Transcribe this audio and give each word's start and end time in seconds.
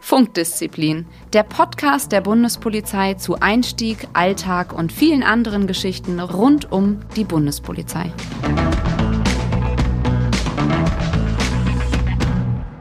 Funkdisziplin, 0.00 1.06
der 1.32 1.42
Podcast 1.42 2.12
der 2.12 2.22
Bundespolizei 2.22 3.14
zu 3.14 3.40
Einstieg, 3.40 4.08
Alltag 4.14 4.72
und 4.72 4.90
vielen 4.90 5.22
anderen 5.22 5.66
Geschichten 5.66 6.18
rund 6.20 6.72
um 6.72 7.00
die 7.16 7.24
Bundespolizei. 7.24 8.12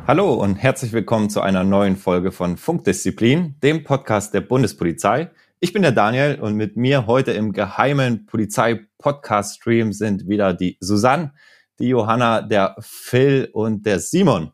Hallo 0.08 0.34
und 0.36 0.56
herzlich 0.56 0.94
willkommen 0.94 1.30
zu 1.30 1.42
einer 1.42 1.66
neuen 1.66 1.98
Folge 1.98 2.32
von 2.32 2.56
Funkdisziplin, 2.56 3.56
dem 3.62 3.84
Podcast 3.84 4.34
der 4.34 4.42
Bundespolizei. 4.42 5.32
Ich 5.60 5.74
bin 5.74 5.82
der 5.82 5.92
Daniel 5.92 6.40
und 6.40 6.56
mit 6.56 6.78
mir 6.78 7.08
heute 7.08 7.32
im 7.32 7.52
geheimen 7.52 8.26
Polizei-Podcast-Stream 8.26 9.92
sind 9.92 10.30
wieder 10.30 10.54
die 10.54 10.78
Susanne, 10.80 11.34
die 11.80 11.88
Johanna, 11.90 12.42
der 12.42 12.76
Phil 12.80 13.50
und 13.54 13.86
der 13.86 14.00
Simon. 14.00 14.52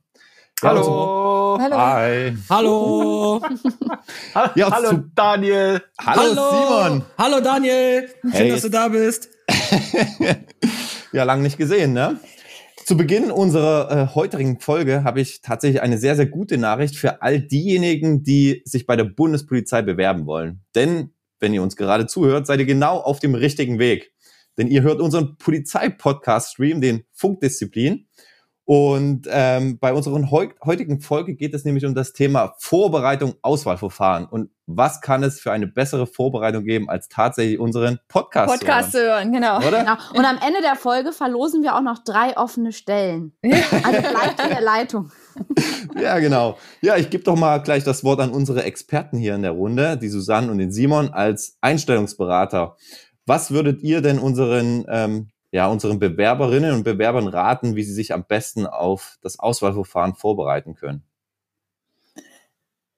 Hallo. 0.61 1.57
Hallo. 1.61 1.77
Hi. 1.77 2.33
Hallo. 2.49 3.41
Ja, 4.55 4.71
Hallo 4.71 4.89
zu- 4.89 5.03
Daniel. 5.13 5.81
Hallo, 5.99 6.33
Simon. 6.33 7.03
Hallo 7.17 7.39
Daniel. 7.41 8.09
Schön, 8.21 8.31
Hey. 8.31 8.49
dass 8.51 8.61
du 8.61 8.69
da 8.69 8.87
bist. 8.87 9.29
ja, 11.13 11.23
lang 11.23 11.41
nicht 11.41 11.57
gesehen, 11.57 11.93
ne? 11.93 12.19
Zu 12.85 12.97
Beginn 12.97 13.31
unserer 13.31 13.91
äh, 13.91 14.15
heutigen 14.15 14.59
Folge 14.59 15.03
habe 15.03 15.21
ich 15.21 15.41
tatsächlich 15.41 15.81
eine 15.81 15.97
sehr, 15.97 16.15
sehr 16.15 16.25
gute 16.25 16.57
Nachricht 16.57 16.95
für 16.97 17.21
all 17.21 17.39
diejenigen, 17.39 18.23
die 18.23 18.61
sich 18.65 18.85
bei 18.85 18.95
der 18.95 19.05
Bundespolizei 19.05 19.81
bewerben 19.81 20.25
wollen. 20.25 20.61
Denn, 20.75 21.13
wenn 21.39 21.53
ihr 21.53 21.61
uns 21.63 21.75
gerade 21.77 22.07
zuhört, 22.07 22.45
seid 22.47 22.59
ihr 22.59 22.65
genau 22.65 22.97
auf 22.99 23.19
dem 23.19 23.35
richtigen 23.35 23.79
Weg. 23.79 24.12
Denn 24.57 24.67
ihr 24.67 24.81
hört 24.81 25.01
unseren 25.01 25.37
Polizei-Podcast-Stream, 25.37 26.81
den 26.81 27.03
Funkdisziplin. 27.11 28.07
Und 28.65 29.27
ähm, 29.29 29.77
bei 29.79 29.93
unserer 29.93 30.31
heu 30.31 30.47
heutigen 30.63 31.01
Folge 31.01 31.35
geht 31.35 31.53
es 31.53 31.65
nämlich 31.65 31.85
um 31.85 31.93
das 31.93 32.13
Thema 32.13 32.55
Vorbereitung, 32.59 33.33
Auswahlverfahren. 33.41 34.25
Und 34.25 34.51
was 34.67 35.01
kann 35.01 35.21
es 35.21 35.41
für 35.41 35.51
eine 35.51 35.67
bessere 35.67 36.07
Vorbereitung 36.07 36.63
geben, 36.63 36.89
als 36.89 37.09
tatsächlich 37.09 37.59
unseren 37.59 37.99
Podcast, 38.07 38.61
zu 38.61 38.65
hören? 38.65 38.75
Podcast 38.77 38.93
hören, 38.93 39.33
genau. 39.33 39.57
Oder? 39.57 39.79
Genau. 39.79 39.97
Und 40.13 40.23
am 40.23 40.37
Ende 40.37 40.61
der 40.61 40.77
Folge 40.77 41.11
verlosen 41.11 41.61
wir 41.61 41.75
auch 41.75 41.81
noch 41.81 41.99
drei 42.05 42.37
offene 42.37 42.71
Stellen. 42.71 43.33
Also 43.43 44.01
bleibt 44.01 44.41
in 44.41 44.49
der 44.49 44.61
Leitung. 44.61 45.11
Ja, 45.99 46.17
genau. 46.19 46.57
Ja, 46.81 46.97
ich 46.97 47.09
gebe 47.11 47.23
doch 47.23 47.35
mal 47.35 47.59
gleich 47.59 47.83
das 47.83 48.03
Wort 48.03 48.19
an 48.19 48.31
unsere 48.31 48.63
Experten 48.63 49.17
hier 49.17 49.35
in 49.35 49.43
der 49.43 49.51
Runde, 49.51 49.97
die 49.97 50.09
Susanne 50.09 50.51
und 50.51 50.57
den 50.57 50.71
Simon 50.71 51.13
als 51.13 51.57
Einstellungsberater. 51.61 52.75
Was 53.25 53.51
würdet 53.51 53.81
ihr 53.81 54.01
denn 54.01 54.19
unseren, 54.19 54.85
ähm, 54.89 55.29
ja, 55.51 55.67
unseren 55.67 55.99
Bewerberinnen 55.99 56.73
und 56.73 56.83
Bewerbern 56.83 57.27
raten, 57.27 57.75
wie 57.75 57.83
sie 57.83 57.93
sich 57.93 58.13
am 58.13 58.25
besten 58.25 58.65
auf 58.65 59.17
das 59.21 59.39
Auswahlverfahren 59.39 60.15
vorbereiten 60.15 60.75
können? 60.75 61.03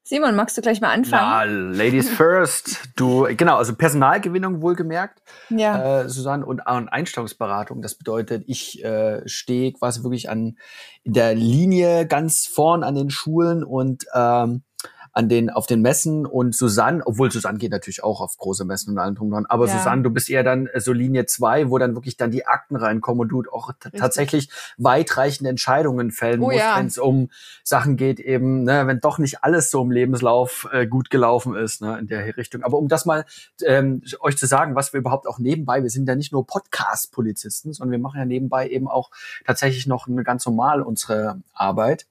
Simon, 0.07 0.35
magst 0.35 0.55
du 0.55 0.61
gleich 0.61 0.81
mal 0.81 0.91
anfangen? 0.93 1.71
Na, 1.73 1.77
Ladies 1.77 2.09
first. 2.15 2.89
Du, 2.95 3.27
genau, 3.35 3.57
also 3.57 3.75
Personalgewinnung 3.75 4.61
wohlgemerkt, 4.61 5.23
Ja. 5.49 6.01
äh, 6.01 6.09
Susanne, 6.09 6.45
und, 6.45 6.59
und 6.59 6.89
Einstellungsberatung. 6.89 7.81
Das 7.81 7.95
bedeutet, 7.95 8.43
ich 8.45 8.83
äh, 8.83 9.27
stehe 9.27 9.73
quasi 9.73 10.03
wirklich 10.03 10.29
an 10.29 10.57
in 11.03 11.13
der 11.13 11.33
Linie 11.33 12.05
ganz 12.05 12.45
vorn 12.45 12.83
an 12.83 12.93
den 12.93 13.09
Schulen 13.09 13.63
und 13.63 14.05
ähm, 14.13 14.61
an 15.15 15.29
den, 15.29 15.49
auf 15.49 15.65
den 15.65 15.81
Messen 15.81 16.25
und 16.25 16.53
Susanne, 16.53 17.01
obwohl 17.05 17.31
Susanne 17.31 17.57
geht 17.57 17.71
natürlich 17.71 18.03
auch 18.03 18.19
auf 18.19 18.37
große 18.37 18.65
Messen 18.65 18.91
und 18.91 18.99
allem 18.99 19.15
drum 19.15 19.31
dran, 19.31 19.45
aber 19.45 19.65
Ja. 19.65 19.77
Susanne, 19.77 20.03
du 20.03 20.09
bist 20.09 20.29
eher 20.29 20.43
dann 20.43 20.67
äh, 20.67 20.81
so 20.81 20.91
Linie 20.91 21.25
zwei, 21.25 21.69
wo 21.69 21.77
dann 21.77 21.95
wirklich 21.95 22.17
dann 22.17 22.31
die 22.31 22.45
Akten 22.45 22.75
reinkommen 22.75 23.21
und 23.21 23.29
du 23.29 23.43
auch 23.49 23.71
tatsächlich 23.97 24.49
weitreichende 24.77 25.49
Entscheidungen 25.49 26.11
fällen 26.11 26.41
Oh 26.41 26.47
musst, 26.47 26.59
ja. 26.59 26.77
wenn 26.77 26.87
es 26.87 26.97
um 26.97 27.29
Sachen 27.63 27.95
geht, 27.95 28.19
eben, 28.19 28.63
ne, 28.63 28.87
wenn 28.87 28.99
doch 28.99 29.17
nicht 29.17 29.41
alles 29.41 29.71
so 29.71 29.81
im 29.81 29.91
Lebenslauf 29.91 30.67
äh, 30.73 30.85
gut 30.85 31.09
gelaufen 31.09 31.55
ist, 31.55 31.81
ne, 31.81 31.97
in 31.97 32.07
der 32.07 32.35
Richtung. 32.35 32.63
Aber 32.63 32.77
um 32.77 32.89
das 32.89 33.05
mal 33.05 33.23
ähm, 33.63 34.01
euch 34.19 34.37
zu 34.37 34.47
sagen, 34.47 34.75
was 34.75 34.91
wir 34.91 34.99
überhaupt 34.99 35.27
auch 35.27 35.39
nebenbei, 35.39 35.81
wir 35.81 35.89
sind 35.89 36.09
ja 36.09 36.15
nicht 36.15 36.33
nur 36.33 36.45
Podcast-Polizisten, 36.45 37.71
sondern 37.71 37.91
wir 37.93 37.99
machen 37.99 38.19
ja 38.19 38.25
nebenbei 38.25 38.67
eben 38.67 38.89
auch 38.89 39.11
tatsächlich 39.45 39.87
noch 39.87 40.09
eine 40.09 40.23
ganz 40.23 40.45
normal 40.45 40.81
unsere 40.81 41.41
Arbeit. 41.53 42.05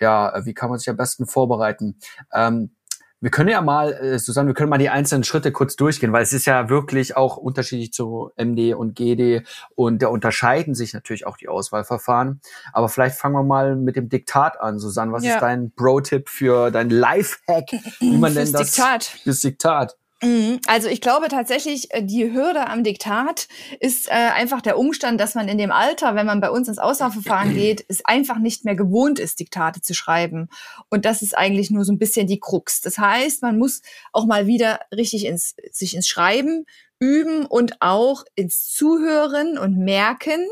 Ja, 0.00 0.34
äh, 0.34 0.44
wie 0.46 0.54
kann 0.54 0.70
man 0.70 0.78
sich 0.78 0.88
am 0.90 0.96
besten 0.96 1.26
vorbereiten? 1.26 1.98
Ähm, 2.32 2.70
wir 3.22 3.30
können 3.30 3.50
ja 3.50 3.60
mal, 3.60 3.92
äh, 3.92 4.18
Susanne, 4.18 4.46
wir 4.48 4.54
können 4.54 4.70
mal 4.70 4.78
die 4.78 4.88
einzelnen 4.88 5.24
Schritte 5.24 5.52
kurz 5.52 5.76
durchgehen, 5.76 6.10
weil 6.10 6.22
es 6.22 6.32
ist 6.32 6.46
ja 6.46 6.70
wirklich 6.70 7.18
auch 7.18 7.36
unterschiedlich 7.36 7.92
zu 7.92 8.30
MD 8.36 8.72
und 8.74 8.94
GD 8.96 9.42
und 9.74 10.00
da 10.00 10.08
unterscheiden 10.08 10.74
sich 10.74 10.94
natürlich 10.94 11.26
auch 11.26 11.36
die 11.36 11.48
Auswahlverfahren. 11.48 12.40
Aber 12.72 12.88
vielleicht 12.88 13.16
fangen 13.18 13.34
wir 13.34 13.42
mal 13.42 13.76
mit 13.76 13.96
dem 13.96 14.08
Diktat 14.08 14.58
an. 14.58 14.78
Susanne, 14.78 15.12
was 15.12 15.22
Ja. 15.22 15.34
ist 15.34 15.42
dein 15.42 15.70
Bro-Tipp 15.72 16.30
für 16.30 16.70
dein 16.70 16.88
Life-Hack, 16.88 17.72
wie 18.00 18.16
man 18.16 18.34
denn 18.34 18.50
das 18.52 18.72
Diktat. 18.72 19.04
fürs 19.04 19.40
Diktat? 19.40 19.96
Mhm. 20.22 20.60
Also 20.66 20.88
ich 20.88 21.00
glaube 21.00 21.28
tatsächlich, 21.28 21.92
äh, 21.94 22.02
die 22.02 22.32
Hürde 22.32 22.66
am 22.66 22.84
Diktat 22.84 23.48
ist 23.80 24.08
äh, 24.08 24.12
einfach 24.12 24.60
der 24.60 24.78
Umstand, 24.78 25.18
dass 25.20 25.34
man 25.34 25.48
in 25.48 25.56
dem 25.56 25.72
Alter, 25.72 26.14
wenn 26.14 26.26
man 26.26 26.40
bei 26.40 26.50
uns 26.50 26.68
ins 26.68 26.78
Auswahlverfahren 26.78 27.54
geht, 27.54 27.84
es 27.88 28.04
einfach 28.04 28.38
nicht 28.38 28.64
mehr 28.64 28.74
gewohnt 28.74 29.18
ist, 29.18 29.40
Diktate 29.40 29.80
zu 29.80 29.94
schreiben. 29.94 30.48
Und 30.90 31.04
das 31.06 31.22
ist 31.22 31.36
eigentlich 31.36 31.70
nur 31.70 31.84
so 31.84 31.92
ein 31.92 31.98
bisschen 31.98 32.26
die 32.26 32.40
Krux. 32.40 32.82
Das 32.82 32.98
heißt, 32.98 33.42
man 33.42 33.58
muss 33.58 33.80
auch 34.12 34.26
mal 34.26 34.46
wieder 34.46 34.80
richtig 34.94 35.24
ins, 35.24 35.54
sich 35.72 35.94
ins 35.94 36.08
Schreiben 36.08 36.66
üben 36.98 37.46
und 37.46 37.80
auch 37.80 38.24
ins 38.34 38.68
Zuhören 38.68 39.56
und 39.56 39.78
merken. 39.78 40.46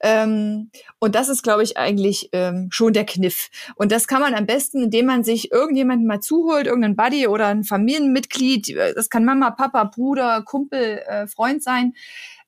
Ähm, 0.00 0.70
und 0.98 1.14
das 1.14 1.28
ist, 1.28 1.42
glaube 1.42 1.62
ich, 1.62 1.76
eigentlich 1.76 2.28
ähm, 2.32 2.68
schon 2.70 2.92
der 2.92 3.04
Kniff. 3.06 3.48
Und 3.76 3.92
das 3.92 4.06
kann 4.06 4.20
man 4.20 4.34
am 4.34 4.46
besten, 4.46 4.82
indem 4.84 5.06
man 5.06 5.24
sich 5.24 5.52
irgendjemanden 5.52 6.06
mal 6.06 6.20
zuholt, 6.20 6.66
irgendeinen 6.66 6.96
Buddy 6.96 7.26
oder 7.28 7.46
ein 7.48 7.64
Familienmitglied. 7.64 8.70
äh, 8.70 8.94
Das 8.94 9.10
kann 9.10 9.24
Mama, 9.24 9.50
Papa, 9.50 9.84
Bruder, 9.84 10.42
Kumpel, 10.42 11.02
äh, 11.06 11.26
Freund 11.26 11.62
sein. 11.62 11.94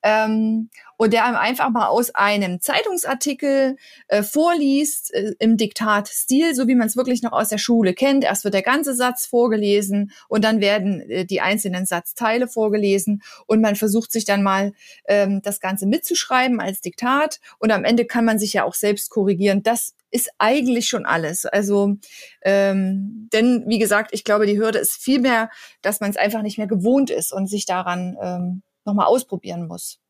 Ähm, 0.03 0.69
und 1.05 1.13
der 1.13 1.27
einem 1.27 1.37
einfach 1.37 1.69
mal 1.69 1.89
aus 1.89 2.15
einem 2.15 2.63
Zeitungsartikel 2.63 3.77
äh, 4.09 4.23
vorliest 4.23 5.13
äh, 5.13 5.35
im 5.39 5.59
Diktatstil, 5.59 6.55
so 6.55 6.67
wie 6.67 6.75
man 6.75 6.87
es 6.87 6.97
wirklich 6.97 7.23
noch 7.23 7.33
aus 7.33 7.51
der 7.51 7.59
Schule 7.59 7.93
kennt. 7.93 8.25
Erst 8.25 8.45
wird 8.45 8.55
der 8.55 8.63
ganze 8.63 8.95
Satz 8.95 9.27
vorgelesen 9.27 10.13
und 10.29 10.45
dann 10.45 10.63
werden 10.63 11.03
äh, 11.03 11.27
die 11.27 11.43
einzelnen 11.43 11.85
Satzteile 11.85 12.49
vorgelesen 12.49 13.23
und 13.47 13.61
man 13.61 13.77
versucht 13.77 14.13
sich 14.13 14.25
dann 14.25 14.43
mal 14.43 14.73
ähm, 15.07 15.43
das 15.43 15.61
Ganze 15.61 15.85
mitzuschreiben 15.87 16.59
als 16.59 16.81
Diktat 16.81 17.39
und 17.59 17.71
am 17.71 17.85
Ende 17.85 18.07
kann 18.07 18.25
man 18.25 18.39
sich 18.39 18.55
ja 18.55 18.65
auch 18.65 18.75
selbst 18.75 19.11
korrigieren. 19.11 19.63
Das 19.63 19.93
ist 20.11 20.31
eigentlich 20.39 20.89
schon 20.89 21.05
alles. 21.05 21.45
Also, 21.45 21.97
ähm, 22.41 23.29
denn 23.31 23.65
wie 23.67 23.79
gesagt, 23.79 24.15
ich 24.15 24.25
glaube, 24.25 24.47
die 24.47 24.59
Hürde 24.59 24.79
ist 24.79 24.95
viel 24.95 25.21
mehr, 25.21 25.51
dass 25.83 26.01
man 26.01 26.09
es 26.09 26.17
einfach 26.17 26.41
nicht 26.41 26.57
mehr 26.57 26.67
gewohnt 26.67 27.11
ist 27.11 27.31
und 27.31 27.47
sich 27.47 27.67
daran 27.67 28.17
ähm, 28.23 28.63
nochmal 28.87 29.07
ausprobieren 29.07 29.67
muss. 29.67 30.01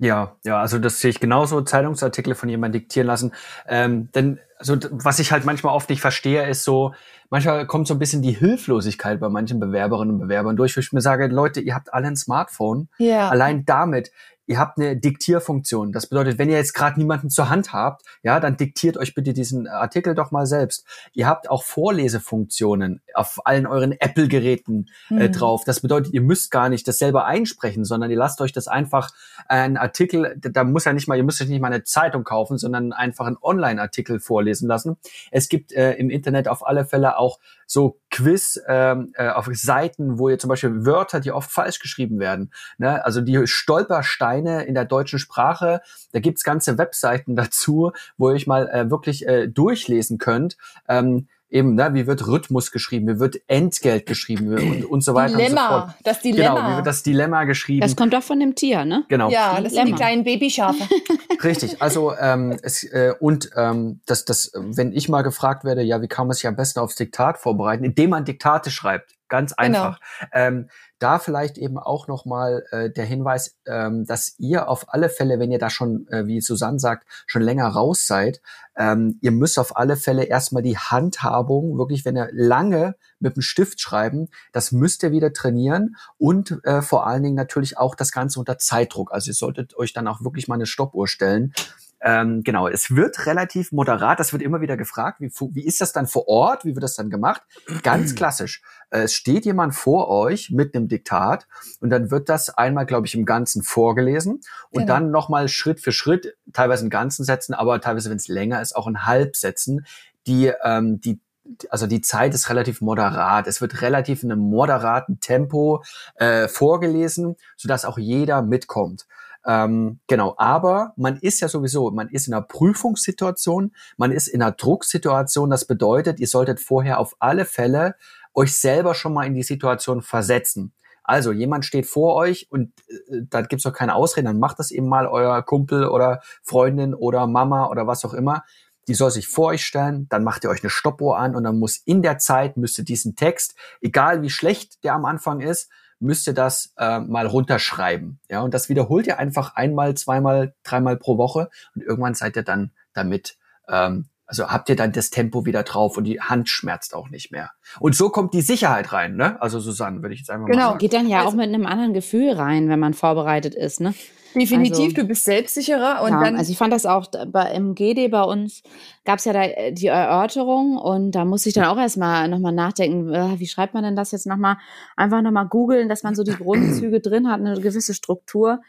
Ja, 0.00 0.36
ja, 0.44 0.58
also 0.58 0.78
das 0.78 0.98
sehe 1.00 1.10
ich 1.10 1.20
genauso, 1.20 1.60
Zeitungsartikel 1.60 2.34
von 2.34 2.48
jemandem 2.48 2.80
diktieren 2.80 3.06
lassen. 3.06 3.32
Ähm, 3.68 4.08
denn 4.14 4.40
also, 4.56 4.76
was 4.90 5.18
ich 5.18 5.30
halt 5.30 5.44
manchmal 5.44 5.74
oft 5.74 5.88
nicht 5.90 6.00
verstehe, 6.00 6.46
ist 6.46 6.64
so, 6.64 6.94
manchmal 7.30 7.66
kommt 7.66 7.86
so 7.86 7.94
ein 7.94 7.98
bisschen 7.98 8.22
die 8.22 8.32
Hilflosigkeit 8.32 9.20
bei 9.20 9.28
manchen 9.28 9.60
Bewerberinnen 9.60 10.14
und 10.14 10.20
Bewerbern 10.20 10.56
durch, 10.56 10.76
wo 10.76 10.80
ich 10.80 10.92
mir 10.92 11.00
sage, 11.00 11.26
Leute, 11.28 11.60
ihr 11.60 11.74
habt 11.74 11.92
alle 11.92 12.08
ein 12.08 12.16
Smartphone. 12.16 12.88
Ja. 12.98 13.28
Allein 13.28 13.64
damit, 13.64 14.10
ihr 14.50 14.58
habt 14.58 14.78
eine 14.78 14.96
Diktierfunktion. 14.96 15.92
Das 15.92 16.08
bedeutet, 16.08 16.36
wenn 16.38 16.50
ihr 16.50 16.56
jetzt 16.56 16.74
gerade 16.74 16.98
niemanden 16.98 17.30
zur 17.30 17.48
Hand 17.48 17.72
habt, 17.72 18.02
ja, 18.24 18.40
dann 18.40 18.56
diktiert 18.56 18.96
euch 18.96 19.14
bitte 19.14 19.32
diesen 19.32 19.68
Artikel 19.68 20.14
doch 20.16 20.32
mal 20.32 20.44
selbst. 20.44 20.84
Ihr 21.12 21.28
habt 21.28 21.48
auch 21.48 21.62
Vorlesefunktionen 21.62 23.00
auf 23.14 23.40
allen 23.46 23.66
euren 23.66 23.92
Apple-Geräten 23.92 24.86
äh, 25.10 25.28
Mhm. 25.28 25.32
drauf. 25.32 25.62
Das 25.64 25.80
bedeutet, 25.80 26.12
ihr 26.12 26.20
müsst 26.20 26.50
gar 26.50 26.68
nicht 26.68 26.86
das 26.88 26.98
selber 26.98 27.24
einsprechen, 27.26 27.84
sondern 27.84 28.10
ihr 28.10 28.16
lasst 28.16 28.40
euch 28.40 28.52
das 28.52 28.68
einfach 28.68 29.10
ein 29.46 29.76
Artikel, 29.76 30.36
da- 30.38 30.48
da 30.50 30.64
muss 30.64 30.84
ja 30.84 30.92
nicht 30.92 31.08
mal, 31.08 31.16
ihr 31.16 31.24
müsst 31.24 31.40
euch 31.40 31.48
nicht 31.48 31.60
mal 31.60 31.68
eine 31.72 31.84
Zeitung 31.84 32.24
kaufen, 32.24 32.58
sondern 32.58 32.92
einfach 32.92 33.26
einen 33.26 33.38
Online-Artikel 33.40 34.20
vorlesen 34.20 34.68
lassen. 34.68 34.96
Es 35.30 35.48
gibt 35.48 35.72
äh, 35.72 35.92
im 35.94 36.10
Internet 36.10 36.48
auf 36.48 36.66
alle 36.66 36.84
Fälle 36.84 37.16
auch 37.18 37.38
so 37.70 38.00
Quiz 38.10 38.60
ähm, 38.66 39.12
äh, 39.14 39.28
auf 39.28 39.48
Seiten, 39.52 40.18
wo 40.18 40.28
ihr 40.28 40.40
zum 40.40 40.48
Beispiel 40.48 40.84
Wörter, 40.84 41.20
die 41.20 41.30
oft 41.30 41.52
falsch 41.52 41.78
geschrieben 41.78 42.18
werden, 42.18 42.50
ne? 42.78 43.04
also 43.04 43.20
die 43.20 43.46
Stolpersteine 43.46 44.64
in 44.64 44.74
der 44.74 44.86
deutschen 44.86 45.20
Sprache, 45.20 45.80
da 46.10 46.18
gibt's 46.18 46.42
ganze 46.42 46.78
Webseiten 46.78 47.36
dazu, 47.42 47.92
wo 48.18 48.28
ihr 48.28 48.34
euch 48.34 48.48
mal 48.48 48.68
äh, 48.68 48.90
wirklich 48.90 49.24
äh, 49.24 49.46
durchlesen 49.46 50.18
könnt. 50.18 50.56
Ähm, 50.88 51.28
eben, 51.50 51.74
ne, 51.74 51.90
wie 51.92 52.06
wird 52.06 52.26
Rhythmus 52.26 52.70
geschrieben, 52.70 53.08
wie 53.08 53.20
wird 53.20 53.40
Entgelt 53.46 54.06
geschrieben 54.06 54.48
und, 54.52 54.84
und 54.84 55.04
so 55.04 55.14
weiter 55.14 55.32
und 55.34 55.38
so 55.40 55.44
Dilemma, 55.46 55.68
fort. 55.68 55.94
das 56.04 56.20
Dilemma. 56.20 56.54
Genau, 56.54 56.70
wie 56.70 56.76
wird 56.76 56.86
das 56.86 57.02
Dilemma 57.02 57.44
geschrieben? 57.44 57.80
Das 57.80 57.96
kommt 57.96 58.14
doch 58.14 58.22
von 58.22 58.40
dem 58.40 58.54
Tier, 58.54 58.84
ne? 58.84 59.04
genau. 59.08 59.30
ja, 59.30 59.60
das 59.60 59.72
sind 59.72 59.86
die 59.86 59.92
Dilemma. 59.92 59.96
kleinen 59.96 60.24
Babyschafe. 60.24 60.82
Richtig, 61.42 61.82
also 61.82 62.14
ähm, 62.16 62.58
es, 62.62 62.84
äh, 62.84 63.14
und 63.18 63.50
ähm, 63.56 64.00
das, 64.06 64.24
das, 64.24 64.52
wenn 64.54 64.92
ich 64.92 65.08
mal 65.08 65.22
gefragt 65.22 65.64
werde, 65.64 65.82
ja, 65.82 66.00
wie 66.00 66.08
kann 66.08 66.26
man 66.26 66.34
sich 66.34 66.46
am 66.46 66.56
besten 66.56 66.80
aufs 66.80 66.94
Diktat 66.94 67.38
vorbereiten, 67.38 67.84
indem 67.84 68.10
man 68.10 68.24
Diktate 68.24 68.70
schreibt, 68.70 69.14
ganz 69.28 69.54
Genau. 69.56 69.78
einfach. 69.78 70.00
Ähm, 70.32 70.68
da 71.00 71.18
vielleicht 71.18 71.58
eben 71.58 71.78
auch 71.78 72.06
nochmal 72.06 72.64
äh, 72.70 72.90
der 72.90 73.04
Hinweis, 73.04 73.56
ähm, 73.66 74.04
dass 74.06 74.34
ihr 74.38 74.68
auf 74.68 74.92
alle 74.92 75.08
Fälle, 75.08 75.40
wenn 75.40 75.50
ihr 75.50 75.58
da 75.58 75.70
schon, 75.70 76.06
äh, 76.08 76.26
wie 76.26 76.40
Susanne 76.40 76.78
sagt, 76.78 77.06
schon 77.26 77.42
länger 77.42 77.66
raus 77.66 78.06
seid, 78.06 78.40
ähm, 78.76 79.18
ihr 79.20 79.32
müsst 79.32 79.58
auf 79.58 79.76
alle 79.76 79.96
Fälle 79.96 80.24
erstmal 80.24 80.62
die 80.62 80.78
Handhabung, 80.78 81.76
wirklich, 81.78 82.04
wenn 82.04 82.16
ihr 82.16 82.28
lange 82.32 82.94
mit 83.18 83.36
dem 83.36 83.42
Stift 83.42 83.80
schreiben, 83.80 84.28
das 84.52 84.72
müsst 84.72 85.02
ihr 85.02 85.10
wieder 85.10 85.32
trainieren 85.32 85.96
und 86.18 86.64
äh, 86.64 86.82
vor 86.82 87.06
allen 87.06 87.22
Dingen 87.22 87.34
natürlich 87.34 87.78
auch 87.78 87.94
das 87.94 88.12
Ganze 88.12 88.38
unter 88.38 88.58
Zeitdruck. 88.58 89.12
Also 89.12 89.30
ihr 89.30 89.34
solltet 89.34 89.76
euch 89.76 89.92
dann 89.92 90.06
auch 90.06 90.22
wirklich 90.22 90.48
mal 90.48 90.54
eine 90.54 90.66
Stoppuhr 90.66 91.08
stellen 91.08 91.52
ähm, 92.02 92.42
genau, 92.42 92.68
es 92.68 92.94
wird 92.94 93.26
relativ 93.26 93.72
moderat, 93.72 94.20
das 94.20 94.32
wird 94.32 94.42
immer 94.42 94.60
wieder 94.60 94.76
gefragt, 94.76 95.20
wie, 95.20 95.30
wie 95.52 95.64
ist 95.64 95.80
das 95.80 95.92
dann 95.92 96.06
vor 96.06 96.28
Ort, 96.28 96.64
wie 96.64 96.74
wird 96.74 96.82
das 96.82 96.94
dann 96.94 97.10
gemacht? 97.10 97.42
Ganz 97.82 98.14
klassisch. 98.16 98.62
Es 98.90 99.12
steht 99.12 99.44
jemand 99.44 99.74
vor 99.74 100.08
euch 100.08 100.50
mit 100.50 100.74
einem 100.74 100.88
Diktat 100.88 101.46
und 101.80 101.90
dann 101.90 102.10
wird 102.10 102.28
das 102.28 102.50
einmal, 102.50 102.86
glaube 102.86 103.06
ich, 103.06 103.14
im 103.14 103.24
Ganzen 103.24 103.62
vorgelesen 103.62 104.40
und 104.70 104.82
genau. 104.82 104.94
dann 104.94 105.10
nochmal 105.10 105.48
Schritt 105.48 105.80
für 105.80 105.92
Schritt, 105.92 106.36
teilweise 106.52 106.84
in 106.84 106.90
ganzen 106.90 107.24
Sätzen, 107.24 107.54
aber 107.54 107.80
teilweise, 107.80 108.08
wenn 108.10 108.16
es 108.16 108.28
länger 108.28 108.62
ist, 108.62 108.74
auch 108.74 108.86
in 108.86 109.04
Halbsätzen, 109.04 109.84
die, 110.26 110.52
ähm, 110.64 111.00
die 111.00 111.20
also 111.68 111.86
die 111.86 112.00
Zeit 112.00 112.34
ist 112.34 112.48
relativ 112.48 112.80
moderat. 112.80 113.46
Es 113.46 113.60
wird 113.60 113.82
relativ 113.82 114.22
in 114.22 114.30
einem 114.30 114.42
moderaten 114.42 115.20
Tempo 115.20 115.82
äh, 116.14 116.48
vorgelesen, 116.48 117.36
sodass 117.56 117.84
auch 117.84 117.98
jeder 117.98 118.42
mitkommt. 118.42 119.06
Ähm, 119.46 120.00
genau, 120.06 120.34
aber 120.36 120.92
man 120.96 121.16
ist 121.18 121.40
ja 121.40 121.48
sowieso, 121.48 121.90
man 121.90 122.08
ist 122.08 122.28
in 122.28 122.34
einer 122.34 122.42
Prüfungssituation, 122.42 123.72
man 123.96 124.12
ist 124.12 124.28
in 124.28 124.42
einer 124.42 124.52
Drucksituation. 124.52 125.50
Das 125.50 125.66
bedeutet, 125.66 126.20
ihr 126.20 126.26
solltet 126.26 126.60
vorher 126.60 126.98
auf 126.98 127.16
alle 127.18 127.44
Fälle 127.44 127.94
euch 128.34 128.56
selber 128.56 128.94
schon 128.94 129.14
mal 129.14 129.26
in 129.26 129.34
die 129.34 129.42
Situation 129.42 130.02
versetzen. 130.02 130.72
Also 131.02 131.32
jemand 131.32 131.64
steht 131.64 131.86
vor 131.86 132.14
euch 132.14 132.46
und 132.50 132.72
äh, 132.88 133.22
da 133.28 133.42
gibt's 133.42 133.64
doch 133.64 133.72
keine 133.72 133.94
Ausreden, 133.94 134.26
dann 134.26 134.38
macht 134.38 134.58
das 134.58 134.70
eben 134.70 134.88
mal 134.88 135.06
euer 135.06 135.42
Kumpel 135.42 135.88
oder 135.88 136.20
Freundin 136.42 136.94
oder 136.94 137.26
Mama 137.26 137.68
oder 137.68 137.86
was 137.86 138.04
auch 138.04 138.14
immer. 138.14 138.44
Die 138.86 138.94
soll 138.94 139.10
sich 139.10 139.28
vor 139.28 139.48
euch 139.48 139.64
stellen, 139.64 140.06
dann 140.08 140.24
macht 140.24 140.44
ihr 140.44 140.50
euch 140.50 140.62
eine 140.62 140.70
Stoppuhr 140.70 141.18
an 141.18 141.34
und 141.34 141.44
dann 141.44 141.58
muss 141.58 141.78
in 141.78 142.02
der 142.02 142.18
Zeit, 142.18 142.56
müsst 142.56 142.78
ihr 142.78 142.84
diesen 142.84 143.16
Text, 143.16 143.54
egal 143.80 144.22
wie 144.22 144.30
schlecht 144.30 144.84
der 144.84 144.94
am 144.94 145.04
Anfang 145.04 145.40
ist, 145.40 145.70
müsst 146.00 146.26
ihr 146.26 146.34
das 146.34 146.72
äh, 146.78 146.98
mal 146.98 147.26
runterschreiben. 147.26 148.18
Ja, 148.28 148.40
und 148.40 148.54
das 148.54 148.68
wiederholt 148.68 149.06
ihr 149.06 149.18
einfach 149.18 149.54
einmal, 149.54 149.94
zweimal, 149.94 150.54
dreimal 150.64 150.96
pro 150.96 151.18
Woche 151.18 151.50
und 151.74 151.82
irgendwann 151.82 152.14
seid 152.14 152.36
ihr 152.36 152.42
dann 152.42 152.72
damit 152.92 153.36
ähm, 153.68 154.06
also 154.30 154.48
habt 154.48 154.68
ihr 154.68 154.76
dann 154.76 154.92
das 154.92 155.10
Tempo 155.10 155.44
wieder 155.44 155.64
drauf 155.64 155.96
und 155.96 156.04
die 156.04 156.20
Hand 156.20 156.48
schmerzt 156.48 156.94
auch 156.94 157.10
nicht 157.10 157.32
mehr. 157.32 157.50
Und 157.80 157.96
so 157.96 158.10
kommt 158.10 158.32
die 158.32 158.42
Sicherheit 158.42 158.92
rein, 158.92 159.16
ne? 159.16 159.42
Also 159.42 159.58
Susanne, 159.58 160.02
würde 160.02 160.14
ich 160.14 160.20
jetzt 160.20 160.30
einfach 160.30 160.46
genau. 160.46 160.56
mal 160.56 160.62
sagen. 160.62 160.78
Genau, 160.78 160.78
geht 160.78 160.92
dann 160.92 161.08
ja 161.08 161.18
also, 161.18 161.30
auch 161.30 161.34
mit 161.34 161.48
einem 161.48 161.66
anderen 161.66 161.92
Gefühl 161.92 162.30
rein, 162.34 162.68
wenn 162.68 162.78
man 162.78 162.94
vorbereitet 162.94 163.56
ist, 163.56 163.80
ne? 163.80 163.92
Definitiv, 164.36 164.84
also, 164.84 164.96
du 165.02 165.04
bist 165.04 165.24
selbstsicherer 165.24 166.02
und 166.04 166.12
ja, 166.12 166.22
dann. 166.22 166.36
Also 166.36 166.52
ich 166.52 166.58
fand 166.58 166.72
das 166.72 166.86
auch 166.86 167.08
bei, 167.32 167.50
im 167.50 167.74
GD 167.74 168.06
bei 168.06 168.22
uns 168.22 168.62
gab 169.04 169.18
es 169.18 169.24
ja 169.24 169.32
da 169.32 169.42
äh, 169.42 169.72
die 169.72 169.88
Erörterung 169.88 170.76
und 170.76 171.10
da 171.10 171.24
musste 171.24 171.48
ich 171.48 171.56
dann 171.56 171.64
auch 171.64 171.76
erstmal 171.76 172.28
nochmal 172.28 172.52
nachdenken, 172.52 173.12
äh, 173.12 173.40
wie 173.40 173.48
schreibt 173.48 173.74
man 173.74 173.82
denn 173.82 173.96
das 173.96 174.12
jetzt 174.12 174.28
nochmal? 174.28 174.58
Einfach 174.96 175.22
nochmal 175.22 175.48
googeln, 175.48 175.88
dass 175.88 176.04
man 176.04 176.14
so 176.14 176.22
die 176.22 176.36
Grundzüge 176.36 177.00
drin 177.00 177.28
hat, 177.28 177.40
eine 177.40 177.60
gewisse 177.60 177.94
Struktur. 177.94 178.60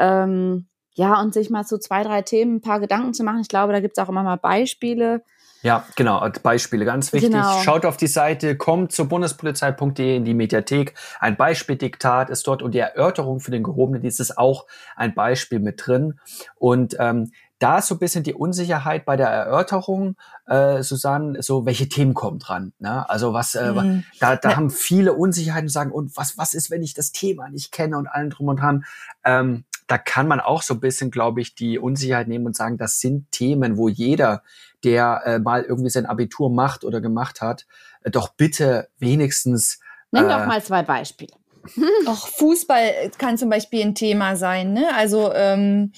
Ähm, 0.00 0.66
ja, 0.96 1.20
und 1.20 1.34
sich 1.34 1.50
mal 1.50 1.64
zu 1.64 1.78
zwei, 1.78 2.02
drei 2.02 2.22
Themen 2.22 2.56
ein 2.56 2.60
paar 2.62 2.80
Gedanken 2.80 3.12
zu 3.12 3.22
machen. 3.22 3.40
Ich 3.40 3.48
glaube, 3.48 3.72
da 3.72 3.80
gibt 3.80 3.96
es 3.96 4.02
auch 4.02 4.08
immer 4.08 4.22
mal 4.22 4.36
Beispiele. 4.36 5.22
Ja, 5.62 5.84
genau, 5.94 6.26
Beispiele, 6.42 6.84
ganz 6.84 7.12
wichtig. 7.12 7.32
Genau. 7.32 7.60
Schaut 7.62 7.84
auf 7.84 7.96
die 7.96 8.06
Seite, 8.06 8.56
kommt 8.56 8.92
zur 8.92 9.06
bundespolizei.de 9.06 10.16
in 10.16 10.24
die 10.24 10.32
Mediathek. 10.32 10.94
Ein 11.20 11.36
Beispieldiktat 11.36 12.30
ist 12.30 12.46
dort 12.46 12.62
und 12.62 12.72
die 12.72 12.78
Erörterung 12.78 13.40
für 13.40 13.50
den 13.50 13.62
gehobenen 13.62 14.00
Dienst 14.00 14.20
ist 14.20 14.38
auch 14.38 14.66
ein 14.94 15.14
Beispiel 15.14 15.58
mit 15.58 15.86
drin. 15.86 16.18
Und 16.56 16.96
ähm, 16.98 17.32
da 17.58 17.78
ist 17.78 17.88
so 17.88 17.96
ein 17.96 17.98
bisschen 17.98 18.22
die 18.22 18.34
Unsicherheit 18.34 19.04
bei 19.04 19.16
der 19.16 19.28
Erörterung, 19.28 20.16
äh, 20.46 20.82
Susanne, 20.82 21.42
so 21.42 21.66
welche 21.66 21.88
Themen 21.88 22.14
kommen 22.14 22.38
dran. 22.38 22.72
Ne? 22.78 23.08
Also 23.10 23.32
was, 23.32 23.54
äh, 23.54 23.72
mhm. 23.72 24.04
da, 24.20 24.36
da 24.36 24.56
haben 24.56 24.70
viele 24.70 25.14
Unsicherheiten 25.14 25.68
sagen, 25.68 25.90
und 25.90 26.16
was, 26.16 26.38
was 26.38 26.54
ist, 26.54 26.70
wenn 26.70 26.82
ich 26.82 26.94
das 26.94 27.12
Thema 27.12 27.48
nicht 27.48 27.72
kenne 27.72 27.98
und 27.98 28.06
allen 28.06 28.30
drum 28.30 28.48
und 28.48 28.60
dran. 28.60 28.84
Ähm, 29.24 29.64
da 29.86 29.98
kann 29.98 30.26
man 30.28 30.40
auch 30.40 30.62
so 30.62 30.74
ein 30.74 30.80
bisschen, 30.80 31.10
glaube 31.10 31.40
ich, 31.40 31.54
die 31.54 31.78
Unsicherheit 31.78 32.28
nehmen 32.28 32.46
und 32.46 32.56
sagen, 32.56 32.76
das 32.76 33.00
sind 33.00 33.30
Themen, 33.30 33.76
wo 33.76 33.88
jeder, 33.88 34.42
der 34.84 35.22
äh, 35.24 35.38
mal 35.38 35.62
irgendwie 35.62 35.90
sein 35.90 36.06
Abitur 36.06 36.50
macht 36.50 36.84
oder 36.84 37.00
gemacht 37.00 37.40
hat, 37.40 37.66
äh, 38.02 38.10
doch 38.10 38.30
bitte 38.30 38.88
wenigstens. 38.98 39.80
Nenn 40.10 40.26
äh, 40.26 40.28
doch 40.28 40.46
mal 40.46 40.62
zwei 40.62 40.82
Beispiele. 40.82 41.32
Auch 42.06 42.28
Fußball 42.28 43.10
kann 43.18 43.38
zum 43.38 43.50
Beispiel 43.50 43.82
ein 43.82 43.94
Thema 43.94 44.36
sein. 44.36 44.72
Ne? 44.72 44.86
Also 44.94 45.32
ähm, 45.34 45.92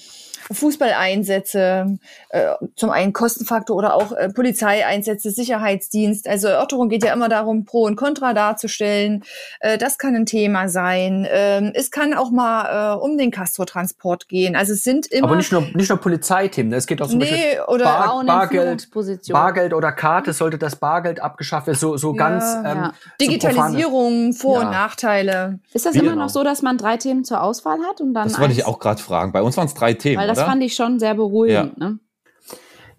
Fußballeinsätze, 0.51 1.99
äh, 2.29 2.53
zum 2.75 2.89
einen 2.89 3.13
Kostenfaktor 3.13 3.75
oder 3.75 3.93
auch 3.93 4.11
äh, 4.11 4.29
Polizeieinsätze, 4.29 5.29
Sicherheitsdienst. 5.29 6.27
Also 6.27 6.47
Erörterung 6.47 6.89
geht 6.89 7.03
ja 7.03 7.13
immer 7.13 7.29
darum, 7.29 7.65
Pro 7.65 7.83
und 7.83 7.95
Contra 7.95 8.33
darzustellen. 8.33 9.23
Äh, 9.59 9.77
das 9.77 9.97
kann 9.97 10.15
ein 10.15 10.25
Thema 10.25 10.67
sein. 10.67 11.27
Ähm, 11.29 11.71
es 11.75 11.91
kann 11.91 12.13
auch 12.15 12.31
mal 12.31 12.95
äh, 12.95 12.99
um 12.99 13.17
den 13.17 13.29
Castortransport 13.29 14.27
gehen. 14.27 14.55
Also 14.55 14.73
es 14.73 14.83
sind 14.83 15.05
immer. 15.07 15.27
Aber 15.27 15.35
nicht 15.35 15.51
nur, 15.51 15.61
nicht 15.73 15.89
nur 15.89 15.99
Polizeithemen, 15.99 16.71
ne? 16.71 16.77
es 16.77 16.87
geht 16.87 17.01
auch 17.01 17.09
zum 17.09 17.19
nee, 17.19 17.25
Beispiel 17.25 17.61
oder 17.67 17.85
Bar, 17.85 18.23
Bargeld, 18.25 18.89
Bargeld 19.29 19.73
oder 19.73 19.91
Karte, 19.91 20.33
sollte 20.33 20.57
das 20.57 20.75
Bargeld 20.77 21.19
abgeschafft 21.19 21.67
werden, 21.67 21.77
so, 21.77 21.95
so 21.97 22.15
ja, 22.15 22.17
ganz. 22.17 22.43
Ähm, 22.65 22.77
ja. 22.77 22.93
Digitalisierung, 23.21 24.31
so 24.31 24.39
Vor- 24.39 24.61
und 24.61 24.71
Nachteile. 24.71 25.58
Ist 25.73 25.85
das 25.85 25.93
Wie 25.95 25.99
immer 25.99 26.11
genau. 26.11 26.23
noch 26.23 26.29
so, 26.29 26.43
dass 26.43 26.61
man 26.61 26.77
drei 26.77 26.97
Themen 26.97 27.23
zur 27.23 27.41
Auswahl 27.41 27.79
hat 27.87 28.01
und 28.01 28.13
dann. 28.13 28.27
Das 28.27 28.39
wollte 28.39 28.53
ich 28.53 28.65
auch 28.65 28.79
gerade 28.79 29.01
fragen. 29.01 29.31
Bei 29.31 29.41
uns 29.41 29.57
waren 29.57 29.67
es 29.67 29.73
drei 29.73 29.93
Themen. 29.93 30.19
Weil 30.19 30.27
das 30.27 30.37
oder? 30.37 30.47
fand 30.47 30.63
ich 30.63 30.75
schon 30.75 30.99
sehr 30.99 31.15
beruhigend. 31.15 31.73
Ja. 31.77 31.89
Ne? 31.89 31.99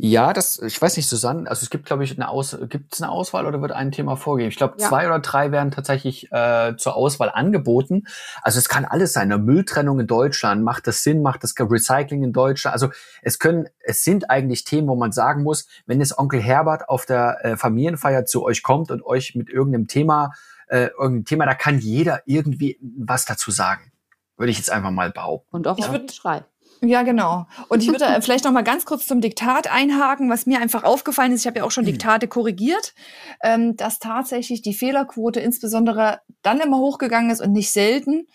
Ja, 0.02 0.32
das, 0.32 0.58
ich 0.62 0.80
weiß 0.80 0.96
nicht, 0.96 1.10
Susanne, 1.10 1.46
also 1.50 1.62
es 1.62 1.68
gibt, 1.68 1.84
glaube 1.84 2.04
ich, 2.04 2.16
eine 2.16 2.30
Aus, 2.30 2.56
gibt 2.70 2.94
es 2.94 3.02
eine 3.02 3.12
Auswahl 3.12 3.44
oder 3.44 3.60
wird 3.60 3.72
ein 3.72 3.92
Thema 3.92 4.16
vorgegeben? 4.16 4.48
Ich 4.48 4.56
glaube, 4.56 4.76
ja. 4.78 4.88
zwei 4.88 5.06
oder 5.06 5.18
drei 5.18 5.52
werden 5.52 5.72
tatsächlich 5.72 6.32
äh, 6.32 6.74
zur 6.78 6.96
Auswahl 6.96 7.28
angeboten. 7.28 8.04
Also 8.40 8.58
es 8.58 8.70
kann 8.70 8.86
alles 8.86 9.12
sein. 9.12 9.30
Eine 9.30 9.36
Mülltrennung 9.36 10.00
in 10.00 10.06
Deutschland, 10.06 10.64
macht 10.64 10.86
das 10.86 11.02
Sinn, 11.02 11.20
macht 11.20 11.44
das 11.44 11.54
Recycling 11.58 12.22
in 12.22 12.32
Deutschland? 12.32 12.72
Also 12.72 12.88
es 13.20 13.38
können, 13.38 13.68
es 13.80 14.02
sind 14.02 14.30
eigentlich 14.30 14.64
Themen, 14.64 14.88
wo 14.88 14.96
man 14.96 15.12
sagen 15.12 15.42
muss, 15.42 15.66
wenn 15.84 16.00
jetzt 16.00 16.16
Onkel 16.16 16.40
Herbert 16.40 16.88
auf 16.88 17.04
der 17.04 17.44
äh, 17.44 17.56
Familienfeier 17.58 18.24
zu 18.24 18.42
euch 18.42 18.62
kommt 18.62 18.90
und 18.90 19.04
euch 19.04 19.34
mit 19.34 19.50
irgendeinem 19.50 19.86
Thema, 19.86 20.32
äh, 20.70 20.86
irgendeinem 20.86 21.24
Thema, 21.24 21.46
da 21.46 21.54
kann 21.54 21.78
jeder 21.78 22.22
irgendwie 22.26 22.78
was 22.80 23.24
dazu 23.24 23.50
sagen. 23.50 23.92
Würde 24.36 24.50
ich 24.52 24.58
jetzt 24.58 24.70
einfach 24.70 24.90
mal 24.90 25.10
behaupten. 25.10 25.54
Und 25.54 25.68
auch 25.68 25.76
ich 25.78 25.90
würde 25.90 26.12
schreiben. 26.12 26.46
Ja, 26.82 27.02
genau. 27.02 27.46
Und 27.68 27.82
ich 27.82 27.88
würde 27.88 28.06
vielleicht 28.22 28.44
noch 28.44 28.52
mal 28.52 28.62
ganz 28.62 28.86
kurz 28.86 29.06
zum 29.06 29.20
Diktat 29.20 29.70
einhaken, 29.70 30.30
was 30.30 30.46
mir 30.46 30.60
einfach 30.60 30.84
aufgefallen 30.84 31.32
ist. 31.32 31.40
Ich 31.40 31.46
habe 31.46 31.58
ja 31.58 31.64
auch 31.64 31.70
schon 31.70 31.84
hm. 31.84 31.92
Diktate 31.92 32.26
korrigiert, 32.26 32.94
ähm, 33.42 33.76
dass 33.76 33.98
tatsächlich 33.98 34.62
die 34.62 34.72
Fehlerquote 34.72 35.40
insbesondere 35.40 36.20
dann 36.42 36.60
immer 36.60 36.78
hochgegangen 36.78 37.30
ist 37.30 37.42
und 37.42 37.52
nicht 37.52 37.70
selten, 37.70 38.26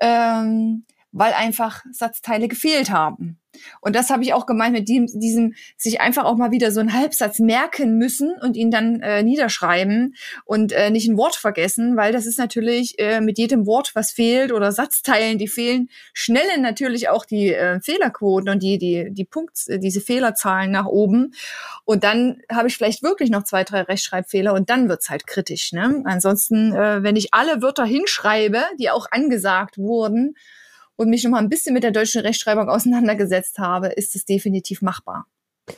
ähm, 0.00 0.84
weil 1.14 1.32
einfach 1.32 1.84
Satzteile 1.92 2.48
gefehlt 2.48 2.90
haben. 2.90 3.38
Und 3.80 3.94
das 3.94 4.10
habe 4.10 4.24
ich 4.24 4.34
auch 4.34 4.46
gemeint 4.46 4.72
mit 4.72 4.88
diesem, 4.88 5.06
diesem, 5.20 5.54
sich 5.76 6.00
einfach 6.00 6.24
auch 6.24 6.36
mal 6.36 6.50
wieder 6.50 6.72
so 6.72 6.80
einen 6.80 6.92
Halbsatz 6.92 7.38
merken 7.38 7.98
müssen 7.98 8.32
und 8.40 8.56
ihn 8.56 8.72
dann 8.72 9.00
äh, 9.00 9.22
niederschreiben 9.22 10.16
und 10.44 10.72
äh, 10.72 10.90
nicht 10.90 11.08
ein 11.08 11.16
Wort 11.16 11.36
vergessen, 11.36 11.96
weil 11.96 12.12
das 12.12 12.26
ist 12.26 12.36
natürlich 12.36 12.98
äh, 12.98 13.20
mit 13.20 13.38
jedem 13.38 13.64
Wort, 13.64 13.92
was 13.94 14.10
fehlt 14.10 14.50
oder 14.50 14.72
Satzteilen, 14.72 15.38
die 15.38 15.46
fehlen, 15.46 15.88
schnellen 16.12 16.62
natürlich 16.62 17.08
auch 17.08 17.24
die 17.24 17.54
äh, 17.54 17.80
Fehlerquoten 17.80 18.48
und 18.48 18.60
die, 18.60 18.78
die, 18.78 19.08
die 19.10 19.24
Punkt, 19.24 19.68
äh, 19.68 19.78
diese 19.78 20.00
Fehlerzahlen 20.00 20.72
nach 20.72 20.86
oben. 20.86 21.32
Und 21.84 22.02
dann 22.02 22.42
habe 22.50 22.66
ich 22.66 22.76
vielleicht 22.76 23.04
wirklich 23.04 23.30
noch 23.30 23.44
zwei, 23.44 23.62
drei 23.62 23.82
Rechtschreibfehler 23.82 24.52
und 24.52 24.68
dann 24.68 24.88
wird's 24.88 25.10
halt 25.10 25.28
kritisch. 25.28 25.72
Ne? 25.72 26.02
Ansonsten, 26.06 26.72
äh, 26.72 27.04
wenn 27.04 27.14
ich 27.14 27.32
alle 27.32 27.62
Wörter 27.62 27.84
hinschreibe, 27.84 28.64
die 28.80 28.90
auch 28.90 29.06
angesagt 29.12 29.78
wurden, 29.78 30.34
und 30.96 31.10
mich 31.10 31.24
noch 31.24 31.30
mal 31.30 31.38
ein 31.38 31.48
bisschen 31.48 31.74
mit 31.74 31.82
der 31.82 31.90
deutschen 31.90 32.22
Rechtschreibung 32.22 32.68
auseinandergesetzt 32.68 33.58
habe, 33.58 33.88
ist 33.88 34.14
es 34.16 34.24
definitiv 34.24 34.82
machbar. 34.82 35.26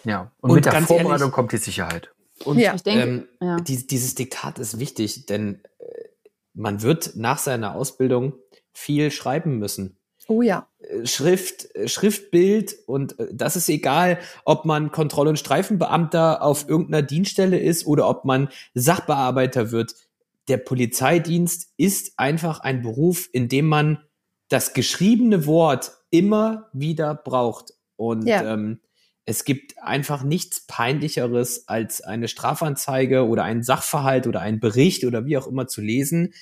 Ja, 0.05 0.33
und, 0.41 0.51
und 0.51 0.57
mit 0.57 0.65
der 0.65 0.73
Vorbereitung 0.83 1.11
ehrlich, 1.11 1.33
kommt 1.33 1.53
die 1.53 1.59
Sicherheit. 1.59 2.11
Und 2.45 2.59
ja. 2.59 2.75
ich 2.75 2.83
denke, 2.83 3.03
ähm, 3.03 3.29
ja. 3.41 3.57
die, 3.57 3.87
dieses 3.87 4.15
Diktat 4.15 4.59
ist 4.59 4.79
wichtig, 4.79 5.27
denn 5.27 5.63
äh, 5.79 5.85
man 6.55 6.83
wird 6.83 7.13
nach 7.17 7.39
seiner 7.39 7.75
Ausbildung 7.75 8.35
viel 8.73 9.11
schreiben 9.11 9.59
müssen. 9.59 9.99
Oh 10.29 10.43
ja. 10.43 10.69
Äh, 10.81 11.07
Schrift, 11.07 11.75
äh, 11.75 11.89
Schriftbild 11.89 12.77
und 12.87 13.17
das 13.33 13.57
ist 13.57 13.69
egal, 13.69 14.19
ob 14.45 14.65
man 14.65 14.91
Kontroll- 14.91 15.29
und 15.29 15.39
Streifenbeamter 15.39 16.43
auf 16.43 16.69
irgendeiner 16.69 17.03
Dienststelle 17.03 17.59
ist 17.59 17.87
oder 17.87 18.09
ob 18.09 18.25
man 18.25 18.49
Sachbearbeiter 18.75 19.71
wird. 19.71 19.95
Der 20.49 20.59
Polizeidienst 20.59 21.73
ist 21.77 22.19
einfach 22.19 22.61
ein 22.61 22.83
Beruf, 22.83 23.29
in 23.33 23.49
dem 23.49 23.67
man 23.67 23.99
das 24.49 24.75
geschriebene 24.75 25.47
Wort 25.47 25.93
immer 26.11 26.69
wieder 26.73 27.15
braucht. 27.15 27.73
Und 27.97 28.27
ja. 28.27 28.53
ähm, 28.53 28.81
es 29.25 29.45
gibt 29.45 29.83
einfach 29.83 30.23
nichts 30.23 30.67
peinlicheres, 30.67 31.67
als 31.69 32.01
eine 32.01 32.29
Strafanzeige 32.29 33.27
oder 33.27 33.43
einen 33.43 33.63
Sachverhalt 33.63 34.27
oder 34.27 34.41
einen 34.41 34.61
Bericht 34.61 35.05
oder 35.05 35.27
wie 35.27 35.37
auch 35.37 35.49
immer 35.49 35.67
zu 35.67 35.81
lesen, 35.81 36.33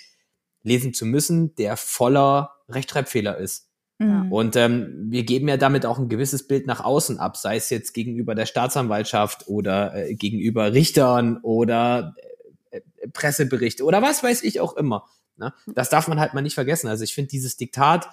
lesen 0.62 0.92
zu 0.92 1.06
müssen, 1.06 1.54
der 1.54 1.76
voller 1.76 2.52
Rechtschreibfehler 2.68 3.38
ist. 3.38 3.70
Mhm. 3.98 4.32
Und 4.32 4.56
ähm, 4.56 5.06
wir 5.08 5.24
geben 5.24 5.48
ja 5.48 5.56
damit 5.56 5.86
auch 5.86 5.98
ein 5.98 6.08
gewisses 6.08 6.46
Bild 6.46 6.66
nach 6.66 6.84
außen 6.84 7.18
ab, 7.18 7.36
sei 7.36 7.56
es 7.56 7.70
jetzt 7.70 7.92
gegenüber 7.94 8.34
der 8.34 8.46
Staatsanwaltschaft 8.46 9.46
oder 9.46 9.94
äh, 9.94 10.14
gegenüber 10.14 10.72
Richtern 10.72 11.38
oder 11.42 12.14
äh, 12.70 12.78
äh, 12.78 13.08
Presseberichte 13.08 13.84
oder 13.84 14.02
was 14.02 14.22
weiß 14.22 14.42
ich 14.42 14.60
auch 14.60 14.76
immer. 14.76 15.06
Ne? 15.36 15.52
Das 15.66 15.88
darf 15.88 16.08
man 16.08 16.20
halt 16.20 16.34
mal 16.34 16.42
nicht 16.42 16.54
vergessen. 16.54 16.88
Also 16.88 17.04
ich 17.04 17.14
finde 17.14 17.28
dieses 17.28 17.56
Diktat 17.56 18.08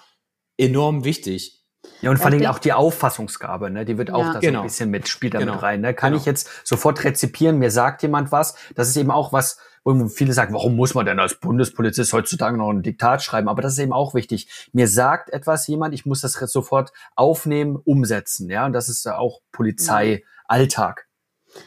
enorm 0.56 1.04
wichtig. 1.04 1.58
Ja, 2.00 2.10
und 2.10 2.18
vor 2.18 2.26
allem 2.26 2.46
auch 2.46 2.60
die 2.60 2.72
Auffassungsgabe, 2.72 3.68
ne? 3.68 3.84
Die 3.84 3.98
wird 3.98 4.12
auch 4.12 4.20
Ja. 4.20 4.26
da 4.28 4.32
so 4.34 4.40
Genau. 4.40 4.60
ein 4.60 4.66
bisschen 4.66 4.90
mit, 4.90 5.08
spielt 5.08 5.34
da 5.34 5.38
Genau. 5.40 5.54
mit 5.54 5.62
rein. 5.62 5.80
Ne? 5.80 5.94
Kann 5.94 6.12
Genau. 6.12 6.20
ich 6.20 6.26
jetzt 6.26 6.48
sofort 6.64 7.02
rezipieren, 7.02 7.58
mir 7.58 7.72
sagt 7.72 8.02
jemand 8.02 8.30
was. 8.30 8.54
Das 8.76 8.88
ist 8.88 8.96
eben 8.96 9.10
auch 9.10 9.32
was, 9.32 9.58
wo 9.82 10.06
viele 10.08 10.32
sagen, 10.32 10.54
warum 10.54 10.76
muss 10.76 10.94
man 10.94 11.06
denn 11.06 11.18
als 11.18 11.40
Bundespolizist 11.40 12.12
heutzutage 12.12 12.56
noch 12.56 12.70
ein 12.70 12.82
Diktat 12.82 13.22
schreiben? 13.24 13.48
Aber 13.48 13.62
das 13.62 13.72
ist 13.72 13.78
eben 13.80 13.92
auch 13.92 14.14
wichtig. 14.14 14.68
Mir 14.72 14.86
sagt 14.86 15.30
etwas 15.30 15.66
jemand, 15.66 15.92
ich 15.92 16.06
muss 16.06 16.20
das 16.20 16.34
sofort 16.34 16.92
aufnehmen, 17.16 17.74
umsetzen. 17.76 18.48
Ja, 18.48 18.64
und 18.66 18.74
das 18.74 18.88
ist 18.88 19.04
ja 19.04 19.18
auch 19.18 19.40
Polizei, 19.50 20.22
Alltag. 20.46 21.08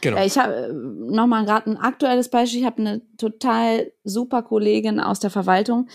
Genau. 0.00 0.16
Ja, 0.16 0.24
ich 0.24 0.38
habe 0.38 0.72
nochmal 0.72 1.44
gerade 1.44 1.70
ein 1.70 1.76
aktuelles 1.76 2.28
Beispiel. 2.28 2.60
Ich 2.60 2.66
habe 2.66 2.78
eine 2.78 3.02
total 3.16 3.92
super 4.04 4.42
Kollegin 4.42 5.00
aus 5.00 5.20
der 5.20 5.30
Verwaltung, 5.30 5.88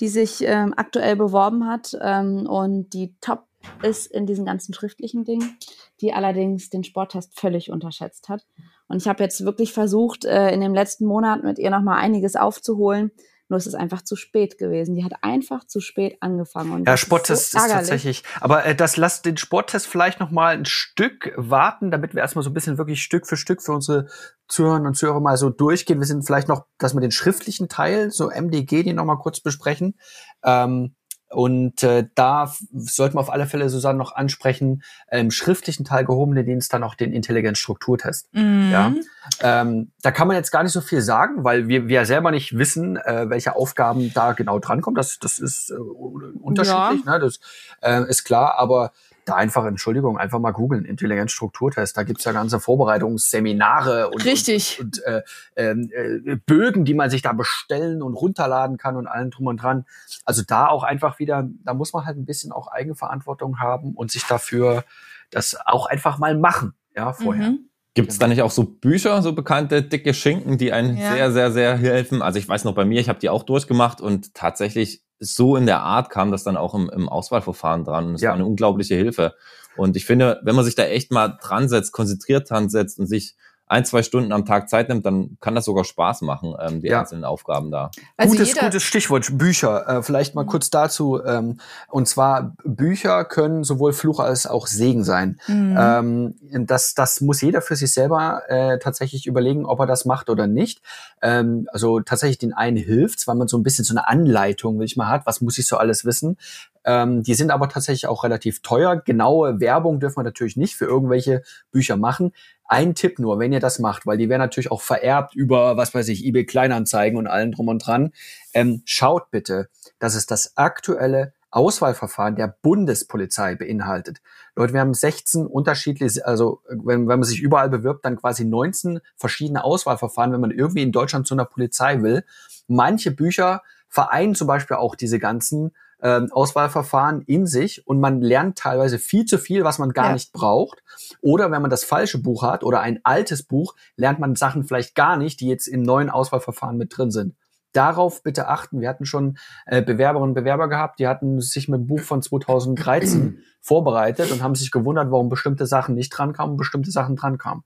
die 0.00 0.08
sich 0.08 0.42
ähm, 0.42 0.74
aktuell 0.76 1.16
beworben 1.16 1.66
hat 1.66 1.96
ähm, 2.00 2.46
und 2.46 2.90
die 2.90 3.14
top 3.20 3.46
ist 3.82 4.06
in 4.06 4.26
diesen 4.26 4.44
ganzen 4.44 4.74
schriftlichen 4.74 5.24
Dingen, 5.24 5.56
die 6.00 6.12
allerdings 6.12 6.70
den 6.70 6.84
Sporttest 6.84 7.38
völlig 7.38 7.70
unterschätzt 7.70 8.28
hat. 8.28 8.44
Und 8.88 8.96
ich 8.96 9.08
habe 9.08 9.22
jetzt 9.22 9.44
wirklich 9.44 9.72
versucht, 9.72 10.24
äh, 10.24 10.52
in 10.52 10.60
dem 10.60 10.74
letzten 10.74 11.06
Monat 11.06 11.44
mit 11.44 11.58
ihr 11.58 11.70
nochmal 11.70 11.98
einiges 11.98 12.36
aufzuholen. 12.36 13.12
Nur 13.52 13.58
es 13.58 13.66
ist 13.66 13.74
einfach 13.74 14.00
zu 14.00 14.16
spät 14.16 14.56
gewesen. 14.56 14.94
Die 14.94 15.04
hat 15.04 15.12
einfach 15.20 15.66
zu 15.66 15.80
spät 15.80 16.16
angefangen. 16.20 16.72
Und 16.72 16.88
Ja, 16.88 16.96
Sporttest 16.96 17.50
so 17.50 17.58
ist, 17.58 17.68
tatsächlich. 17.68 18.22
Aber 18.40 18.64
äh, 18.64 18.74
das 18.74 18.96
lasst 18.96 19.26
den 19.26 19.36
Sporttest 19.36 19.86
vielleicht 19.86 20.20
noch 20.20 20.30
mal 20.30 20.56
ein 20.56 20.64
Stück 20.64 21.34
warten, 21.36 21.90
damit 21.90 22.14
wir 22.14 22.22
erstmal 22.22 22.44
so 22.44 22.48
ein 22.48 22.54
bisschen 22.54 22.78
wirklich 22.78 23.02
Stück 23.02 23.26
für 23.26 23.36
Stück 23.36 23.60
für 23.60 23.72
unsere 23.72 24.06
Zuhörerinnen 24.48 24.86
und 24.86 24.94
Zuhörer 24.94 25.20
mal 25.20 25.36
so 25.36 25.50
durchgehen. 25.50 25.98
Wir 25.98 26.06
sind 26.06 26.24
vielleicht 26.24 26.48
noch, 26.48 26.64
dass 26.78 26.94
wir 26.94 27.02
den 27.02 27.10
schriftlichen 27.10 27.68
Teil, 27.68 28.10
so 28.10 28.30
MDG, 28.30 28.84
den 28.84 28.96
noch 28.96 29.04
mal 29.04 29.16
kurz 29.16 29.40
besprechen. 29.40 29.98
Ähm, 30.42 30.94
und 31.32 31.82
äh, 31.82 32.06
da 32.14 32.52
sollten 32.72 33.16
wir 33.16 33.20
auf 33.20 33.32
alle 33.32 33.46
Fälle, 33.46 33.68
Susanne, 33.68 33.98
noch 33.98 34.14
ansprechen, 34.14 34.82
im 35.10 35.30
schriftlichen 35.30 35.84
Teil 35.84 36.04
gehobene 36.04 36.44
Dienst 36.44 36.72
dann 36.72 36.82
noch 36.82 36.94
den 36.94 37.12
Intelligenzstrukturtest. 37.12 38.32
Mhm. 38.34 38.70
Ja. 38.70 38.92
Ähm, 39.40 39.92
da 40.02 40.10
kann 40.10 40.28
man 40.28 40.36
jetzt 40.36 40.50
gar 40.50 40.62
nicht 40.62 40.72
so 40.72 40.80
viel 40.80 41.00
sagen, 41.00 41.44
weil 41.44 41.68
wir, 41.68 41.88
wir 41.88 42.04
selber 42.04 42.30
nicht 42.30 42.58
wissen, 42.58 42.96
äh, 42.96 43.30
welche 43.30 43.56
Aufgaben 43.56 44.12
da 44.12 44.32
genau 44.32 44.58
drankommen. 44.58 44.96
Das, 44.96 45.18
das 45.18 45.38
ist 45.38 45.70
äh, 45.70 45.74
unterschiedlich, 45.74 47.04
ne? 47.04 47.18
das 47.18 47.40
äh, 47.80 48.08
ist 48.08 48.24
klar, 48.24 48.58
aber 48.58 48.92
da 49.24 49.36
einfach, 49.36 49.64
Entschuldigung, 49.64 50.18
einfach 50.18 50.38
mal 50.38 50.52
googeln, 50.52 50.84
Intelligenzstrukturtest. 50.84 51.96
Da 51.96 52.02
gibt's 52.02 52.24
ja 52.24 52.32
ganze 52.32 52.60
Vorbereitungsseminare 52.60 54.10
und, 54.10 54.24
Richtig. 54.24 54.80
und, 54.80 54.98
und 54.98 55.04
äh, 55.04 55.22
ähm, 55.56 55.90
äh, 55.92 56.36
Bögen, 56.36 56.84
die 56.84 56.94
man 56.94 57.10
sich 57.10 57.22
da 57.22 57.32
bestellen 57.32 58.02
und 58.02 58.14
runterladen 58.14 58.76
kann 58.76 58.96
und 58.96 59.06
allen 59.06 59.30
drum 59.30 59.46
und 59.46 59.62
dran. 59.62 59.84
Also 60.24 60.42
da 60.46 60.68
auch 60.68 60.82
einfach 60.82 61.18
wieder, 61.18 61.48
da 61.64 61.74
muss 61.74 61.92
man 61.92 62.04
halt 62.04 62.16
ein 62.16 62.24
bisschen 62.24 62.52
auch 62.52 62.68
Eigenverantwortung 62.68 63.60
haben 63.60 63.94
und 63.94 64.10
sich 64.10 64.26
dafür 64.26 64.84
das 65.30 65.56
auch 65.64 65.86
einfach 65.86 66.18
mal 66.18 66.36
machen, 66.36 66.74
ja, 66.94 67.12
vorher. 67.12 67.50
Mhm. 67.50 67.68
Gibt 67.94 68.10
es 68.10 68.18
da 68.18 68.26
nicht 68.26 68.40
auch 68.40 68.50
so 68.50 68.64
Bücher, 68.64 69.20
so 69.20 69.34
bekannte 69.34 69.82
dicke 69.82 70.14
Schinken, 70.14 70.56
die 70.56 70.72
einen 70.72 70.96
Ja. 70.96 71.12
sehr, 71.12 71.32
sehr, 71.32 71.52
sehr 71.52 71.76
helfen? 71.76 72.22
Also 72.22 72.38
ich 72.38 72.48
weiß 72.48 72.64
noch 72.64 72.74
bei 72.74 72.86
mir, 72.86 73.00
ich 73.00 73.08
habe 73.10 73.18
die 73.18 73.28
auch 73.28 73.42
durchgemacht 73.42 74.00
und 74.00 74.32
tatsächlich 74.34 75.04
so 75.24 75.56
in 75.56 75.66
der 75.66 75.82
Art 75.82 76.10
kam 76.10 76.32
das 76.32 76.42
dann 76.42 76.56
auch 76.56 76.74
im, 76.74 76.90
im 76.90 77.08
Auswahlverfahren 77.08 77.84
dran. 77.84 78.06
Und 78.08 78.14
es 78.16 78.22
Ja. 78.22 78.30
war 78.30 78.34
eine 78.34 78.44
unglaubliche 78.46 78.94
Hilfe. 78.96 79.34
Und 79.76 79.96
ich 79.96 80.04
finde, 80.04 80.40
wenn 80.42 80.56
man 80.56 80.64
sich 80.64 80.74
da 80.74 80.82
echt 80.84 81.12
mal 81.12 81.38
dran 81.40 81.68
setzt, 81.68 81.92
konzentriert 81.92 82.50
dran 82.50 82.68
setzt 82.68 82.98
und 82.98 83.06
sich 83.06 83.36
ein, 83.72 83.84
zwei 83.86 84.02
Stunden 84.02 84.32
am 84.32 84.44
Tag 84.44 84.68
Zeit 84.68 84.88
nimmt, 84.90 85.06
dann 85.06 85.38
kann 85.40 85.54
das 85.54 85.64
sogar 85.64 85.84
Spaß 85.84 86.20
machen, 86.20 86.54
ähm, 86.60 86.80
die 86.82 86.88
Ja. 86.88 87.00
einzelnen 87.00 87.24
Aufgaben 87.24 87.70
da. 87.70 87.90
Also 88.18 88.36
gutes, 88.36 88.54
gutes 88.54 88.82
Stichwort, 88.82 89.38
Bücher. 89.38 89.88
Äh, 89.88 90.02
vielleicht 90.02 90.34
mal 90.34 90.44
kurz 90.44 90.68
dazu. 90.68 91.20
Ähm, 91.24 91.58
und 91.88 92.06
zwar, 92.06 92.54
Bücher 92.64 93.24
können 93.24 93.64
sowohl 93.64 93.92
Fluch 93.94 94.20
als 94.20 94.46
auch 94.46 94.66
Segen 94.66 95.04
sein. 95.04 95.40
Mhm. 95.46 95.76
Ähm, 95.78 96.66
das, 96.66 96.94
das 96.94 97.20
muss 97.22 97.40
jeder 97.40 97.62
für 97.62 97.74
sich 97.74 97.92
selber 97.92 98.42
äh, 98.48 98.78
tatsächlich 98.78 99.26
überlegen, 99.26 99.64
ob 99.64 99.80
er 99.80 99.86
das 99.86 100.04
macht 100.04 100.28
oder 100.28 100.46
nicht. 100.46 100.82
Ähm, 101.22 101.66
also 101.72 102.00
tatsächlich 102.00 102.38
den 102.38 102.52
einen 102.52 102.76
hilft's, 102.76 103.26
weil 103.26 103.36
man 103.36 103.48
so 103.48 103.56
ein 103.56 103.62
bisschen 103.62 103.84
so 103.86 103.94
eine 103.94 104.06
Anleitung, 104.06 104.78
will 104.78 104.86
ich 104.86 104.96
mal 104.98 105.08
hat, 105.08 105.24
was 105.24 105.40
muss 105.40 105.56
ich 105.56 105.66
so 105.66 105.78
alles 105.78 106.04
wissen. 106.04 106.36
Ähm, 106.84 107.22
die 107.22 107.34
sind 107.34 107.50
aber 107.50 107.68
tatsächlich 107.68 108.06
auch 108.06 108.24
relativ 108.24 108.62
teuer. 108.62 108.96
Genaue 108.96 109.60
Werbung 109.60 110.00
dürfen 110.00 110.18
wir 110.18 110.24
natürlich 110.24 110.56
nicht 110.56 110.74
für 110.74 110.86
irgendwelche 110.86 111.42
Bücher 111.70 111.96
machen. 111.96 112.32
Ein 112.64 112.94
Tipp 112.94 113.18
nur, 113.18 113.38
wenn 113.38 113.52
ihr 113.52 113.60
das 113.60 113.78
macht, 113.78 114.06
weil 114.06 114.18
die 114.18 114.28
werden 114.28 114.40
natürlich 114.40 114.70
auch 114.70 114.82
vererbt 114.82 115.34
über, 115.34 115.76
was 115.76 115.94
weiß 115.94 116.08
ich, 116.08 116.24
eBay 116.24 116.46
Kleinanzeigen 116.46 117.18
und 117.18 117.26
allen 117.26 117.52
drum 117.52 117.68
und 117.68 117.86
dran. 117.86 118.12
Ähm, 118.54 118.82
schaut 118.84 119.30
bitte, 119.30 119.68
dass 119.98 120.14
es 120.14 120.26
das 120.26 120.56
aktuelle 120.56 121.34
Auswahlverfahren 121.52 122.34
der 122.34 122.56
Bundespolizei 122.62 123.54
beinhaltet. 123.54 124.22
Leute, 124.56 124.72
wir 124.72 124.80
haben 124.80 124.94
16 124.94 125.46
unterschiedliche, 125.46 126.26
also 126.26 126.62
wenn, 126.68 127.06
wenn 127.08 127.18
man 127.18 127.24
sich 127.24 127.40
überall 127.40 127.68
bewirbt, 127.68 128.04
dann 128.06 128.16
quasi 128.16 128.44
19 128.46 129.00
verschiedene 129.16 129.62
Auswahlverfahren, 129.62 130.32
wenn 130.32 130.40
man 130.40 130.50
irgendwie 130.50 130.82
in 130.82 130.92
Deutschland 130.92 131.26
zu 131.26 131.34
einer 131.34 131.44
Polizei 131.44 132.02
will. 132.02 132.24
Manche 132.68 133.10
Bücher 133.10 133.62
vereinen 133.88 134.34
zum 134.34 134.46
Beispiel 134.46 134.78
auch 134.78 134.94
diese 134.94 135.18
ganzen 135.18 135.72
ähm, 136.02 136.28
Auswahlverfahren 136.32 137.22
in 137.22 137.46
sich 137.46 137.86
und 137.86 138.00
man 138.00 138.20
lernt 138.20 138.58
teilweise 138.58 138.98
viel 138.98 139.24
zu 139.24 139.38
viel, 139.38 139.64
was 139.64 139.78
man 139.78 139.92
gar 139.92 140.06
Ja. 140.06 140.12
nicht 140.12 140.32
braucht. 140.32 140.82
Oder 141.20 141.50
wenn 141.50 141.62
man 141.62 141.70
das 141.70 141.84
falsche 141.84 142.18
Buch 142.18 142.42
hat 142.42 142.64
oder 142.64 142.80
ein 142.80 143.00
altes 143.04 143.44
Buch, 143.44 143.74
lernt 143.96 144.18
man 144.18 144.34
Sachen 144.34 144.64
vielleicht 144.64 144.94
gar 144.94 145.16
nicht, 145.16 145.40
die 145.40 145.48
jetzt 145.48 145.66
im 145.68 145.82
neuen 145.82 146.10
Auswahlverfahren 146.10 146.76
mit 146.76 146.96
drin 146.96 147.10
sind. 147.10 147.36
Darauf 147.72 148.22
bitte 148.22 148.48
achten. 148.48 148.80
Wir 148.80 148.88
hatten 148.88 149.06
schon 149.06 149.38
äh, 149.64 149.80
Bewerberinnen 149.80 150.30
und 150.30 150.34
Bewerber 150.34 150.68
gehabt, 150.68 150.98
die 150.98 151.06
hatten 151.06 151.40
sich 151.40 151.68
mit 151.68 151.80
dem 151.80 151.86
Buch 151.86 152.00
von 152.00 152.20
2013 152.20 153.38
vorbereitet 153.62 154.30
und 154.32 154.42
haben 154.42 154.54
sich 154.54 154.70
gewundert, 154.70 155.10
warum 155.10 155.28
bestimmte 155.28 155.66
Sachen 155.66 155.94
nicht 155.94 156.10
drankamen 156.10 156.52
und 156.52 156.56
bestimmte 156.58 156.90
Sachen 156.90 157.16
drankamen. 157.16 157.62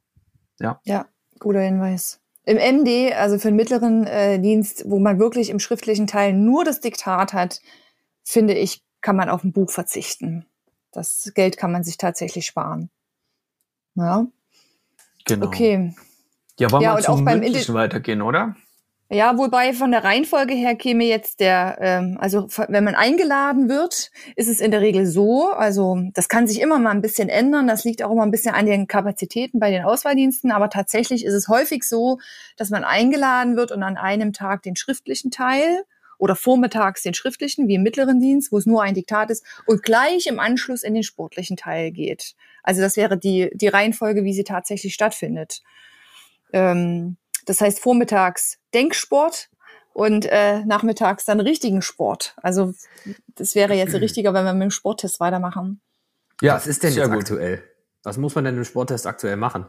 Ja, 0.84 1.06
guter 1.40 1.60
Hinweis. 1.60 2.20
Im 2.44 2.58
MD, 2.58 3.12
also 3.14 3.38
für 3.38 3.48
den 3.48 3.56
mittleren 3.56 4.06
äh, 4.06 4.38
Dienst, 4.38 4.84
wo 4.86 5.00
man 5.00 5.18
wirklich 5.18 5.50
im 5.50 5.58
schriftlichen 5.58 6.06
Teil 6.06 6.32
nur 6.32 6.64
das 6.64 6.80
Diktat 6.80 7.32
hat, 7.32 7.60
finde 8.26 8.54
ich, 8.54 8.82
kann 9.00 9.16
man 9.16 9.28
auf 9.30 9.44
ein 9.44 9.52
Buch 9.52 9.70
verzichten. 9.70 10.46
Das 10.92 11.30
Geld 11.34 11.56
kann 11.56 11.72
man 11.72 11.84
sich 11.84 11.96
tatsächlich 11.96 12.46
sparen. 12.46 12.90
Ja, 13.94 14.26
Genau. 15.24 15.46
okay. 15.46 15.94
Ja, 16.58 16.70
wollen 16.70 16.82
Ja, 16.82 16.96
wir 16.96 17.02
zum 17.02 17.14
auch 17.14 17.24
beim 17.24 17.40
Mündlichen 17.40 17.74
weitergehen, 17.74 18.22
oder? 18.22 18.56
Ja, 19.08 19.38
wobei 19.38 19.72
von 19.72 19.92
der 19.92 20.02
Reihenfolge 20.02 20.54
her 20.54 20.74
käme 20.74 21.04
jetzt 21.04 21.38
der, 21.38 21.76
ähm, 21.80 22.18
also 22.20 22.48
wenn 22.68 22.82
man 22.82 22.96
eingeladen 22.96 23.68
wird, 23.68 24.10
ist 24.34 24.48
es 24.48 24.58
in 24.60 24.72
der 24.72 24.80
Regel 24.80 25.06
so, 25.06 25.50
also 25.50 25.96
das 26.14 26.28
kann 26.28 26.48
sich 26.48 26.60
immer 26.60 26.80
mal 26.80 26.90
ein 26.90 27.02
bisschen 27.02 27.28
ändern, 27.28 27.68
das 27.68 27.84
liegt 27.84 28.02
auch 28.02 28.10
immer 28.10 28.24
ein 28.24 28.32
bisschen 28.32 28.54
an 28.54 28.66
den 28.66 28.88
Kapazitäten 28.88 29.60
bei 29.60 29.70
den 29.70 29.84
Auswahldiensten, 29.84 30.50
aber 30.50 30.70
tatsächlich 30.70 31.24
ist 31.24 31.34
es 31.34 31.46
häufig 31.46 31.84
so, 31.84 32.18
dass 32.56 32.70
man 32.70 32.82
eingeladen 32.82 33.56
wird 33.56 33.70
und 33.70 33.84
an 33.84 33.96
einem 33.96 34.32
Tag 34.32 34.62
den 34.62 34.74
schriftlichen 34.74 35.30
Teil 35.30 35.84
oder 36.18 36.36
vormittags 36.36 37.02
den 37.02 37.14
schriftlichen, 37.14 37.68
wie 37.68 37.74
im 37.74 37.82
mittleren 37.82 38.20
Dienst, 38.20 38.52
wo 38.52 38.58
es 38.58 38.66
nur 38.66 38.82
ein 38.82 38.94
Diktat 38.94 39.30
ist, 39.30 39.44
und 39.66 39.82
gleich 39.82 40.26
im 40.26 40.38
Anschluss 40.38 40.82
in 40.82 40.94
den 40.94 41.02
sportlichen 41.02 41.56
Teil 41.56 41.90
geht. 41.90 42.34
Also 42.62 42.80
das 42.80 42.96
wäre 42.96 43.18
die, 43.18 43.50
die 43.54 43.68
Reihenfolge, 43.68 44.24
wie 44.24 44.32
sie 44.32 44.44
tatsächlich 44.44 44.94
stattfindet. 44.94 45.62
Ähm, 46.52 47.16
das 47.44 47.60
heißt 47.60 47.80
vormittags 47.80 48.58
Denksport 48.74 49.48
und 49.92 50.26
äh, 50.26 50.64
nachmittags 50.64 51.24
dann 51.24 51.40
richtigen 51.40 51.80
Sport. 51.80 52.34
Also 52.42 52.74
das 53.34 53.54
wäre 53.54 53.74
jetzt 53.74 53.94
richtiger, 53.94 54.34
wenn 54.34 54.44
wir 54.44 54.52
mit 54.52 54.64
dem 54.64 54.70
Sporttest 54.70 55.20
weitermachen. 55.20 55.80
Ja, 56.42 56.56
Was 56.56 56.66
ist 56.66 56.82
denn 56.82 56.92
jetzt 56.92 57.10
gut. 57.10 57.20
aktuell? 57.20 57.62
Was 58.02 58.18
muss 58.18 58.34
man 58.34 58.44
denn 58.44 58.56
im 58.56 58.64
Sporttest 58.64 59.06
aktuell 59.06 59.36
machen? 59.36 59.66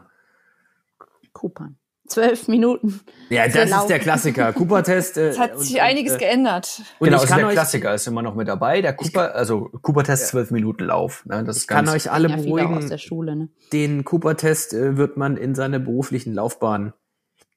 Kupern. 1.32 1.78
Zwölf 2.08 2.48
Minuten. 2.48 3.00
Ja, 3.28 3.46
das 3.48 3.70
ist 3.70 3.86
der 3.88 3.98
Klassiker. 3.98 4.52
Cooper-Test. 4.52 5.18
Äh, 5.18 5.28
Es 5.28 5.38
hat 5.38 5.58
sich 5.58 5.74
und, 5.74 5.80
einiges 5.80 6.14
äh, 6.14 6.18
geändert. 6.18 6.82
Und 6.98 7.04
genau, 7.06 7.16
ich 7.16 7.20
also 7.22 7.26
kann 7.28 7.38
der 7.38 7.46
euch, 7.48 7.52
Klassiker 7.52 7.94
ist 7.94 8.06
immer 8.06 8.22
noch 8.22 8.34
mit 8.34 8.48
dabei. 8.48 8.80
Der 8.80 8.94
Cooper, 8.94 9.34
also 9.34 9.68
Cooper-Test 9.82 10.28
zwölf 10.28 10.50
Minuten 10.50 10.84
Lauf. 10.84 11.24
Ne? 11.26 11.44
Das 11.44 11.56
ist 11.56 11.62
ich 11.62 11.68
kann 11.68 11.88
euch 11.88 12.10
alle 12.10 12.28
ja, 12.30 12.36
beruhigen. 12.36 12.88
der 12.88 12.98
Schule. 12.98 13.36
Ne? 13.36 13.48
den 13.72 14.04
Cooper-Test 14.04 14.72
äh, 14.72 14.96
wird 14.96 15.16
man 15.16 15.36
in 15.36 15.54
seiner 15.54 15.78
beruflichen 15.78 16.32
Laufbahn. 16.34 16.94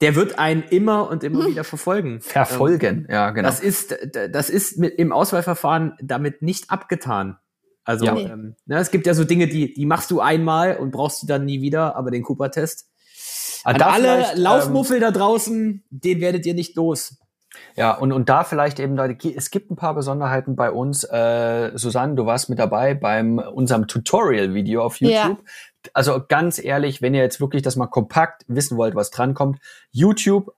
Der 0.02 0.14
wird 0.16 0.38
einen 0.38 0.62
immer 0.64 1.08
und 1.08 1.24
immer 1.24 1.46
wieder 1.48 1.64
verfolgen. 1.64 2.20
verfolgen. 2.20 3.06
ja, 3.10 3.28
Ähm, 3.28 3.34
genau. 3.34 3.48
Das 3.48 3.60
ist, 3.60 3.96
das 4.30 4.50
ist 4.50 4.78
mit, 4.78 4.98
im 4.98 5.12
Auswahlverfahren 5.12 5.94
damit 6.02 6.42
nicht 6.42 6.70
abgetan. 6.70 7.38
Also 7.84 8.04
Ja. 8.04 8.16
ähm, 8.16 8.54
ne, 8.66 8.78
es 8.78 8.90
gibt 8.90 9.06
ja 9.06 9.14
so 9.14 9.24
Dinge, 9.24 9.48
die, 9.48 9.72
die 9.74 9.86
machst 9.86 10.10
du 10.10 10.20
einmal 10.20 10.76
und 10.76 10.90
brauchst 10.92 11.22
du 11.22 11.26
dann 11.26 11.44
nie 11.44 11.62
wieder, 11.62 11.96
aber 11.96 12.10
den 12.10 12.22
Cooper-Test. 12.22 12.88
Ah, 13.64 13.70
An 13.70 13.78
da 13.78 13.86
alle 13.90 14.18
ähm, 14.18 14.24
Laufmuffel 14.36 15.00
da 15.00 15.10
draußen, 15.10 15.84
den 15.90 16.20
werdet 16.20 16.46
ihr 16.46 16.54
nicht 16.54 16.76
los. 16.76 17.18
Ja, 17.76 17.92
und, 17.92 18.12
und 18.12 18.28
da 18.28 18.44
vielleicht 18.44 18.80
eben, 18.80 18.96
da, 18.96 19.06
es 19.06 19.50
gibt 19.50 19.70
ein 19.70 19.76
paar 19.76 19.94
Besonderheiten 19.94 20.56
bei 20.56 20.70
uns. 20.70 21.04
Äh, 21.04 21.72
Susanne, 21.74 22.14
du 22.14 22.26
warst 22.26 22.48
mit 22.48 22.58
dabei 22.58 22.94
beim 22.94 23.38
unserem 23.38 23.86
Tutorial-Video 23.86 24.82
auf 24.82 24.96
YouTube. 25.00 25.38
Ja. 25.38 25.90
Also 25.92 26.22
ganz 26.26 26.62
ehrlich, 26.62 27.02
wenn 27.02 27.14
ihr 27.14 27.22
jetzt 27.22 27.40
wirklich 27.40 27.62
das 27.62 27.76
mal 27.76 27.88
kompakt 27.88 28.44
wissen 28.46 28.76
wollt, 28.76 28.94
was 28.94 29.10
drankommt, 29.10 29.58
YouTube 29.90 30.50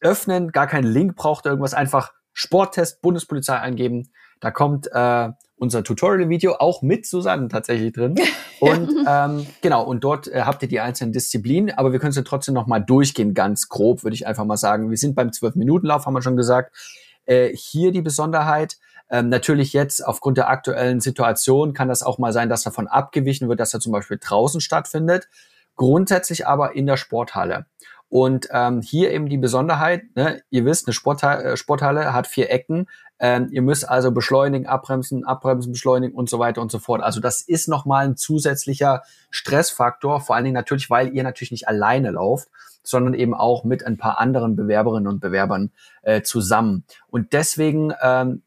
öffnen, 0.00 0.52
gar 0.52 0.66
keinen 0.66 0.86
Link 0.86 1.16
braucht 1.16 1.46
irgendwas, 1.46 1.74
einfach 1.74 2.12
Sporttest 2.32 3.02
Bundespolizei 3.02 3.58
eingeben. 3.58 4.12
Da 4.40 4.50
kommt 4.50 4.88
äh, 4.92 5.30
unser 5.58 5.82
Tutorial-Video 5.84 6.56
auch 6.58 6.82
mit 6.82 7.06
Susanne 7.06 7.48
tatsächlich 7.48 7.92
drin. 7.92 8.14
Und 8.60 8.92
ähm, 9.06 9.46
genau, 9.60 9.84
und 9.84 10.02
dort 10.02 10.26
äh, 10.26 10.42
habt 10.42 10.62
ihr 10.62 10.68
die 10.68 10.80
einzelnen 10.80 11.12
Disziplinen, 11.12 11.70
aber 11.78 11.92
wir 11.92 12.00
können 12.00 12.10
es 12.10 12.16
ja 12.16 12.22
trotzdem 12.22 12.54
noch 12.54 12.66
mal 12.66 12.80
durchgehen, 12.80 13.32
ganz 13.32 13.68
grob, 13.68 14.02
würde 14.02 14.16
ich 14.16 14.26
einfach 14.26 14.44
mal 14.44 14.56
sagen. 14.56 14.90
Wir 14.90 14.96
sind 14.96 15.14
beim 15.14 15.28
12-Minuten-Lauf, 15.28 16.06
haben 16.06 16.14
wir 16.14 16.22
schon 16.22 16.36
gesagt. 16.36 16.76
Äh, 17.24 17.50
hier 17.54 17.92
die 17.92 18.02
Besonderheit, 18.02 18.78
ähm, 19.10 19.28
natürlich 19.28 19.72
jetzt 19.72 20.04
aufgrund 20.04 20.38
der 20.38 20.48
aktuellen 20.48 21.00
Situation 21.00 21.72
kann 21.72 21.88
das 21.88 22.02
auch 22.02 22.18
mal 22.18 22.32
sein, 22.32 22.48
dass 22.48 22.62
davon 22.62 22.88
abgewichen 22.88 23.48
wird, 23.48 23.60
dass 23.60 23.72
er 23.72 23.80
zum 23.80 23.92
Beispiel 23.92 24.18
draußen 24.20 24.60
stattfindet. 24.60 25.28
Grundsätzlich 25.76 26.46
aber 26.46 26.74
in 26.74 26.86
der 26.86 26.96
Sporthalle. 26.96 27.66
Und 28.10 28.48
ähm, 28.52 28.80
hier 28.80 29.12
eben 29.12 29.28
die 29.28 29.36
Besonderheit, 29.36 30.04
ne, 30.14 30.40
ihr 30.50 30.64
wisst, 30.64 30.86
eine 30.86 30.94
Sporthalle, 30.94 31.44
äh, 31.44 31.56
Sporthalle 31.56 32.12
hat 32.14 32.26
vier 32.26 32.50
Ecken. 32.50 32.86
Ähm, 33.18 33.48
ihr 33.50 33.62
müsst 33.62 33.88
also 33.88 34.12
beschleunigen, 34.12 34.66
abbremsen, 34.66 35.26
abbremsen, 35.26 35.72
beschleunigen 35.72 36.16
und 36.16 36.30
so 36.30 36.38
weiter 36.38 36.62
und 36.62 36.70
so 36.70 36.78
fort. 36.78 37.02
Also 37.02 37.20
das 37.20 37.42
ist 37.42 37.68
nochmal 37.68 38.06
ein 38.06 38.16
zusätzlicher 38.16 39.02
Stressfaktor, 39.30 40.20
vor 40.20 40.36
allen 40.36 40.44
Dingen 40.44 40.54
natürlich, 40.54 40.88
weil 40.88 41.14
ihr 41.14 41.22
natürlich 41.22 41.50
nicht 41.50 41.68
alleine 41.68 42.12
lauft, 42.12 42.48
sondern 42.82 43.12
eben 43.12 43.34
auch 43.34 43.64
mit 43.64 43.84
ein 43.84 43.98
paar 43.98 44.18
anderen 44.18 44.56
Bewerberinnen 44.56 45.08
und 45.08 45.20
Bewerbern 45.20 45.70
äh, 46.02 46.22
zusammen. 46.22 46.84
Und 47.08 47.34
deswegen 47.34 47.92
ähm, 48.00 48.42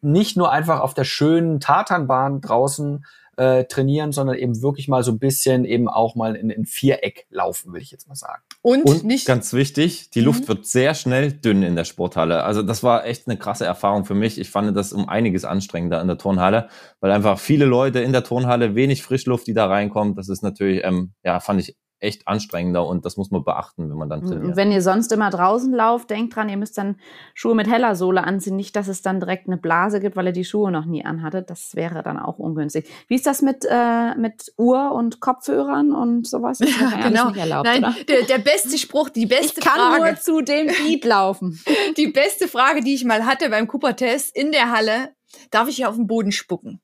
nicht 0.00 0.36
nur 0.36 0.50
einfach 0.52 0.80
auf 0.80 0.94
der 0.94 1.04
schönen 1.04 1.60
Tatanbahn 1.60 2.40
draußen 2.40 3.04
äh, 3.36 3.64
trainieren, 3.64 4.12
sondern 4.12 4.36
eben 4.36 4.62
wirklich 4.62 4.88
mal 4.88 5.02
so 5.02 5.12
ein 5.12 5.18
bisschen 5.18 5.64
eben 5.64 5.88
auch 5.88 6.14
mal 6.14 6.34
in, 6.36 6.50
in 6.50 6.64
Viereck 6.64 7.26
laufen, 7.30 7.72
will 7.72 7.82
ich 7.82 7.90
jetzt 7.90 8.08
mal 8.08 8.14
sagen. 8.14 8.42
Und, 8.62 8.84
Und 8.84 9.04
nicht 9.04 9.26
ganz 9.26 9.52
wichtig, 9.52 10.10
die 10.10 10.20
mhm. 10.20 10.26
Luft 10.26 10.48
wird 10.48 10.66
sehr 10.66 10.94
schnell 10.94 11.32
dünn 11.32 11.62
in 11.62 11.76
der 11.76 11.84
Sporthalle. 11.84 12.44
Also 12.44 12.62
das 12.62 12.82
war 12.82 13.06
echt 13.06 13.28
eine 13.28 13.38
krasse 13.38 13.64
Erfahrung 13.64 14.04
für 14.04 14.14
mich. 14.14 14.40
Ich 14.40 14.50
fand 14.50 14.76
das 14.76 14.92
um 14.92 15.08
einiges 15.08 15.44
anstrengender 15.44 16.00
in 16.00 16.08
der 16.08 16.18
Turnhalle, 16.18 16.68
weil 17.00 17.10
einfach 17.10 17.38
viele 17.38 17.66
Leute 17.66 18.00
in 18.00 18.12
der 18.12 18.24
Turnhalle, 18.24 18.74
wenig 18.74 19.02
Frischluft, 19.02 19.46
die 19.46 19.54
da 19.54 19.66
reinkommt. 19.66 20.18
Das 20.18 20.28
ist 20.28 20.42
natürlich, 20.42 20.82
ähm, 20.84 21.12
ja, 21.22 21.40
fand 21.40 21.60
ich 21.60 21.76
echt 21.98 22.28
anstrengender 22.28 22.86
und 22.86 23.04
das 23.06 23.16
muss 23.16 23.30
man 23.30 23.42
beachten, 23.42 23.88
wenn 23.88 23.96
man 23.96 24.10
dann 24.10 24.22
trainiert. 24.22 24.56
Wenn 24.56 24.70
ihr 24.70 24.82
sonst 24.82 25.12
immer 25.12 25.30
draußen 25.30 25.72
lauft, 25.72 26.10
denkt 26.10 26.36
dran, 26.36 26.48
ihr 26.48 26.58
müsst 26.58 26.76
dann 26.76 26.96
Schuhe 27.34 27.54
mit 27.54 27.70
heller 27.70 27.96
Sohle 27.96 28.24
anziehen. 28.24 28.56
Nicht, 28.56 28.76
dass 28.76 28.88
es 28.88 29.00
dann 29.00 29.18
direkt 29.18 29.46
eine 29.46 29.56
Blase 29.56 30.00
gibt, 30.00 30.14
weil 30.14 30.26
ihr 30.26 30.32
die 30.32 30.44
Schuhe 30.44 30.70
noch 30.70 30.84
nie 30.84 31.04
anhattet. 31.04 31.48
Das 31.48 31.74
wäre 31.74 32.02
dann 32.02 32.18
auch 32.18 32.38
ungünstig. 32.38 32.88
Wie 33.08 33.14
ist 33.14 33.26
das 33.26 33.40
mit, 33.40 33.66
äh, 33.68 34.14
mit 34.16 34.52
Uhr 34.58 34.92
und 34.92 35.20
Kopfhörern 35.20 35.92
und 35.92 36.26
sowas? 36.26 36.58
Das 36.58 36.68
ja, 36.80 37.08
genau. 37.08 37.28
nicht 37.28 37.38
erlaubt, 37.38 37.66
Nein? 37.66 37.94
Der, 38.08 38.22
der 38.22 38.38
beste 38.38 38.76
Spruch, 38.76 39.08
die 39.08 39.26
beste 39.26 39.60
ich 39.60 39.64
kann 39.64 39.78
Frage. 39.78 40.02
nur 40.02 40.16
zu 40.16 40.42
dem 40.42 40.66
Beat 40.66 41.04
laufen. 41.04 41.58
Die 41.96 42.08
beste 42.08 42.48
Frage, 42.48 42.82
die 42.82 42.94
ich 42.94 43.04
mal 43.04 43.24
hatte 43.24 43.48
beim 43.48 43.66
Cooper-Test 43.66 44.36
in 44.36 44.52
der 44.52 44.70
Halle, 44.70 45.14
darf 45.50 45.68
ich 45.68 45.76
hier 45.76 45.88
auf 45.88 45.96
den 45.96 46.06
Boden 46.06 46.32
spucken? 46.32 46.80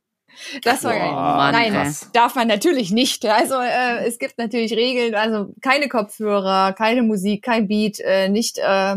Das 0.64 0.84
war 0.84 0.92
Boah, 0.92 1.50
Nein, 1.52 1.72
krass. 1.72 2.10
darf 2.12 2.34
man 2.34 2.48
natürlich 2.48 2.90
nicht. 2.90 3.24
Also 3.26 3.54
äh, 3.54 4.06
es 4.06 4.18
gibt 4.18 4.38
natürlich 4.38 4.72
Regeln, 4.72 5.14
also 5.14 5.54
keine 5.60 5.88
Kopfhörer, 5.88 6.72
keine 6.72 7.02
Musik, 7.02 7.42
kein 7.42 7.68
Beat, 7.68 8.00
äh, 8.00 8.28
nicht 8.28 8.58
äh, 8.58 8.96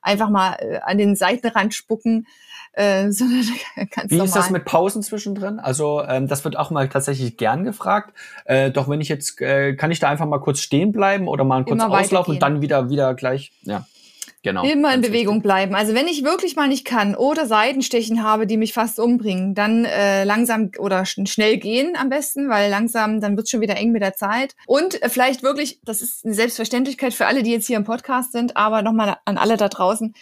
einfach 0.00 0.30
mal 0.30 0.56
äh, 0.58 0.80
an 0.82 0.98
den 0.98 1.16
Seitenrand 1.16 1.74
spucken. 1.74 2.26
Äh, 2.74 3.10
sondern 3.12 3.44
ganz 3.90 4.10
Wie 4.10 4.14
normal. 4.14 4.26
ist 4.26 4.36
das 4.36 4.50
mit 4.50 4.64
Pausen 4.64 5.02
zwischendrin? 5.02 5.60
Also 5.60 6.02
ähm, 6.02 6.26
das 6.26 6.42
wird 6.44 6.56
auch 6.56 6.70
mal 6.70 6.88
tatsächlich 6.88 7.36
gern 7.36 7.64
gefragt. 7.64 8.14
Äh, 8.46 8.70
doch 8.70 8.88
wenn 8.88 9.00
ich 9.02 9.10
jetzt, 9.10 9.40
äh, 9.42 9.74
kann 9.74 9.90
ich 9.90 9.98
da 9.98 10.08
einfach 10.08 10.26
mal 10.26 10.38
kurz 10.38 10.60
stehen 10.60 10.90
bleiben 10.90 11.28
oder 11.28 11.44
mal 11.44 11.64
kurz 11.64 11.82
Immer 11.82 11.90
auslaufen 11.90 12.34
und 12.34 12.40
dann 12.40 12.62
wieder 12.62 12.88
wieder 12.88 13.14
gleich, 13.14 13.52
ja. 13.62 13.86
Genau. 14.44 14.64
Immer 14.64 14.92
in 14.92 15.02
Bewegung 15.02 15.36
wichtig. 15.36 15.42
bleiben. 15.44 15.74
Also 15.76 15.94
wenn 15.94 16.08
ich 16.08 16.24
wirklich 16.24 16.56
mal 16.56 16.66
nicht 16.66 16.84
kann 16.84 17.14
oder 17.14 17.46
Seitenstechen 17.46 18.24
habe, 18.24 18.48
die 18.48 18.56
mich 18.56 18.72
fast 18.72 18.98
umbringen, 18.98 19.54
dann 19.54 19.84
äh, 19.84 20.24
langsam 20.24 20.72
oder 20.78 21.04
sch 21.06 21.20
schnell 21.26 21.58
gehen 21.58 21.94
am 21.96 22.08
besten, 22.08 22.48
weil 22.48 22.68
langsam, 22.68 23.20
dann 23.20 23.36
wird 23.36 23.48
schon 23.48 23.60
wieder 23.60 23.76
eng 23.76 23.92
mit 23.92 24.02
der 24.02 24.14
Zeit. 24.14 24.56
Und 24.66 25.00
äh, 25.00 25.08
vielleicht 25.08 25.44
wirklich, 25.44 25.78
das 25.84 26.02
ist 26.02 26.24
eine 26.24 26.34
Selbstverständlichkeit 26.34 27.14
für 27.14 27.26
alle, 27.26 27.44
die 27.44 27.52
jetzt 27.52 27.68
hier 27.68 27.76
im 27.76 27.84
Podcast 27.84 28.32
sind, 28.32 28.56
aber 28.56 28.82
nochmal 28.82 29.16
an 29.24 29.38
alle 29.38 29.56
da 29.56 29.68
draußen. 29.68 30.12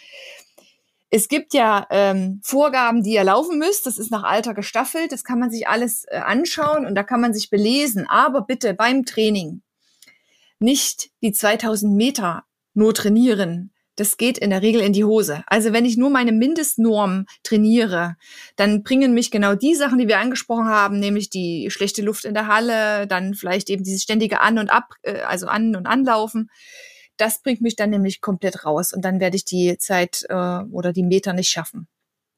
Es 1.09 1.27
gibt 1.27 1.55
ja 1.55 1.87
ähm, 1.89 2.41
Vorgaben, 2.43 3.01
die 3.01 3.13
ihr 3.13 3.23
laufen 3.23 3.57
müsst. 3.57 3.87
Das 3.87 3.97
ist 3.97 4.11
nach 4.11 4.23
Alter 4.23 4.53
gestaffelt. 4.53 5.11
Das 5.11 5.23
kann 5.23 5.39
man 5.39 5.49
sich 5.49 5.67
alles 5.67 6.05
äh, 6.05 6.17
anschauen 6.17 6.85
und 6.85 6.93
da 6.93 7.01
kann 7.01 7.21
man 7.21 7.33
sich 7.33 7.49
belesen. 7.49 8.07
Aber 8.07 8.41
bitte 8.41 8.75
beim 8.75 9.03
Training 9.03 9.61
nicht 10.59 11.09
die 11.23 11.31
2000 11.31 11.91
Meter 11.95 12.43
nur 12.75 12.93
trainieren 12.93 13.71
das 13.95 14.17
geht 14.17 14.37
in 14.37 14.49
der 14.49 14.61
Regel 14.61 14.81
in 14.81 14.93
die 14.93 15.03
Hose. 15.03 15.43
Also 15.47 15.73
wenn 15.73 15.85
ich 15.85 15.97
nur 15.97 16.09
meine 16.09 16.31
Mindestnorm 16.31 17.25
trainiere, 17.43 18.15
dann 18.55 18.83
bringen 18.83 19.13
mich 19.13 19.31
genau 19.31 19.55
die 19.55 19.75
Sachen, 19.75 19.99
die 19.99 20.07
wir 20.07 20.19
angesprochen 20.19 20.67
haben, 20.67 20.99
nämlich 20.99 21.29
die 21.29 21.69
schlechte 21.69 22.01
Luft 22.01 22.25
in 22.25 22.33
der 22.33 22.47
Halle, 22.47 23.07
dann 23.07 23.33
vielleicht 23.33 23.69
eben 23.69 23.83
dieses 23.83 24.03
ständige 24.03 24.41
An- 24.41 24.59
und 24.59 24.69
Ab, 24.69 24.93
äh, 25.03 25.21
also 25.21 25.47
An- 25.47 25.75
und 25.75 25.87
Anlaufen. 25.87 26.49
Das 27.17 27.41
bringt 27.41 27.61
mich 27.61 27.75
dann 27.75 27.89
nämlich 27.89 28.21
komplett 28.21 28.65
raus 28.65 28.93
und 28.93 29.03
dann 29.03 29.19
werde 29.19 29.35
ich 29.35 29.45
die 29.45 29.77
Zeit 29.77 30.25
äh, 30.29 30.33
oder 30.71 30.93
die 30.93 31.03
Meter 31.03 31.33
nicht 31.33 31.49
schaffen. 31.49 31.87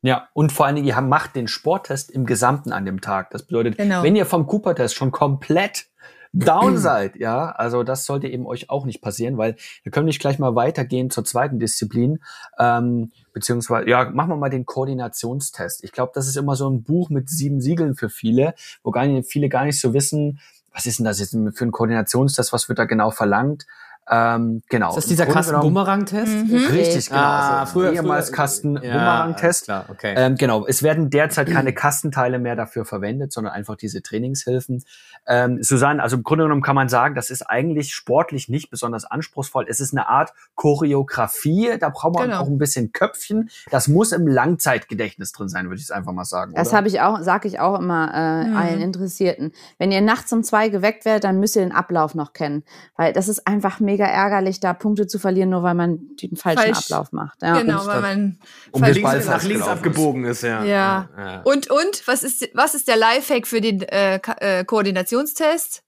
Ja, 0.02 0.28
und 0.34 0.52
vor 0.52 0.66
allen 0.66 0.76
Dingen, 0.76 0.88
ihr 0.88 1.00
macht 1.00 1.36
den 1.36 1.48
Sporttest 1.48 2.12
im 2.12 2.26
Gesamten 2.26 2.74
an 2.74 2.84
dem 2.84 3.00
Tag. 3.00 3.30
Das 3.30 3.44
bedeutet, 3.46 3.78
genau. 3.78 4.04
wenn 4.04 4.18
ihr 4.18 4.26
vom 4.26 4.46
Cooper-Test 4.48 4.96
schon 4.96 5.12
komplett 5.12 5.86
Downside, 6.34 7.14
ja, 7.20 7.52
also 7.52 7.84
das 7.84 8.06
sollte 8.06 8.28
eben 8.28 8.46
euch 8.46 8.70
auch 8.70 8.86
nicht 8.86 9.02
passieren, 9.02 9.38
weil 9.38 9.56
wir 9.84 9.92
können 9.92 10.08
nicht 10.08 10.20
gleich 10.20 10.40
mal 10.40 10.56
weitergehen 10.56 11.10
zur 11.10 11.24
zweiten 11.24 11.60
Disziplin, 11.60 12.20
ähm, 12.60 13.12
beziehungsweise, 13.34 13.90
ja, 13.90 14.10
machen 14.10 14.30
wir 14.30 14.36
mal 14.36 14.50
den 14.50 14.66
Koordinationstest. 14.66 15.84
Ich 15.84 15.92
glaube, 15.92 16.12
das 16.16 16.28
ist 16.28 16.36
immer 16.36 16.56
so 16.56 16.70
ein 16.70 16.84
Buch 16.84 17.10
mit 17.10 17.30
sieben 17.30 17.62
Siegeln 17.62 17.96
für 17.96 18.10
viele, 18.10 18.56
wo 18.84 18.92
gar 18.92 19.06
nicht, 19.06 19.30
viele 19.30 19.48
gar 19.48 19.66
nicht 19.66 19.80
so 19.80 19.94
wissen, 19.94 20.40
was 20.74 20.88
ist 20.88 20.98
denn 20.98 21.06
das 21.06 21.20
jetzt 21.20 21.38
für 21.54 21.66
ein 21.66 21.72
Koordinationstest, 21.72 22.52
was 22.52 22.68
wird 22.68 22.80
da 22.80 22.86
genau 22.86 23.12
verlangt? 23.12 23.68
Ähm, 24.10 24.62
genau. 24.70 24.90
Ist 24.90 24.96
das 24.96 25.06
dieser 25.06 25.26
Kasten-Bumerang-Test? 25.26 26.46
Mhm. 26.46 26.66
Richtig, 26.72 27.10
genau. 27.10 27.22
Ah, 27.22 27.60
also 27.62 27.74
früher, 27.74 27.94
ehemals 27.94 28.32
Kasten-Bumerang-Test. 28.32 29.68
Ja, 29.68 29.86
okay. 29.88 30.14
ähm, 30.18 30.36
genau. 30.36 30.66
Es 30.68 30.84
werden 30.84 31.10
derzeit 31.10 31.50
keine 31.50 31.74
Kastenteile 31.74 32.38
mehr 32.40 32.56
dafür 32.56 32.86
verwendet, 32.86 33.32
sondern 33.32 33.54
einfach 33.54 33.76
diese 33.76 34.02
Trainingshilfen. 34.02 34.84
Ähm, 35.26 35.64
Susanne, 35.64 36.04
also 36.04 36.18
im 36.18 36.24
Grunde 36.24 36.46
genommen 36.46 36.62
kann 36.62 36.76
man 36.76 36.90
sagen, 36.90 37.16
das 37.16 37.30
ist 37.30 37.44
eigentlich 37.44 37.94
sportlich 37.94 38.50
nicht 38.50 38.70
besonders 38.70 39.06
anspruchsvoll. 39.06 39.66
Es 39.70 39.80
ist 39.80 39.94
eine 39.94 40.10
Art 40.10 40.34
Choreografie. 40.56 41.78
Da 41.80 41.90
braucht 41.90 42.16
man 42.16 42.30
genau. 42.30 42.42
auch 42.42 42.48
ein 42.48 42.58
bisschen 42.58 42.92
Köpfchen. 42.92 43.50
Das 43.72 43.88
muss 43.88 44.12
im 44.12 44.28
Langzeitgedächtnis 44.28 45.32
drin 45.32 45.48
sein, 45.48 45.66
würde 45.66 45.78
ich 45.78 45.84
es 45.84 45.92
einfach 45.92 46.12
mal 46.12 46.26
sagen. 46.26 46.54
Das 46.56 46.74
habe 46.74 46.90
ich 46.90 47.00
auch, 47.00 47.22
sage 47.22 47.48
ich 47.48 47.60
auch 47.60 47.80
immer 47.80 48.14
äh, 48.14 48.50
mhm. 48.50 48.58
allen 48.58 48.82
Interessierten. 48.82 49.54
Wenn 49.78 49.92
ihr 49.94 50.02
nachts 50.02 50.34
um 50.34 50.44
zwei 50.44 50.68
geweckt 50.68 51.06
werdet, 51.06 51.24
dann 51.24 51.40
müsst 51.40 51.56
ihr 51.56 51.62
den 51.62 51.72
Ablauf 51.72 52.16
noch 52.16 52.34
kennen, 52.34 52.64
weil 52.98 53.14
das 53.14 53.30
ist 53.30 53.48
einfach 53.48 53.80
mega 53.80 53.93
mega 53.94 54.06
ärgerlich, 54.06 54.60
da 54.60 54.74
Punkte 54.74 55.08
zu 55.08 55.20
verlieren, 55.20 55.50
nur 55.50 55.64
weil 55.64 55.76
man 55.76 56.00
den 56.22 56.36
falschen 56.36 56.74
Falsch. 56.74 56.92
Ablauf 56.92 57.12
macht. 57.12 57.42
Ja. 57.42 57.60
Genau, 57.60 57.86
weil 57.86 58.02
man 58.02 58.40
um 58.72 58.84
links, 58.84 59.26
nach 59.28 59.44
links 59.44 59.68
abgebogen 59.68 60.26
ist. 60.26 60.42
ja. 60.42 60.64
ja. 60.64 61.10
ja. 61.18 61.42
Und, 61.44 61.70
und, 61.70 62.08
was 62.08 62.24
ist, 62.24 62.50
was 62.54 62.74
ist 62.74 62.88
der 62.88 62.98
Lifehack 62.98 63.48
für 63.48 63.62
den 63.62 63.82
äh, 63.84 64.20
äh, 64.40 64.66
Koordinationstest? 64.66 65.84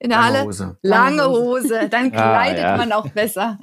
In 0.00 0.10
der 0.10 0.18
Lange 0.18 0.38
Halle? 0.38 0.46
Hose. 0.46 0.78
Lange 0.82 1.28
Hose. 1.28 1.88
Dann 1.88 2.10
kleidet 2.12 2.64
ja. 2.64 2.76
man 2.76 2.92
auch 2.92 3.08
besser. 3.10 3.58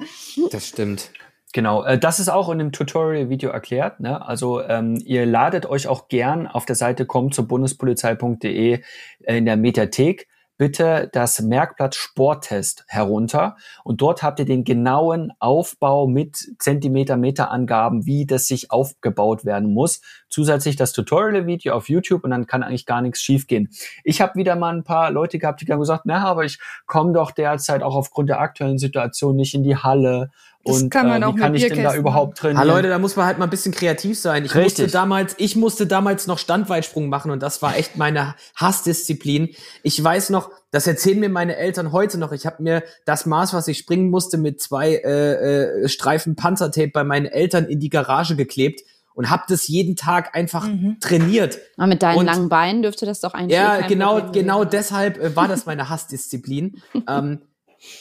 Das 0.50 0.66
stimmt. 0.66 1.10
Genau, 1.52 1.84
äh, 1.84 1.98
das 1.98 2.18
ist 2.18 2.30
auch 2.30 2.48
in 2.48 2.58
dem 2.58 2.72
Tutorial-Video 2.72 3.50
erklärt. 3.50 4.00
Ne? 4.00 4.26
Also 4.26 4.62
ähm, 4.62 4.96
ihr 5.04 5.26
ladet 5.26 5.66
euch 5.66 5.86
auch 5.86 6.08
gern 6.08 6.46
auf 6.46 6.64
der 6.64 6.76
Seite 6.76 7.04
kommt 7.04 7.34
zur 7.34 7.46
bundespolizei.de 7.46 8.82
in 9.26 9.44
der 9.44 9.56
Mediathek 9.56 10.28
bitte 10.62 11.10
das 11.12 11.40
Merkblatt 11.40 11.96
Sporttest 11.96 12.84
herunter 12.86 13.56
und 13.82 14.00
dort 14.00 14.22
habt 14.22 14.38
ihr 14.38 14.44
den 14.44 14.62
genauen 14.62 15.32
Aufbau 15.40 16.06
mit 16.06 16.36
Zentimeter, 16.60 17.16
Meter 17.16 17.50
Angaben, 17.50 18.06
wie 18.06 18.26
das 18.26 18.46
sich 18.46 18.70
aufgebaut 18.70 19.44
werden 19.44 19.74
muss. 19.74 20.02
zusätzlich 20.28 20.76
das 20.76 20.92
Tutorial-Video 20.92 21.74
auf 21.74 21.88
YouTube 21.88 22.22
und 22.22 22.30
dann 22.30 22.46
kann 22.46 22.62
eigentlich 22.62 22.86
gar 22.86 23.02
nichts 23.02 23.20
schiefgehen. 23.20 23.70
Ich 24.04 24.20
habe 24.20 24.36
wieder 24.36 24.54
mal 24.54 24.72
ein 24.72 24.84
paar 24.84 25.10
Leute 25.10 25.40
gehabt, 25.40 25.62
die 25.62 25.72
haben 25.72 25.80
gesagt, 25.80 26.02
na, 26.04 26.24
aber 26.24 26.44
ich 26.44 26.60
komme 26.86 27.12
doch 27.12 27.32
derzeit 27.32 27.82
auch 27.82 27.96
aufgrund 27.96 28.30
der 28.30 28.40
aktuellen 28.40 28.78
Situation 28.78 29.34
nicht 29.34 29.54
in 29.54 29.64
die 29.64 29.76
Halle. 29.76 30.30
Das 30.64 30.80
und 30.82 30.90
kann 30.90 31.08
man 31.08 31.22
äh, 31.22 31.24
auch 31.24 31.34
wie 31.34 31.40
kann 31.40 31.52
mit 31.52 31.62
ich 31.62 31.68
denn 31.72 31.82
da 31.82 31.94
überhaupt 31.94 32.38
Ah, 32.38 32.42
trainieren? 32.42 32.68
Leute, 32.68 32.88
da 32.88 32.98
muss 32.98 33.16
man 33.16 33.26
halt 33.26 33.38
mal 33.38 33.44
ein 33.46 33.50
bisschen 33.50 33.72
kreativ 33.72 34.18
sein. 34.18 34.44
Ich 34.44 34.54
Richtig. 34.54 34.84
musste 34.84 34.92
damals, 34.92 35.34
ich 35.38 35.56
musste 35.56 35.86
damals 35.88 36.26
noch 36.28 36.38
Standweitsprung 36.38 37.08
machen 37.08 37.30
und 37.32 37.42
das 37.42 37.62
war 37.62 37.76
echt 37.76 37.96
meine 37.96 38.36
Hassdisziplin. 38.54 39.50
Ich 39.82 40.02
weiß 40.02 40.30
noch, 40.30 40.50
das 40.70 40.86
erzählen 40.86 41.18
mir 41.20 41.28
meine 41.28 41.56
Eltern 41.56 41.92
heute 41.92 42.18
noch. 42.18 42.32
Ich 42.32 42.46
habe 42.46 42.62
mir 42.62 42.82
das 43.04 43.26
Maß, 43.26 43.54
was 43.54 43.68
ich 43.68 43.78
springen 43.78 44.10
musste, 44.10 44.38
mit 44.38 44.60
zwei 44.60 44.94
äh, 44.94 45.82
äh, 45.84 45.88
Streifen 45.88 46.36
Panzertape 46.36 46.88
bei 46.88 47.04
meinen 47.04 47.26
Eltern 47.26 47.66
in 47.66 47.80
die 47.80 47.90
Garage 47.90 48.36
geklebt 48.36 48.82
und 49.14 49.30
habe 49.30 49.42
das 49.48 49.68
jeden 49.68 49.96
Tag 49.96 50.34
einfach 50.34 50.66
Mhm. 50.66 50.96
trainiert. 51.00 51.58
Aber 51.76 51.88
mit 51.88 52.02
deinen 52.02 52.18
Und- 52.18 52.26
langen 52.26 52.48
Beinen 52.48 52.82
dürfte 52.82 53.04
das 53.04 53.20
doch 53.20 53.34
eigentlich 53.34 53.56
Ja, 53.58 53.78
kein 53.80 53.88
genau, 53.88 54.20
Problem 54.20 54.32
genau 54.44 54.60
sein. 54.60 54.70
deshalb 54.70 55.18
äh, 55.18 55.36
war 55.36 55.48
das 55.48 55.66
meine 55.66 55.88
Hassdisziplin. 55.90 56.80
ähm, 57.08 57.42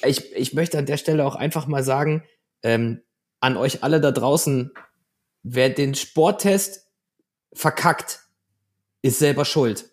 ich, 0.06 0.34
ich 0.36 0.54
möchte 0.54 0.78
an 0.78 0.86
der 0.86 0.98
Stelle 0.98 1.26
auch 1.26 1.36
einfach 1.36 1.68
mal 1.68 1.84
sagen, 1.84 2.24
ähm, 2.64 3.02
an 3.40 3.58
euch 3.58 3.84
alle 3.84 4.02
da 4.02 4.12
draußen, 4.12 4.72
wer 5.44 5.70
den 5.70 5.96
Sporttest 5.96 6.88
verkackt, 7.54 8.22
ist 9.02 9.20
selber 9.20 9.46
schuld. 9.46 9.90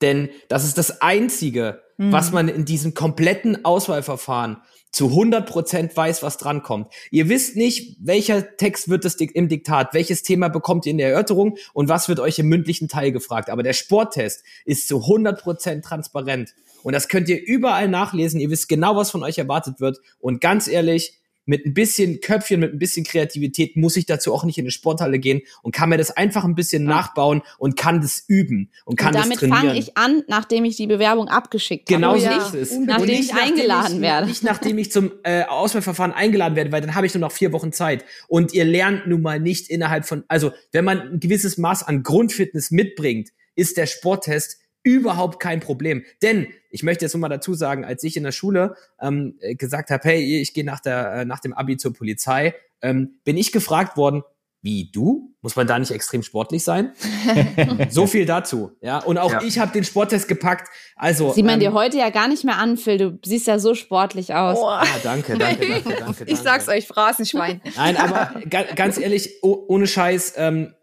Denn 0.00 0.28
das 0.48 0.64
ist 0.64 0.78
das 0.78 1.02
Einzige, 1.02 1.82
Mhm. 1.98 2.12
was 2.12 2.32
man 2.32 2.48
in 2.48 2.64
diesem 2.64 2.94
kompletten 2.94 3.64
Auswahlverfahren 3.64 4.58
zu 4.92 5.10
100% 5.10 5.96
weiß, 5.96 6.22
was 6.22 6.38
drankommt. 6.38 6.88
Ihr 7.10 7.28
wisst 7.28 7.56
nicht, 7.56 7.96
welcher 8.00 8.56
Text 8.56 8.88
wird 8.88 9.04
es 9.04 9.14
im 9.16 9.48
Diktat, 9.48 9.92
welches 9.94 10.22
Thema 10.22 10.48
bekommt 10.48 10.86
ihr 10.86 10.92
in 10.92 10.98
der 10.98 11.10
Erörterung 11.10 11.56
und 11.74 11.88
was 11.88 12.08
wird 12.08 12.20
euch 12.20 12.38
im 12.38 12.48
mündlichen 12.48 12.88
Teil 12.88 13.12
gefragt. 13.12 13.50
Aber 13.50 13.62
der 13.62 13.72
Sporttest 13.72 14.42
ist 14.64 14.88
zu 14.88 15.06
100% 15.06 15.82
transparent. 15.82 16.54
Und 16.82 16.92
das 16.92 17.08
könnt 17.08 17.28
ihr 17.28 17.44
überall 17.44 17.88
nachlesen. 17.88 18.40
Ihr 18.40 18.50
wisst 18.50 18.68
genau, 18.68 18.96
was 18.96 19.10
von 19.10 19.22
euch 19.22 19.38
erwartet 19.38 19.80
wird. 19.80 19.98
Und 20.18 20.40
ganz 20.40 20.68
ehrlich, 20.68 21.18
mit 21.46 21.64
ein 21.64 21.72
bisschen 21.74 22.20
Köpfchen, 22.20 22.60
mit 22.60 22.72
ein 22.72 22.78
bisschen 22.78 23.04
Kreativität 23.04 23.76
muss 23.76 23.96
ich 23.96 24.04
dazu 24.06 24.34
auch 24.34 24.44
nicht 24.44 24.58
in 24.58 24.64
eine 24.64 24.70
Sporthalle 24.70 25.18
gehen 25.18 25.42
und 25.62 25.74
kann 25.74 25.88
mir 25.88 25.96
das 25.96 26.10
einfach 26.10 26.44
ein 26.44 26.54
bisschen 26.54 26.84
nachbauen 26.84 27.42
und 27.58 27.76
kann 27.76 28.00
das 28.00 28.24
üben 28.28 28.70
und 28.84 28.96
kann 28.96 29.14
Und 29.14 29.14
damit 29.22 29.32
das 29.32 29.38
trainieren. 29.40 29.60
fange 29.68 29.78
ich 29.78 29.96
an, 29.96 30.22
nachdem 30.28 30.64
ich 30.64 30.76
die 30.76 30.86
Bewerbung 30.86 31.28
abgeschickt 31.28 31.88
Genau 31.88 32.10
habe. 32.10 32.20
so 32.20 32.26
ja, 32.26 32.36
ist 32.36 32.54
es. 32.54 32.72
Und 32.72 32.86
Nachdem 32.86 33.08
ich 33.08 33.32
eingeladen 33.34 33.96
ich, 33.96 34.00
werde. 34.02 34.26
Nicht 34.26 34.42
nachdem 34.42 34.78
ich 34.78 34.92
zum 34.92 35.12
äh, 35.22 35.44
Auswahlverfahren 35.44 36.12
eingeladen 36.12 36.56
werde, 36.56 36.72
weil 36.72 36.80
dann 36.80 36.94
habe 36.94 37.06
ich 37.06 37.14
nur 37.14 37.20
noch 37.20 37.32
vier 37.32 37.52
Wochen 37.52 37.72
Zeit. 37.72 38.04
Und 38.28 38.52
ihr 38.52 38.64
lernt 38.64 39.06
nun 39.06 39.22
mal 39.22 39.40
nicht 39.40 39.68
innerhalb 39.70 40.04
von, 40.04 40.24
also 40.28 40.52
wenn 40.72 40.84
man 40.84 41.00
ein 41.12 41.20
gewisses 41.20 41.58
Maß 41.58 41.84
an 41.84 42.02
Grundfitness 42.02 42.70
mitbringt, 42.70 43.30
ist 43.54 43.76
der 43.76 43.86
Sporttest 43.86 44.58
überhaupt 44.82 45.40
kein 45.40 45.60
Problem. 45.60 46.04
Denn 46.22 46.46
ich 46.76 46.82
möchte 46.82 47.06
jetzt 47.06 47.14
noch 47.14 47.20
mal 47.20 47.30
dazu 47.30 47.54
sagen, 47.54 47.84
als 47.86 48.02
ich 48.04 48.18
in 48.18 48.22
der 48.22 48.32
Schule 48.32 48.76
ähm, 49.00 49.36
äh, 49.40 49.54
gesagt 49.54 49.88
habe, 49.90 50.06
hey, 50.06 50.40
ich 50.42 50.52
gehe 50.52 50.62
nach 50.64 50.80
der 50.80 51.12
äh, 51.14 51.24
nach 51.24 51.40
dem 51.40 51.54
Abi 51.54 51.78
zur 51.78 51.94
Polizei, 51.94 52.54
ähm, 52.82 53.14
bin 53.24 53.38
ich 53.38 53.50
gefragt 53.50 53.96
worden, 53.96 54.22
wie 54.60 54.90
du? 54.92 55.32
Muss 55.40 55.56
man 55.56 55.66
da 55.66 55.78
nicht 55.78 55.90
extrem 55.92 56.22
sportlich 56.22 56.64
sein? 56.64 56.92
so 57.88 58.06
viel 58.06 58.26
dazu, 58.26 58.72
ja. 58.82 58.98
Und 58.98 59.16
auch 59.16 59.30
Ja. 59.32 59.42
ich 59.42 59.58
habe 59.58 59.72
den 59.72 59.84
Sporttest 59.84 60.28
gepackt. 60.28 60.68
Also 60.96 61.32
Sieht 61.32 61.44
man 61.44 61.54
ähm, 61.54 61.60
dir 61.60 61.72
heute 61.72 61.96
ja 61.96 62.10
gar 62.10 62.28
nicht 62.28 62.44
mehr 62.44 62.58
an, 62.58 62.76
Phil. 62.76 62.98
Du 62.98 63.18
siehst 63.24 63.46
ja 63.46 63.58
so 63.58 63.74
sportlich 63.74 64.34
aus. 64.34 64.58
Oh. 64.60 64.66
Ah, 64.66 64.84
danke, 65.02 65.38
danke, 65.38 65.66
danke, 65.68 65.96
danke. 66.00 66.24
Ich 66.26 66.38
sag's 66.40 66.66
danke. 66.66 66.78
euch, 66.78 66.86
Phrasenschwein. 66.88 67.60
Nein, 67.76 67.96
aber 67.96 68.40
ga, 68.50 68.64
ganz 68.74 68.98
ehrlich, 68.98 69.38
oh, 69.42 69.64
ohne 69.68 69.86
Scheiß, 69.86 70.34
ähm, 70.36 70.74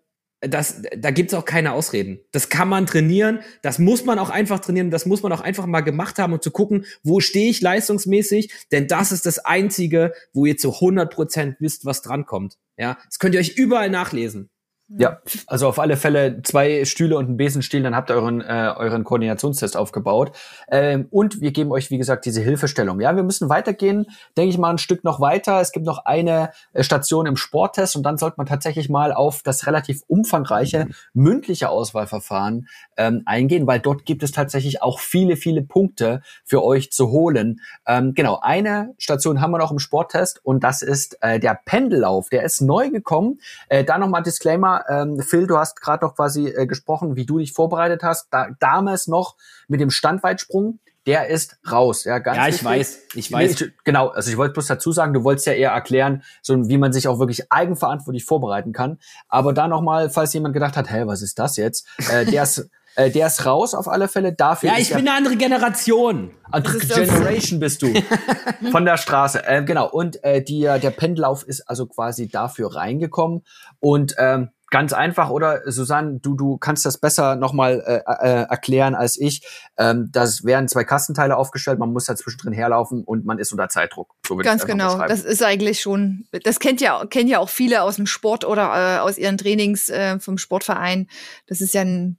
das, 0.47 0.81
da 0.97 1.11
gibt's 1.11 1.33
auch 1.33 1.45
keine 1.45 1.73
Ausreden. 1.73 2.19
Das 2.31 2.49
kann 2.49 2.67
man 2.67 2.85
trainieren, 2.85 3.39
das 3.61 3.79
muss 3.79 4.05
man 4.05 4.19
auch 4.19 4.29
einfach 4.29 4.59
trainieren, 4.59 4.91
das 4.91 5.05
muss 5.05 5.23
man 5.23 5.31
auch 5.31 5.41
einfach 5.41 5.65
mal 5.65 5.81
gemacht 5.81 6.19
haben 6.19 6.33
und 6.33 6.43
zu 6.43 6.51
gucken, 6.51 6.85
wo 7.03 7.19
stehe 7.19 7.49
ich 7.49 7.61
leistungsmäßig, 7.61 8.51
denn 8.71 8.87
das 8.87 9.11
ist 9.11 9.25
das 9.25 9.39
Einzige, 9.39 10.13
wo 10.33 10.45
ihr 10.45 10.57
zu 10.57 10.71
100% 10.71 11.55
wisst, 11.59 11.85
was 11.85 12.01
drankommt. 12.01 12.57
Ja, 12.77 12.97
das 13.05 13.19
könnt 13.19 13.35
ihr 13.35 13.41
euch 13.41 13.57
überall 13.57 13.89
nachlesen. 13.89 14.49
Ja, 14.89 15.19
also 15.47 15.69
auf 15.69 15.79
alle 15.79 15.95
Fälle 15.95 16.41
zwei 16.43 16.83
Stühle 16.83 17.17
und 17.17 17.29
ein 17.29 17.37
Besenstiel, 17.37 17.81
dann 17.83 17.95
habt 17.95 18.11
ihr 18.11 18.15
euren, 18.15 18.41
äh, 18.41 18.73
euren 18.75 19.05
Koordinationstest 19.05 19.77
aufgebaut. 19.77 20.35
Ähm, 20.69 21.07
und 21.09 21.39
wir 21.39 21.51
geben 21.51 21.71
euch, 21.71 21.89
wie 21.89 21.97
gesagt, 21.97 22.25
diese 22.25 22.41
Hilfestellung. 22.41 22.99
Ja, 22.99 23.15
wir 23.15 23.23
müssen 23.23 23.47
weitergehen, 23.47 24.05
denke 24.35 24.49
ich 24.49 24.57
mal, 24.57 24.71
ein 24.71 24.77
Stück 24.77 25.05
noch 25.05 25.21
weiter. 25.21 25.61
Es 25.61 25.71
gibt 25.71 25.85
noch 25.85 26.05
eine 26.05 26.51
äh, 26.73 26.83
Station 26.83 27.25
im 27.25 27.37
Sporttest 27.37 27.95
und 27.95 28.03
dann 28.03 28.17
sollte 28.17 28.35
man 28.37 28.45
tatsächlich 28.45 28.89
mal 28.89 29.13
auf 29.13 29.41
das 29.41 29.67
relativ 29.67 30.01
umfangreiche 30.07 30.89
mündliche 31.13 31.69
Auswahlverfahren 31.69 32.67
ähm, 32.97 33.23
eingehen, 33.25 33.65
weil 33.65 33.79
dort 33.79 34.05
gibt 34.05 34.21
es 34.21 34.31
tatsächlich 34.31 34.81
auch 34.81 34.99
viele, 34.99 35.37
viele 35.37 35.61
Punkte 35.63 36.21
für 36.43 36.63
euch 36.63 36.91
zu 36.91 37.09
holen. 37.09 37.61
Ähm, 37.87 38.13
genau, 38.13 38.39
eine 38.41 38.93
Station 38.97 39.39
haben 39.39 39.51
wir 39.51 39.59
noch 39.59 39.71
im 39.71 39.79
Sporttest 39.79 40.41
und 40.43 40.63
das 40.63 40.81
ist 40.81 41.17
äh, 41.21 41.39
der 41.39 41.59
Pendellauf. 41.65 42.29
Der 42.29 42.43
ist 42.43 42.61
neu 42.61 42.89
gekommen. 42.89 43.39
Äh, 43.69 43.85
da 43.85 43.97
nochmal 43.97 44.23
Disclaimer, 44.23 44.72
ähm, 44.89 45.19
Phil, 45.19 45.47
du 45.47 45.57
hast 45.57 45.81
gerade 45.81 46.05
noch 46.05 46.15
quasi 46.15 46.47
äh, 46.47 46.65
gesprochen, 46.65 47.15
wie 47.15 47.25
du 47.25 47.37
dich 47.37 47.53
vorbereitet 47.53 48.03
hast. 48.03 48.27
Da, 48.31 48.47
damals 48.59 49.07
noch 49.07 49.35
mit 49.67 49.79
dem 49.79 49.89
Standweitsprung, 49.89 50.79
der 51.05 51.27
ist 51.27 51.57
raus. 51.69 52.05
Ja, 52.05 52.19
ganz 52.19 52.37
ja, 52.37 52.47
ich 52.47 52.53
wichtig. 52.53 52.65
weiß, 52.65 52.99
ich 53.15 53.31
weiß. 53.31 53.59
Nee, 53.59 53.67
ich, 53.67 53.73
genau, 53.83 54.07
also 54.09 54.29
ich 54.29 54.37
wollte 54.37 54.53
bloß 54.53 54.67
dazu 54.67 54.91
sagen, 54.91 55.13
du 55.13 55.23
wolltest 55.23 55.47
ja 55.47 55.53
eher 55.53 55.71
erklären, 55.71 56.23
so 56.41 56.69
wie 56.69 56.77
man 56.77 56.93
sich 56.93 57.07
auch 57.07 57.19
wirklich 57.19 57.51
eigenverantwortlich 57.51 58.25
vorbereiten 58.25 58.71
kann. 58.71 58.99
Aber 59.27 59.53
da 59.53 59.67
nochmal, 59.67 60.09
falls 60.09 60.33
jemand 60.33 60.53
gedacht 60.53 60.77
hat, 60.77 60.91
hä, 60.91 61.03
was 61.05 61.21
ist 61.21 61.39
das 61.39 61.57
jetzt? 61.57 61.87
Äh, 62.09 62.25
der 62.25 62.43
ist 62.43 62.69
äh, 62.95 63.09
der 63.09 63.27
ist 63.27 63.45
raus 63.45 63.73
auf 63.73 63.87
alle 63.87 64.07
Fälle. 64.07 64.33
Dafür 64.33 64.69
ja, 64.69 64.77
ich 64.77 64.89
bin 64.89 64.99
eine 64.99 65.13
andere 65.13 65.35
Generation. 65.35 66.31
andere 66.51 66.77
Generation 66.77 67.59
bist 67.59 67.81
du. 67.81 67.93
Von 68.71 68.85
der 68.85 68.97
Straße. 68.97 69.45
Äh, 69.45 69.63
genau. 69.63 69.89
Und 69.89 70.23
äh, 70.23 70.43
die, 70.43 70.61
der 70.61 70.91
Pendellauf 70.91 71.43
ist 71.43 71.67
also 71.67 71.87
quasi 71.87 72.27
dafür 72.27 72.75
reingekommen. 72.75 73.43
Und 73.79 74.15
ähm, 74.17 74.49
ganz 74.73 74.91
einfach, 74.91 75.29
oder 75.29 75.61
Susanne, 75.71 76.19
du, 76.19 76.35
du 76.35 76.57
kannst 76.57 76.83
das 76.83 76.97
besser 76.97 77.35
nochmal 77.35 77.83
äh, 77.85 78.01
äh, 78.07 78.45
erklären 78.49 78.95
als 78.95 79.21
ich. 79.21 79.45
Ähm, 79.77 80.09
das 80.11 80.45
werden 80.45 80.67
zwei 80.67 80.83
Kassenteile 80.83 81.37
aufgestellt, 81.37 81.77
man 81.77 81.93
muss 81.93 82.05
da 82.05 82.15
zwischendrin 82.15 82.53
herlaufen 82.53 83.03
und 83.03 83.23
man 83.23 83.37
ist 83.37 83.51
unter 83.51 83.69
Zeitdruck. 83.69 84.15
So 84.27 84.35
Ganz 84.37 84.65
genau. 84.65 84.97
Das 85.07 85.23
ist 85.23 85.43
eigentlich 85.43 85.79
schon, 85.79 86.25
das 86.43 86.59
kennt 86.59 86.81
ja, 86.81 87.05
kennen 87.05 87.29
ja 87.29 87.37
auch 87.37 87.49
viele 87.49 87.83
aus 87.83 87.97
dem 87.97 88.07
Sport 88.07 88.45
oder 88.45 88.97
äh, 88.97 88.99
aus 88.99 89.19
ihren 89.19 89.37
Trainings 89.37 89.91
äh, 89.91 90.19
vom 90.19 90.39
Sportverein. 90.39 91.07
Das 91.45 91.61
ist 91.61 91.75
ja 91.75 91.81
ein 91.81 92.17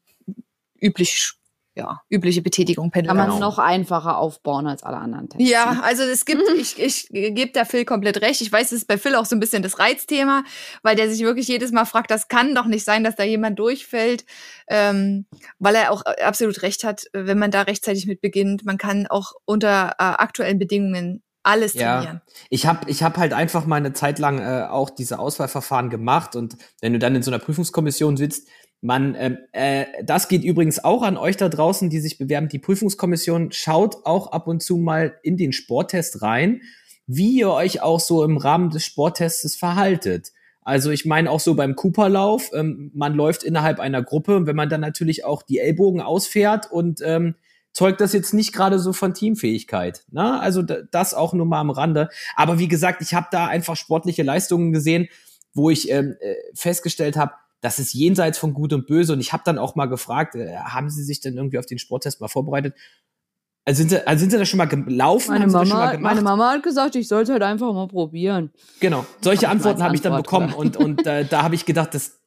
üblich, 0.81 1.33
ja, 1.77 2.01
übliche 2.09 2.41
Betätigung, 2.41 2.87
Kann 2.87 3.03
Pendeln. 3.05 3.17
man 3.17 3.27
Genau. 3.31 3.41
noch 3.41 3.59
einfacher 3.59 4.19
aufbauen 4.19 4.67
als 4.67 4.83
alle 4.83 4.99
anderen 4.99 5.29
Tests. 5.29 5.49
Ja, 5.51 5.81
also 5.83 6.03
es 6.05 6.25
gibt, 6.25 6.43
ich, 6.57 6.79
ich 6.79 7.09
gebe 7.11 7.51
der 7.53 7.67
Phil 7.67 7.85
komplett 7.85 8.21
recht. 8.23 8.41
Ich 8.41 8.53
weiß, 8.53 8.67
es 8.67 8.83
ist 8.83 8.87
bei 8.89 8.97
Phil 8.99 9.15
auch 9.17 9.25
so 9.25 9.35
ein 9.35 9.41
bisschen 9.41 9.63
das 9.63 9.79
Reizthema, 9.79 10.45
weil 10.83 10.95
der 10.97 11.11
sich 11.11 11.21
wirklich 11.23 11.49
jedes 11.49 11.73
Mal 11.73 11.85
fragt, 11.85 12.11
das 12.11 12.29
kann 12.29 12.55
doch 12.55 12.67
nicht 12.67 12.85
sein, 12.85 13.03
dass 13.03 13.17
da 13.17 13.25
jemand 13.25 13.59
durchfällt, 13.59 14.25
ähm, 14.69 15.27
weil 15.59 15.75
er 15.75 15.91
auch 15.91 16.03
absolut 16.03 16.63
recht 16.63 16.85
hat, 16.85 17.05
wenn 17.13 17.39
man 17.39 17.51
da 17.51 17.63
rechtzeitig 17.63 18.07
mit 18.07 18.21
beginnt. 18.21 18.65
Man 18.65 18.79
kann 18.79 19.07
auch 19.09 19.33
unter 19.45 19.91
äh, 19.99 20.03
aktuellen 20.05 20.59
Bedingungen 20.59 21.23
alles 21.43 21.75
trainieren. 21.75 22.23
Ich 22.49 22.67
habe 22.67 22.89
ich 22.89 23.03
hab 23.03 23.19
halt 23.19 23.33
einfach 23.35 23.67
mal 23.67 23.77
eine 23.77 23.93
Zeit 23.93 24.19
lang 24.19 24.39
äh, 24.39 24.67
auch 24.67 24.89
diese 24.91 25.19
Auswahlverfahren 25.19 25.91
gemacht 25.91 26.37
und 26.37 26.57
wenn 26.81 26.95
du 26.95 26.99
dann 26.99 27.15
in 27.15 27.23
so 27.23 27.31
einer 27.31 27.39
Prüfungskommission 27.39 28.17
sitzt, 28.17 28.49
man, 28.85 29.17
ähm, 29.19 29.39
äh, 29.53 29.87
das 30.05 30.29
geht 30.29 30.45
übrigens 30.45 30.85
auch 30.85 31.03
an 31.03 31.17
euch 31.17 31.39
da 31.39 31.49
draußen, 31.49 31.89
die 31.89 32.01
sich 32.01 32.19
bewerben. 32.19 32.51
Die 32.51 32.59
Prüfungskommission 32.59 33.51
schaut 33.51 34.05
auch 34.05 34.33
ab 34.33 34.47
und 34.47 34.63
zu 34.63 34.77
mal 34.77 35.19
in 35.23 35.39
den 35.39 35.55
Sporttest 35.55 36.21
rein, 36.21 36.61
wie 37.07 37.39
ihr 37.39 37.51
euch 37.51 37.81
auch 37.81 37.99
so 37.99 38.23
im 38.25 38.37
Rahmen 38.37 38.69
des 38.69 38.85
Sporttests 38.85 39.57
verhaltet. 39.57 40.33
Also 40.61 40.91
ich 40.91 41.07
meine 41.07 41.31
auch 41.31 41.41
so 41.41 41.55
beim 41.55 41.77
Cooperlauf, 41.77 42.51
ähm, 42.53 42.91
man 42.95 43.15
läuft 43.15 43.43
innerhalb 43.43 43.81
einer 43.81 44.03
Gruppe 44.03 44.37
und 44.37 44.47
wenn 44.47 44.57
man 44.57 44.69
dann 44.69 44.83
natürlich 44.83 45.25
auch 45.25 45.43
die 45.43 45.61
Ellbogen 45.61 46.03
ausfährt 46.03 46.71
und 46.71 47.01
ähm, 47.03 47.37
zeugt 47.73 48.03
das 48.03 48.13
jetzt 48.13 48.35
nicht 48.35 48.53
gerade 48.53 48.79
so 48.79 48.93
von 48.93 49.15
Teamfähigkeit. 49.15 50.05
Ne? 50.11 50.39
Also 50.41 50.61
da- 50.63 50.83
das 50.91 51.15
auch 51.15 51.33
nur 51.33 51.47
mal 51.47 51.61
am 51.61 51.71
Rande. 51.71 52.11
Aber 52.37 52.59
wie 52.59 52.69
gesagt, 52.69 53.01
ich 53.01 53.15
habe 53.15 53.29
da 53.31 53.47
einfach 53.47 53.77
sportliche 53.77 54.23
Leistungen 54.23 54.73
gesehen, 54.73 55.09
wo 55.55 55.71
ich 55.71 55.91
ähm, 55.91 56.17
äh, 56.21 56.35
festgestellt 56.55 57.17
habe, 57.17 57.33
das 57.65 57.79
ist 57.79 57.95
jenseits 57.95 58.37
von 58.37 58.53
Gut 58.53 58.75
und 58.75 58.87
Böse. 58.87 59.15
Und 59.15 59.21
ich 59.21 59.33
habe 59.33 59.43
dann 59.47 59.57
auch 59.57 59.75
mal 59.75 59.87
gefragt, 59.87 60.35
äh, 60.35 60.55
haben 60.59 60.91
Sie 60.91 61.03
sich 61.03 61.21
denn 61.21 61.35
irgendwie 61.35 61.59
auf 61.59 61.65
den 61.65 61.79
Sporttest 61.79 62.21
mal 62.21 62.29
vorbereitet? 62.29 62.75
Also 63.65 63.79
sind 63.79 63.89
Sie, 63.89 64.07
also 64.07 64.21
sind 64.21 64.31
Sie 64.31 64.37
da 64.37 64.45
schon 64.45 64.59
mal 64.59 64.67
gelaufen? 64.67 65.31
Meine 65.31 65.47
Mama, 65.47 65.97
meine 65.99 66.21
Mama 66.21 66.53
hat 66.53 66.63
gesagt, 66.63 66.95
ich 66.95 67.09
sollte 67.09 67.33
halt 67.33 67.43
einfach 67.43 67.73
mal 67.73 67.89
probieren. 67.89 68.53
Genau, 68.81 69.07
solche 69.23 69.47
Hab 69.47 69.53
Antworten 69.53 69.83
habe 69.83 69.95
ich 69.95 70.03
dann 70.03 70.15
bekommen 70.15 70.53
und, 70.53 70.77
und 70.77 71.07
äh, 71.07 71.25
da 71.25 71.43
habe 71.43 71.55
ich 71.55 71.65
gedacht, 71.65 71.95
das 71.95 72.21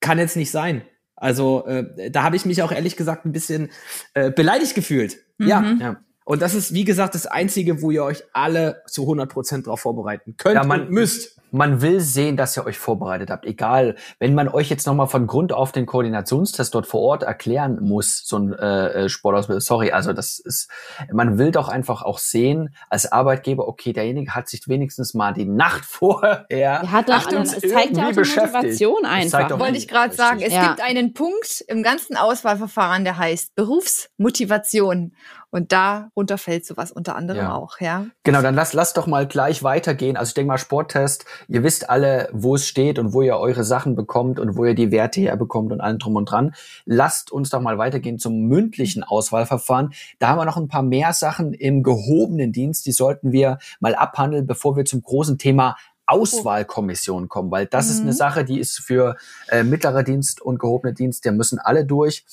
kann 0.00 0.18
jetzt 0.18 0.36
nicht 0.36 0.50
sein. 0.50 0.82
Also 1.16 1.64
äh, 1.64 2.10
da 2.10 2.22
habe 2.22 2.36
ich 2.36 2.44
mich 2.44 2.62
auch 2.62 2.72
ehrlich 2.72 2.96
gesagt 2.96 3.24
ein 3.24 3.32
bisschen 3.32 3.70
äh, 4.12 4.30
beleidigt 4.30 4.74
gefühlt. 4.74 5.16
Ja, 5.38 5.60
Mhm. 5.60 5.80
Ja. 5.80 5.96
Und 6.24 6.42
das 6.42 6.54
ist, 6.54 6.72
wie 6.72 6.84
gesagt, 6.84 7.14
das 7.14 7.26
Einzige, 7.26 7.82
wo 7.82 7.90
ihr 7.90 8.04
euch 8.04 8.22
alle 8.32 8.82
zu 8.86 9.06
100% 9.06 9.64
drauf 9.66 9.80
vorbereiten 9.80 10.36
könnt 10.36 10.54
Ja, 10.54 10.64
man- 10.64 10.82
und 10.82 10.90
müsst. 10.90 11.40
man 11.50 11.82
will 11.82 12.00
sehen, 12.00 12.36
dass 12.36 12.56
ihr 12.56 12.64
euch 12.64 12.78
vorbereitet 12.78 13.28
habt. 13.30 13.44
Egal, 13.44 13.96
wenn 14.20 14.34
man 14.34 14.48
euch 14.48 14.70
jetzt 14.70 14.86
nochmal 14.86 15.08
von 15.08 15.26
Grund 15.26 15.52
auf 15.52 15.72
den 15.72 15.84
Koordinationstest 15.84 16.74
dort 16.74 16.86
vor 16.86 17.00
Ort 17.00 17.22
erklären 17.24 17.78
muss, 17.82 18.22
so 18.24 18.38
ein 18.38 18.52
äh, 18.52 19.04
äh 19.04 19.08
Sportausbildung, 19.08 19.60
sorry, 19.60 19.90
also 19.90 20.12
das 20.12 20.38
ist, 20.38 20.70
man 21.12 21.38
will 21.38 21.50
doch 21.50 21.68
einfach 21.68 22.02
auch 22.02 22.18
sehen, 22.18 22.74
als 22.88 23.10
Arbeitgeber, 23.10 23.66
okay, 23.66 23.92
derjenige 23.92 24.34
hat 24.34 24.48
sich 24.48 24.68
wenigstens 24.68 25.14
mal 25.14 25.32
die 25.34 25.44
Nacht 25.44 25.84
vorher 25.88 26.46
er 26.48 26.90
hat 26.90 27.08
doch, 27.08 27.14
Achtung, 27.14 27.42
es 27.42 27.60
zeigt 27.60 27.96
ja 27.96 28.06
auch 28.08 28.12
die 28.12 28.20
Motivation 28.20 29.04
einfach. 29.04 29.58
Wollte 29.58 29.76
ich 29.78 29.88
gerade 29.88 30.14
sagen, 30.14 30.40
es 30.40 30.52
Ja. 30.52 30.68
gibt 30.68 30.80
einen 30.80 31.14
Punkt 31.14 31.64
im 31.68 31.82
ganzen 31.82 32.16
Auswahlverfahren, 32.16 33.04
der 33.04 33.18
heißt 33.18 33.54
Berufsmotivation. 33.56 35.14
Und 35.54 35.70
darunter 35.70 36.38
fällt 36.38 36.64
sowas 36.64 36.90
unter 36.90 37.14
anderem 37.14 37.42
Ja. 37.42 37.54
auch, 37.54 37.78
ja. 37.78 38.06
Genau, 38.24 38.40
dann 38.40 38.54
lass, 38.54 38.72
lass 38.72 38.94
doch 38.94 39.06
mal 39.06 39.26
gleich 39.26 39.62
weitergehen. 39.62 40.16
Also 40.16 40.30
ich 40.30 40.34
denke 40.34 40.48
mal, 40.48 40.56
Sporttest, 40.56 41.26
ihr 41.46 41.62
wisst 41.62 41.90
alle, 41.90 42.30
wo 42.32 42.54
es 42.54 42.66
steht 42.66 42.98
und 42.98 43.12
wo 43.12 43.20
ihr 43.20 43.36
eure 43.36 43.62
Sachen 43.62 43.94
bekommt 43.94 44.40
und 44.40 44.56
wo 44.56 44.64
ihr 44.64 44.74
die 44.74 44.90
Werte 44.90 45.20
herbekommt 45.20 45.70
und 45.70 45.82
allem 45.82 45.98
drum 45.98 46.16
und 46.16 46.30
dran. 46.30 46.54
Lasst 46.86 47.30
uns 47.30 47.50
doch 47.50 47.60
mal 47.60 47.76
weitergehen 47.76 48.18
zum 48.18 48.46
mündlichen 48.48 49.04
Auswahlverfahren. 49.04 49.92
Da 50.18 50.28
haben 50.28 50.38
wir 50.38 50.46
noch 50.46 50.56
ein 50.56 50.68
paar 50.68 50.82
mehr 50.82 51.12
Sachen 51.12 51.52
im 51.52 51.82
gehobenen 51.82 52.50
Dienst, 52.52 52.86
die 52.86 52.92
sollten 52.92 53.30
wir 53.30 53.58
mal 53.78 53.94
abhandeln, 53.94 54.46
bevor 54.46 54.74
wir 54.76 54.86
zum 54.86 55.02
großen 55.02 55.36
Thema 55.36 55.76
Auswahlkommission 56.06 57.28
kommen, 57.28 57.50
weil 57.50 57.66
das 57.66 57.90
ist 57.90 58.00
eine 58.00 58.10
Mhm. 58.12 58.16
Sache, 58.16 58.44
die 58.44 58.58
ist 58.58 58.78
für 58.80 59.16
äh, 59.50 59.62
mittlerer 59.64 60.02
Dienst 60.02 60.40
und 60.40 60.58
gehobener 60.58 60.94
Dienst, 60.94 61.24
der 61.24 61.32
müssen 61.32 61.58
alle 61.58 61.84
durch. 61.84 62.24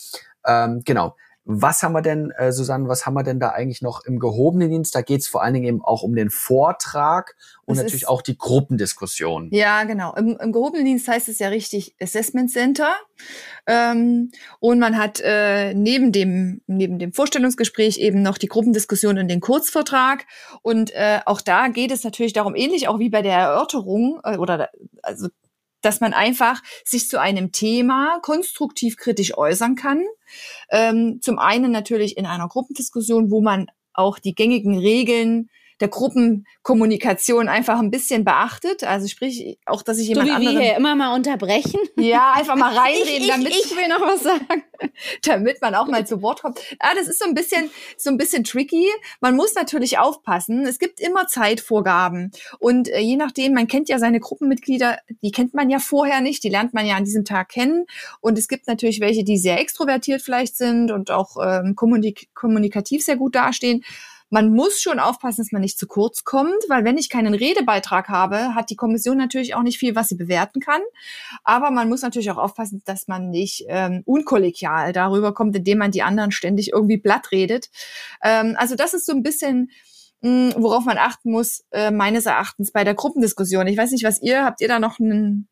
Ähm, 0.45 0.81
genau. 0.85 1.15
Was 1.51 1.81
haben 1.81 1.93
wir 1.93 2.03
denn, 2.03 2.29
äh, 2.37 2.51
Susanne, 2.51 2.87
was 2.87 3.07
haben 3.07 3.15
wir 3.15 3.23
denn 3.23 3.39
da 3.39 3.49
eigentlich 3.49 3.81
noch 3.81 4.05
im 4.05 4.19
gehobenen 4.19 4.69
Dienst? 4.69 4.93
Da 4.93 5.01
geht 5.01 5.21
es 5.21 5.27
vor 5.27 5.41
allen 5.41 5.55
Dingen 5.55 5.65
eben 5.65 5.81
auch 5.83 6.03
um 6.03 6.15
den 6.15 6.29
Vortrag 6.29 7.35
und 7.65 7.75
Das 7.75 7.85
natürlich 7.85 8.07
auch 8.07 8.21
die 8.21 8.37
Gruppendiskussion. 8.37 9.49
Ja, 9.51 9.83
genau. 9.85 10.13
Im, 10.13 10.37
Im 10.37 10.51
gehobenen 10.51 10.85
Dienst 10.85 11.07
heißt 11.07 11.27
es 11.27 11.39
ja 11.39 11.47
richtig 11.47 11.95
Assessment 11.99 12.51
Center. 12.51 12.93
Ähm, 13.65 14.29
und 14.59 14.77
man 14.77 14.95
hat 14.95 15.21
äh, 15.23 15.73
neben 15.73 16.11
dem 16.11 16.61
neben 16.67 16.99
dem 16.99 17.13
Vorstellungsgespräch 17.13 17.97
eben 17.97 18.21
noch 18.21 18.37
die 18.37 18.47
Gruppendiskussion 18.47 19.17
und 19.17 19.27
den 19.27 19.39
Kurzvertrag. 19.39 20.27
Und 20.61 20.91
äh, 20.93 21.21
auch 21.25 21.41
da 21.41 21.69
geht 21.69 21.91
es 21.91 22.03
natürlich 22.03 22.33
darum, 22.33 22.53
ähnlich 22.53 22.87
auch 22.87 22.99
wie 22.99 23.09
bei 23.09 23.23
der 23.23 23.33
Erörterung 23.33 24.19
äh, 24.23 24.37
oder 24.37 24.69
also 25.01 25.29
dass 25.81 26.01
man 26.01 26.13
einfach 26.13 26.61
sich 26.83 27.07
zu 27.07 27.19
einem 27.19 27.51
Thema 27.51 28.19
konstruktiv 28.21 28.97
kritisch 28.97 29.37
äußern 29.37 29.75
kann. 29.75 30.03
Ähm, 30.69 31.19
zum 31.21 31.39
einen 31.39 31.71
natürlich 31.71 32.17
in 32.17 32.25
einer 32.25 32.47
Gruppendiskussion, 32.47 33.31
wo 33.31 33.41
man 33.41 33.67
auch 33.93 34.19
die 34.19 34.33
gängigen 34.33 34.77
Regeln 34.77 35.49
der 35.79 35.87
Gruppenkommunikation 35.87 37.47
einfach 37.47 37.79
ein 37.79 37.91
bisschen 37.91 38.25
beachtet. 38.25 38.83
Also 38.83 39.07
sprich, 39.07 39.57
auch, 39.65 39.81
dass 39.81 39.97
ich 39.97 40.07
So 40.07 40.13
jemand 40.13 40.27
wie 40.27 40.31
wir 40.31 40.37
anderen 40.37 40.59
hier 40.59 40.75
immer 40.75 40.95
mal 40.95 41.15
unterbrechen. 41.15 41.79
ja, 41.97 42.33
einfach 42.33 42.55
mal 42.55 42.75
reinreden, 42.75 43.07
ich, 43.07 43.21
ich, 43.21 43.27
damit, 43.27 43.49
ich 43.49 43.75
will 43.75 43.87
noch 43.87 44.01
was 44.01 44.23
sagen. 44.23 44.63
damit 45.23 45.61
man 45.61 45.75
auch 45.75 45.87
mal 45.87 46.05
zu 46.05 46.21
Wort 46.21 46.41
kommt. 46.41 46.59
Ah, 46.79 46.93
das 46.95 47.07
ist 47.07 47.19
so 47.19 47.25
ein 47.25 47.33
bisschen, 47.33 47.69
so 47.97 48.09
ein 48.09 48.17
bisschen 48.17 48.43
tricky. 48.43 48.87
Man 49.21 49.35
muss 49.35 49.55
natürlich 49.55 49.97
aufpassen. 49.97 50.65
Es 50.65 50.79
gibt 50.79 50.99
immer 50.99 51.27
Zeitvorgaben. 51.27 52.31
Und 52.59 52.89
äh, 52.89 52.99
je 52.99 53.15
nachdem, 53.15 53.53
man 53.53 53.67
kennt 53.67 53.89
ja 53.89 53.99
seine 53.99 54.19
Gruppenmitglieder, 54.19 54.99
die 55.21 55.31
kennt 55.31 55.53
man 55.53 55.69
ja 55.69 55.79
vorher 55.79 56.21
nicht, 56.21 56.43
die 56.43 56.49
lernt 56.49 56.73
man 56.73 56.85
ja 56.85 56.95
an 56.95 57.05
diesem 57.05 57.25
Tag 57.25 57.49
kennen. 57.49 57.85
Und 58.21 58.37
es 58.37 58.47
gibt 58.47 58.67
natürlich 58.67 58.99
welche, 58.99 59.23
die 59.23 59.37
sehr 59.37 59.59
extrovertiert 59.59 60.21
vielleicht 60.21 60.57
sind 60.57 60.91
und 60.91 61.11
auch 61.11 61.37
ähm, 61.41 61.75
kommunik 61.75 62.29
kommunikativ 62.33 63.03
sehr 63.03 63.17
gut 63.17 63.35
dastehen. 63.35 63.83
Man 64.29 64.53
muss 64.53 64.81
schon 64.81 64.99
aufpassen, 64.99 65.41
dass 65.41 65.51
man 65.51 65.61
nicht 65.61 65.79
zu 65.79 65.87
kurz 65.87 66.23
kommt, 66.23 66.63
weil 66.67 66.83
wenn 66.83 66.97
ich 66.97 67.09
keinen 67.09 67.33
Redebeitrag 67.33 68.09
habe, 68.09 68.53
hat 68.55 68.69
die 68.69 68.75
Kommission 68.75 69.17
natürlich 69.17 69.55
auch 69.55 69.63
nicht 69.63 69.79
viel, 69.79 69.95
was 69.95 70.07
sie 70.07 70.15
bewerten 70.15 70.59
kann. 70.59 70.81
Aber 71.43 71.71
man 71.71 71.89
muss 71.89 72.01
natürlich 72.01 72.29
auch 72.31 72.37
aufpassen, 72.37 72.81
dass 72.85 73.07
man 73.07 73.29
nicht 73.29 73.65
ähm, 73.67 74.03
unkollegial 74.05 74.93
darüber 74.93 75.33
kommt, 75.33 75.55
indem 75.55 75.79
man 75.79 75.91
die 75.91 76.03
anderen 76.03 76.31
ständig 76.31 76.71
irgendwie 76.73 76.97
blatt 76.97 77.31
redet. 77.31 77.69
Ähm, 78.23 78.55
also 78.57 78.75
das 78.75 78.93
ist 78.93 79.05
so 79.05 79.13
ein 79.13 79.23
bisschen, 79.23 79.71
mh, 80.21 80.55
worauf 80.57 80.85
man 80.85 80.97
achten 80.97 81.31
muss, 81.31 81.63
äh, 81.71 81.91
meines 81.91 82.25
Erachtens 82.25 82.71
bei 82.71 82.83
der 82.83 82.93
Gruppendiskussion. 82.93 83.67
Ich 83.67 83.77
weiß 83.77 83.91
nicht, 83.91 84.03
was 84.03 84.21
ihr, 84.21 84.45
habt 84.45 84.61
ihr 84.61 84.67
da 84.67 84.79
noch 84.79 84.99
einen 84.99 85.47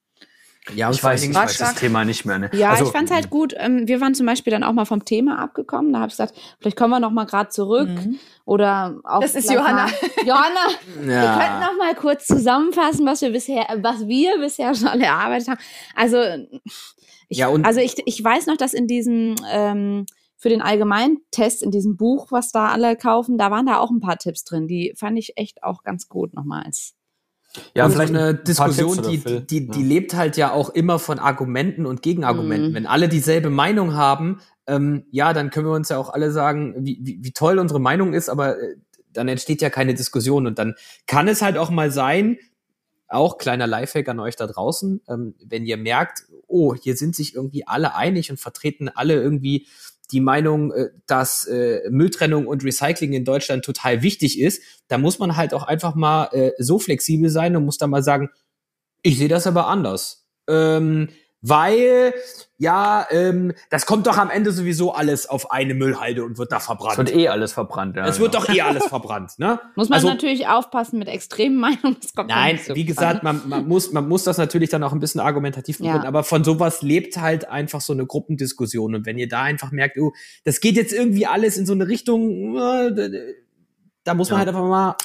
Ja, 0.75 0.91
Ich 0.91 1.03
weiß, 1.03 1.23
ich 1.23 1.33
weiß 1.33 1.57
das? 1.57 1.75
Thema 1.75 2.05
nicht 2.05 2.25
mehr. 2.25 2.39
Ne? 2.39 2.49
Ja, 2.53 2.71
also, 2.71 2.85
ich 2.85 2.91
fand's 2.91 3.11
halt 3.11 3.29
gut. 3.29 3.53
Ähm, 3.57 3.87
wir 3.87 4.01
waren 4.01 4.13
zum 4.15 4.25
Beispiel 4.25 4.51
dann 4.51 4.63
auch 4.63 4.73
mal 4.73 4.85
vom 4.85 5.05
Thema 5.05 5.39
abgekommen. 5.39 5.93
Da 5.93 5.99
habe 5.99 6.07
ich 6.09 6.13
gesagt, 6.13 6.33
vielleicht 6.59 6.77
kommen 6.77 6.91
wir 6.91 6.99
noch 6.99 7.11
mal 7.11 7.25
gerade 7.25 7.49
zurück 7.49 7.89
oder 8.45 8.99
auch. 9.03 9.21
Das 9.21 9.35
ist 9.35 9.49
Johanna. 9.51 9.85
Mal, 9.85 9.91
Johanna, 10.25 10.67
wir 10.95 11.39
könnten 11.43 11.59
noch 11.61 11.77
mal 11.77 11.95
kurz 11.95 12.25
zusammenfassen, 12.27 13.05
was 13.05 13.21
wir 13.21 13.31
bisher, 13.31 13.65
was 13.81 14.07
wir 14.07 14.37
bisher 14.39 14.73
schon 14.75 14.99
erarbeitet 15.01 15.47
haben. 15.49 15.59
Also 15.95 16.17
ich, 17.29 17.37
Ja, 17.37 17.47
und- 17.49 17.65
also 17.65 17.79
ich, 17.79 17.95
ich 18.05 18.23
weiß 18.23 18.45
noch, 18.47 18.57
dass 18.57 18.73
in 18.73 18.87
diesem 18.87 19.35
ähm, 19.51 20.05
für 20.39 20.49
den 20.49 20.61
Allgemeintest 20.61 21.63
in 21.63 21.71
diesem 21.71 21.97
Buch, 21.97 22.27
was 22.29 22.51
da 22.51 22.67
alle 22.67 22.95
kaufen, 22.95 23.37
da 23.39 23.49
waren 23.51 23.65
da 23.65 23.77
auch 23.79 23.89
ein 23.89 23.99
paar 23.99 24.17
Tipps 24.17 24.43
drin. 24.43 24.67
Die 24.67 24.93
fand 24.95 25.17
ich 25.17 25.33
echt 25.35 25.63
auch 25.63 25.81
ganz 25.83 26.07
gut 26.09 26.33
nochmals. 26.35 26.93
Ja, 27.75 27.85
und 27.85 27.91
vielleicht 27.91 28.13
so 28.13 28.19
eine 28.19 28.27
ein 28.29 28.43
Diskussion, 28.43 29.01
die, 29.03 29.45
die, 29.45 29.67
die 29.67 29.81
Ja. 29.81 29.87
lebt 29.87 30.13
halt 30.15 30.37
ja 30.37 30.51
auch 30.51 30.69
immer 30.69 30.99
von 30.99 31.19
Argumenten 31.19 31.85
und 31.85 32.01
Gegenargumenten. 32.01 32.71
Mhm. 32.71 32.75
Wenn 32.75 32.85
alle 32.85 33.09
dieselbe 33.09 33.49
Meinung 33.49 33.93
haben, 33.93 34.39
ähm, 34.67 35.05
ja, 35.11 35.33
dann 35.33 35.49
können 35.49 35.67
wir 35.67 35.73
uns 35.73 35.89
ja 35.89 35.97
auch 35.97 36.09
alle 36.09 36.31
sagen, 36.31 36.75
wie, 36.79 36.99
wie, 37.01 37.19
wie 37.21 37.31
toll 37.31 37.59
unsere 37.59 37.79
Meinung 37.79 38.13
ist, 38.13 38.29
aber 38.29 38.59
äh, 38.59 38.75
dann 39.13 39.27
entsteht 39.27 39.61
ja 39.61 39.69
keine 39.69 39.93
Diskussion 39.93 40.45
und 40.45 40.59
dann 40.59 40.75
kann 41.07 41.27
es 41.27 41.41
halt 41.41 41.57
auch 41.57 41.69
mal 41.69 41.91
sein, 41.91 42.37
auch 43.07 43.37
kleiner 43.37 43.67
Lifehack 43.67 44.09
an 44.09 44.19
euch 44.19 44.35
da 44.35 44.47
draußen, 44.47 45.01
ähm, 45.07 45.35
wenn 45.45 45.65
ihr 45.65 45.77
merkt, 45.77 46.23
oh, 46.47 46.75
hier 46.75 46.95
sind 46.95 47.15
sich 47.15 47.35
irgendwie 47.35 47.65
alle 47.65 47.95
einig 47.95 48.29
und 48.29 48.39
vertreten 48.39 48.89
alle 48.89 49.13
irgendwie 49.15 49.67
die 50.11 50.21
Meinung, 50.21 50.71
äh, 50.71 50.89
dass 51.05 51.45
äh, 51.45 51.81
Mülltrennung 51.89 52.47
und 52.47 52.63
Recycling 52.63 53.13
in 53.13 53.25
Deutschland 53.25 53.65
total 53.65 54.01
wichtig 54.01 54.39
ist, 54.39 54.61
da 54.87 54.97
muss 54.97 55.19
man 55.19 55.35
halt 55.35 55.53
auch 55.53 55.63
einfach 55.63 55.95
mal 55.95 56.29
äh, 56.31 56.51
so 56.57 56.79
flexibel 56.79 57.29
sein 57.29 57.55
und 57.55 57.65
muss 57.65 57.77
dann 57.77 57.89
mal 57.89 58.03
sagen, 58.03 58.29
ich 59.01 59.17
sehe 59.17 59.27
das 59.27 59.47
aber 59.47 59.67
anders. 59.67 60.27
Ähm, 60.47 61.09
weil, 61.47 62.13
ja, 62.57 63.05
ähm, 63.11 63.53
das 63.69 63.85
kommt 63.85 64.07
doch 64.07 64.17
am 64.17 64.29
Ende 64.29 64.51
sowieso 64.51 64.91
alles 64.93 65.27
auf 65.27 65.51
eine 65.51 65.73
Müllhalde 65.73 66.23
und 66.23 66.37
wird 66.37 66.51
da 66.51 66.57
Es 66.57 66.65
verbrannt. 66.65 66.97
wird 66.97 67.13
eh 67.15 67.27
alles 67.27 67.53
verbrannt. 67.53 67.95
Ja, 67.95 68.07
es 68.07 68.19
wird 68.19 68.31
genau. 68.31 68.45
doch 68.45 68.53
eh 68.53 68.61
alles 68.61 68.85
verbrannt, 68.85 69.33
ne? 69.37 69.59
Muss 69.75 69.89
man 69.89 69.97
Also- 69.97 70.07
natürlich 70.09 70.47
aufpassen 70.47 70.99
mit 70.99 71.07
extremen 71.07 71.57
Meinungen. 71.57 71.97
Das 72.01 72.13
kommt 72.15 72.29
Nein, 72.29 72.55
nicht 72.55 72.65
so 72.65 72.75
wie 72.75 72.85
gesagt, 72.85 73.23
an. 73.23 73.39
man, 73.39 73.49
man, 73.49 73.67
muss, 73.67 73.91
man 73.91 74.07
muss 74.07 74.23
das 74.23 74.37
natürlich 74.37 74.69
dann 74.69 74.83
auch 74.83 74.91
ein 74.93 74.99
bisschen 74.99 75.21
argumentativ 75.21 75.79
Ja. 75.79 75.85
begründen, 75.85 76.07
aber 76.07 76.23
von 76.23 76.43
sowas 76.43 76.81
lebt 76.81 77.17
halt 77.17 77.47
einfach 77.49 77.81
so 77.81 77.93
eine 77.93 78.05
Gruppendiskussion. 78.05 78.95
Und 78.95 79.05
wenn 79.05 79.17
ihr 79.17 79.27
da 79.27 79.43
einfach 79.43 79.71
merkt, 79.71 79.97
oh, 79.99 80.13
das 80.43 80.59
geht 80.59 80.75
jetzt 80.75 80.93
irgendwie 80.93 81.27
alles 81.27 81.57
in 81.57 81.65
so 81.65 81.73
eine 81.73 81.87
Richtung, 81.87 82.57
äh, 82.57 83.33
da 84.03 84.13
muss 84.13 84.29
man 84.29 84.35
Ja. 84.35 84.45
halt 84.45 84.49
einfach 84.49 84.67
mal, 84.67 84.95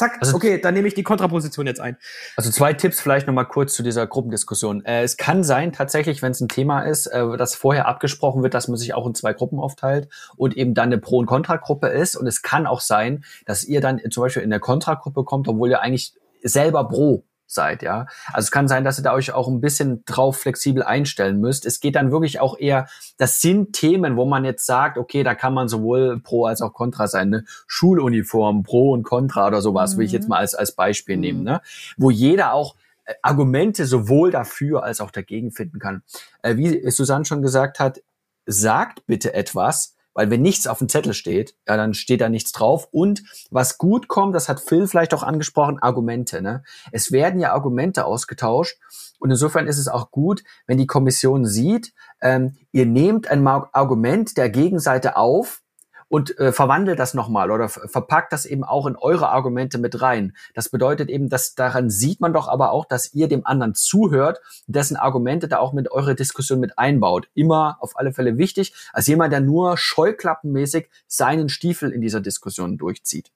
zack, 0.00 0.18
Also- 0.20 0.34
okay, 0.36 0.60
dann 0.60 0.74
nehme 0.74 0.88
ich 0.88 0.94
die 0.94 1.02
Kontraposition 1.02 1.66
jetzt 1.66 1.80
ein. 1.80 1.96
Also 2.36 2.50
zwei 2.50 2.72
Tipps 2.72 3.00
vielleicht 3.00 3.26
noch 3.26 3.34
mal 3.34 3.44
kurz 3.44 3.74
zu 3.74 3.82
dieser 3.82 4.06
Gruppendiskussion. 4.06 4.84
Äh, 4.84 5.02
es 5.02 5.16
kann 5.16 5.44
sein, 5.44 5.72
tatsächlich, 5.72 6.22
wenn 6.22 6.32
es 6.32 6.40
ein 6.40 6.48
Thema 6.48 6.82
ist, 6.82 7.06
äh, 7.06 7.36
das 7.36 7.54
vorher 7.54 7.86
abgesprochen 7.86 8.42
wird, 8.42 8.54
dass 8.54 8.66
man 8.68 8.76
sich 8.76 8.94
auch 8.94 9.06
in 9.06 9.14
zwei 9.14 9.32
Gruppen 9.32 9.60
aufteilt 9.60 10.08
und 10.36 10.56
eben 10.56 10.74
dann 10.74 10.86
eine 10.86 10.98
Pro- 10.98 11.18
und 11.18 11.26
Kontragruppe 11.26 11.88
ist. 11.88 12.16
Und 12.16 12.26
es 12.26 12.42
kann 12.42 12.66
auch 12.66 12.80
sein, 12.80 13.24
dass 13.46 13.64
ihr 13.64 13.80
dann 13.80 14.00
zum 14.10 14.22
Beispiel 14.22 14.42
in 14.42 14.50
der 14.50 14.60
Kontragruppe 14.60 15.24
kommt, 15.24 15.46
obwohl 15.48 15.70
ihr 15.70 15.80
eigentlich 15.80 16.14
selber 16.42 16.88
Pro 16.88 17.24
seid, 17.52 17.82
ja. 17.82 18.06
Also 18.32 18.46
es 18.46 18.50
kann 18.50 18.68
sein, 18.68 18.84
dass 18.84 18.98
ihr 18.98 19.02
da 19.04 19.12
euch 19.12 19.32
auch 19.32 19.48
ein 19.48 19.60
bisschen 19.60 20.04
drauf 20.04 20.38
flexibel 20.38 20.82
einstellen 20.82 21.40
müsst. 21.40 21.66
Es 21.66 21.80
geht 21.80 21.96
dann 21.96 22.10
wirklich 22.10 22.40
auch 22.40 22.58
eher, 22.58 22.86
das 23.18 23.40
sind 23.40 23.72
Themen, 23.72 24.16
wo 24.16 24.24
man 24.24 24.44
jetzt 24.44 24.66
sagt, 24.66 24.98
okay, 24.98 25.22
da 25.22 25.34
kann 25.34 25.54
man 25.54 25.68
sowohl 25.68 26.20
Pro 26.20 26.46
als 26.46 26.62
auch 26.62 26.72
Contra 26.72 27.06
sein, 27.08 27.30
ne? 27.30 27.44
Schuluniform, 27.66 28.62
Pro 28.62 28.92
und 28.92 29.02
Contra 29.02 29.46
oder 29.46 29.60
sowas, 29.62 29.96
will 29.96 30.06
ich 30.06 30.12
jetzt 30.12 30.28
mal 30.28 30.38
als, 30.38 30.54
als 30.54 30.72
Beispiel 30.72 31.16
Mhm. 31.16 31.20
nehmen, 31.20 31.42
ne? 31.44 31.60
Wo 31.96 32.10
jeder 32.10 32.52
auch 32.52 32.76
äh, 33.04 33.14
Argumente 33.22 33.86
sowohl 33.86 34.30
dafür 34.30 34.82
als 34.84 35.00
auch 35.00 35.10
dagegen 35.10 35.50
finden 35.50 35.78
kann. 35.78 36.02
Äh, 36.42 36.56
wie 36.56 36.90
Susanne 36.90 37.24
schon 37.24 37.42
gesagt 37.42 37.80
hat, 37.80 38.00
sagt 38.46 39.06
bitte 39.06 39.34
etwas, 39.34 39.96
weil 40.14 40.30
wenn 40.30 40.42
nichts 40.42 40.66
auf 40.66 40.78
dem 40.78 40.88
Zettel 40.88 41.14
steht, 41.14 41.54
ja, 41.66 41.76
dann 41.76 41.94
steht 41.94 42.20
da 42.20 42.28
nichts 42.28 42.52
drauf. 42.52 42.88
Und 42.90 43.22
was 43.50 43.78
gut 43.78 44.08
kommt, 44.08 44.34
das 44.34 44.48
hat 44.48 44.60
Phil 44.60 44.86
vielleicht 44.86 45.14
auch 45.14 45.22
angesprochen, 45.22 45.78
Argumente. 45.78 46.42
Ne? 46.42 46.62
Es 46.92 47.12
werden 47.12 47.40
ja 47.40 47.52
Argumente 47.52 48.04
ausgetauscht. 48.04 48.78
Und 49.18 49.30
insofern 49.30 49.66
ist 49.66 49.78
es 49.78 49.88
auch 49.88 50.10
gut, 50.10 50.42
wenn 50.66 50.78
die 50.78 50.86
Kommission 50.86 51.44
sieht, 51.44 51.92
ähm, 52.22 52.56
ihr 52.72 52.86
nehmt 52.86 53.28
ein 53.28 53.46
Argument 53.46 54.36
der 54.36 54.48
Gegenseite 54.48 55.16
auf 55.16 55.62
und 56.10 56.36
äh, 56.38 56.52
verwandelt 56.52 56.98
das 56.98 57.14
nochmal 57.14 57.50
oder 57.50 57.68
ver- 57.68 57.88
verpackt 57.88 58.32
das 58.32 58.44
eben 58.44 58.64
auch 58.64 58.86
in 58.86 58.96
eure 58.96 59.30
Argumente 59.30 59.78
mit 59.78 60.02
rein. 60.02 60.34
Das 60.54 60.68
bedeutet 60.68 61.08
eben, 61.08 61.28
dass 61.30 61.54
daran 61.54 61.88
sieht 61.88 62.20
man 62.20 62.32
doch 62.34 62.48
aber 62.48 62.72
auch, 62.72 62.84
dass 62.84 63.14
ihr 63.14 63.28
dem 63.28 63.46
anderen 63.46 63.74
zuhört, 63.74 64.40
dessen 64.66 64.96
Argumente 64.96 65.46
da 65.48 65.58
auch 65.58 65.72
mit 65.72 65.90
eurer 65.92 66.14
Diskussion 66.14 66.58
mit 66.60 66.78
einbaut. 66.78 67.28
Immer 67.34 67.78
auf 67.80 67.96
alle 67.96 68.12
Fälle 68.12 68.36
wichtig, 68.36 68.74
als 68.92 69.06
jemand, 69.06 69.32
der 69.32 69.40
nur 69.40 69.78
scheuklappenmäßig 69.78 70.88
seinen 71.06 71.48
Stiefel 71.48 71.92
in 71.92 72.00
dieser 72.00 72.20
Diskussion 72.20 72.76
durchzieht. 72.76 73.30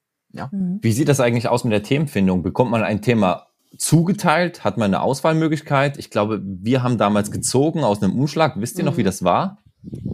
Wie 0.82 0.92
sieht 0.92 1.08
das 1.08 1.20
eigentlich 1.20 1.48
aus 1.48 1.62
mit 1.62 1.72
der 1.72 1.84
Themenfindung? 1.84 2.42
Bekommt 2.42 2.72
man 2.72 2.82
ein 2.82 3.00
Thema 3.02 3.46
zugeteilt, 3.78 4.64
hat 4.64 4.78
man 4.78 4.87
eine 4.92 5.00
Auswahlmöglichkeit. 5.02 5.96
Ich 5.98 6.10
glaube, 6.10 6.40
wir 6.44 6.82
haben 6.82 6.98
damals 6.98 7.30
gezogen 7.30 7.84
aus 7.84 8.02
einem 8.02 8.18
Umschlag. 8.18 8.54
Wisst 8.60 8.78
ihr 8.78 8.84
noch, 8.84 8.96
wie 8.96 9.02
Mhm. 9.02 9.06
das 9.06 9.22
war? 9.24 9.58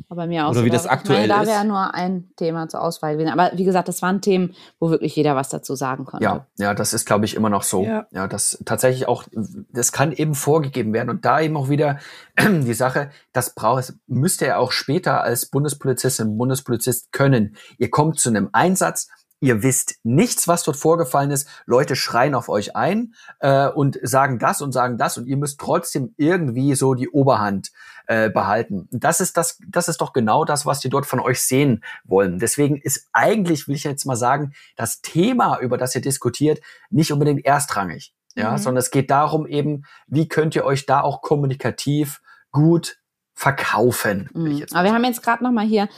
Aber 0.09 0.27
mir 0.27 0.47
auch 0.47 0.51
Oder 0.51 0.61
so, 0.61 0.65
wie 0.65 0.71
das 0.71 0.83
da- 0.85 0.91
aktuell 0.91 1.21
meine, 1.21 1.33
da 1.33 1.43
ist. 1.43 1.49
wäre 1.49 1.65
nur 1.65 1.95
ein 1.95 2.31
Thema 2.37 2.69
zur 2.69 2.83
Auswahl 2.83 3.15
gewesen. 3.15 3.31
Aber 3.31 3.53
wie 3.55 3.65
gesagt, 3.65 3.87
das 3.89 4.03
waren 4.03 4.21
Themen, 4.21 4.55
wo 4.81 4.91
wirklich 4.91 5.15
jeder 5.15 5.37
was 5.37 5.49
dazu 5.51 5.77
sagen 5.77 6.05
konnte. 6.05 6.25
Ja, 6.25 6.47
ja, 6.59 6.75
das 6.75 6.93
ist, 6.93 7.07
glaube 7.07 7.25
ich, 7.27 7.35
immer 7.37 7.49
noch 7.49 7.63
so. 7.63 7.85
Ja. 7.85 8.07
Ja. 8.11 8.27
das 8.27 8.59
tatsächlich 8.65 9.07
auch, 9.07 9.25
das 9.73 9.93
kann 9.93 10.11
eben 10.13 10.35
vorgegeben 10.35 10.93
werden. 10.93 11.11
Und 11.11 11.25
da 11.25 11.41
eben 11.41 11.57
auch 11.57 11.69
wieder 11.69 11.99
die 12.41 12.75
Sache, 12.75 13.11
das 13.33 13.55
braucht, 13.55 13.95
müsst 14.09 14.41
ihr 14.43 14.59
auch 14.59 14.73
später 14.73 15.23
als 15.23 15.47
Bundespolizistin, 15.47 16.37
Bundespolizist 16.37 17.13
können. 17.13 17.55
Ihr 17.79 17.91
kommt 17.91 18.19
zu 18.19 18.31
einem 18.31 18.49
Einsatz, 18.53 19.09
ihr 19.43 19.63
wisst 19.63 19.95
nichts, 20.03 20.49
was 20.49 20.65
dort 20.65 20.77
vorgefallen 20.77 21.31
ist. 21.31 21.49
Leute 21.65 21.97
schreien 21.97 22.35
auf 22.35 22.49
euch 22.51 22.77
ein 22.77 23.15
äh, 23.39 23.69
und 23.69 23.99
sagen 24.03 24.39
das 24.39 24.61
und 24.61 24.73
sagen 24.73 24.99
das 24.99 25.17
und 25.17 25.27
ihr 25.27 25.39
müsst 25.39 25.59
trotzdem 25.59 26.15
irgendwie 26.19 26.75
so 26.75 26.93
die 26.95 27.09
Oberhand 27.09 27.71
äh, 28.11 28.29
behalten. 28.29 28.89
Das 28.91 29.21
ist 29.21 29.37
das, 29.37 29.61
das 29.69 29.87
ist 29.87 30.01
doch 30.01 30.13
genau 30.13 30.45
das, 30.45 30.67
was 30.67 30.81
die 30.81 30.89
dort 30.89 31.07
von 31.07 31.21
euch 31.21 31.41
sehen 31.41 31.85
wollen. 32.03 32.41
Deswegen 32.41 32.77
ist 32.77 33.09
eigentlich, 33.13 33.69
will 33.69 33.77
ich 33.77 33.85
jetzt 33.85 34.05
mal 34.05 34.17
sagen, 34.17 34.53
das 34.75 35.01
Thema, 35.01 35.61
über 35.61 35.79
das 35.79 35.95
ihr 35.95 36.01
diskutiert, 36.01 36.61
nicht 36.91 37.13
unbedingt 37.13 37.47
erstrangig. 37.47 38.13
Ja, 38.35 38.53
Mhm. 38.53 38.59
sondern 38.59 38.79
es 38.79 38.91
geht 38.91 39.13
darum 39.13 39.47
eben, 39.47 39.85
wie 40.09 40.27
könnt 40.27 40.57
ihr 40.57 40.65
euch 40.65 40.87
da 40.87 41.03
auch 41.03 41.23
kommunikativ 41.23 42.21
gut 42.51 42.97
verkaufen. 43.33 44.29
Mhm. 44.35 44.67
Aber 44.73 44.85
wir 44.85 44.93
haben 44.93 45.05
jetzt 45.05 45.23
gerade 45.23 45.45
noch 45.45 45.53
mal 45.53 45.65
hier 45.67 45.89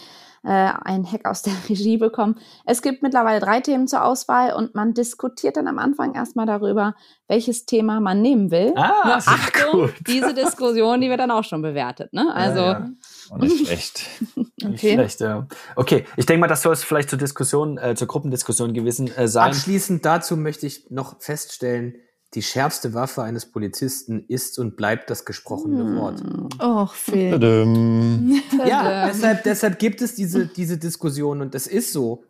äh, 0.44 0.48
einen 0.48 1.10
Hack 1.10 1.26
aus 1.28 1.42
der 1.42 1.52
Regie 1.68 1.96
bekommen. 1.98 2.38
Es 2.66 2.82
gibt 2.82 3.02
mittlerweile 3.02 3.40
drei 3.40 3.60
Themen 3.60 3.86
zur 3.88 4.04
Auswahl 4.04 4.52
und 4.54 4.74
man 4.74 4.94
diskutiert 4.94 5.56
dann 5.56 5.68
am 5.68 5.78
Anfang 5.78 6.14
erstmal 6.14 6.46
darüber, 6.46 6.94
welches 7.28 7.64
Thema 7.66 8.00
man 8.00 8.20
nehmen 8.22 8.50
will. 8.50 8.72
Ah, 8.76 8.92
Nur 9.04 9.20
sehr 9.20 9.32
Achtung, 9.34 9.80
gut. 9.82 9.94
diese 10.06 10.34
Diskussion, 10.34 11.00
die 11.00 11.08
wird 11.08 11.20
dann 11.20 11.30
auch 11.30 11.44
schon 11.44 11.62
bewertet. 11.62 12.12
Ne? 12.12 12.32
Also 12.34 12.58
Ja, 12.60 12.72
ja. 12.72 12.90
Auch 13.30 13.38
nicht 13.38 13.66
schlecht. 13.66 14.06
Nicht 14.36 14.84
Okay. 14.84 14.94
schlecht, 14.94 15.20
ja. 15.20 15.46
Okay, 15.74 16.04
ich 16.16 16.26
denke 16.26 16.40
mal, 16.40 16.46
das 16.46 16.62
soll 16.62 16.72
es 16.72 16.84
vielleicht 16.84 17.10
zur 17.10 17.18
Diskussion, 17.18 17.78
äh, 17.78 17.94
zur 17.96 18.06
Gruppendiskussion 18.06 18.72
gewesen 18.74 19.08
äh, 19.16 19.26
sein. 19.26 19.48
Abschließend 19.50 20.04
dazu 20.04 20.36
möchte 20.36 20.66
ich 20.66 20.86
noch 20.90 21.20
feststellen, 21.20 21.96
die 22.34 22.42
schärfste 22.42 22.94
Waffe 22.94 23.22
eines 23.22 23.50
Polizisten 23.50 24.24
ist 24.26 24.58
und 24.58 24.76
bleibt 24.76 25.10
das 25.10 25.24
gesprochene 25.24 25.80
Hm. 25.84 25.96
Wort. 25.96 26.22
Och, 26.62 26.94
Phil. 26.94 27.30
Tadam. 27.32 28.40
Ja, 28.66 29.06
deshalb, 29.06 29.42
deshalb 29.44 29.78
gibt 29.78 30.00
es 30.02 30.14
diese, 30.14 30.46
diese 30.46 30.78
Diskussion 30.78 31.40
und 31.42 31.54
das 31.54 31.66
ist 31.66 31.92
so. 31.92 32.24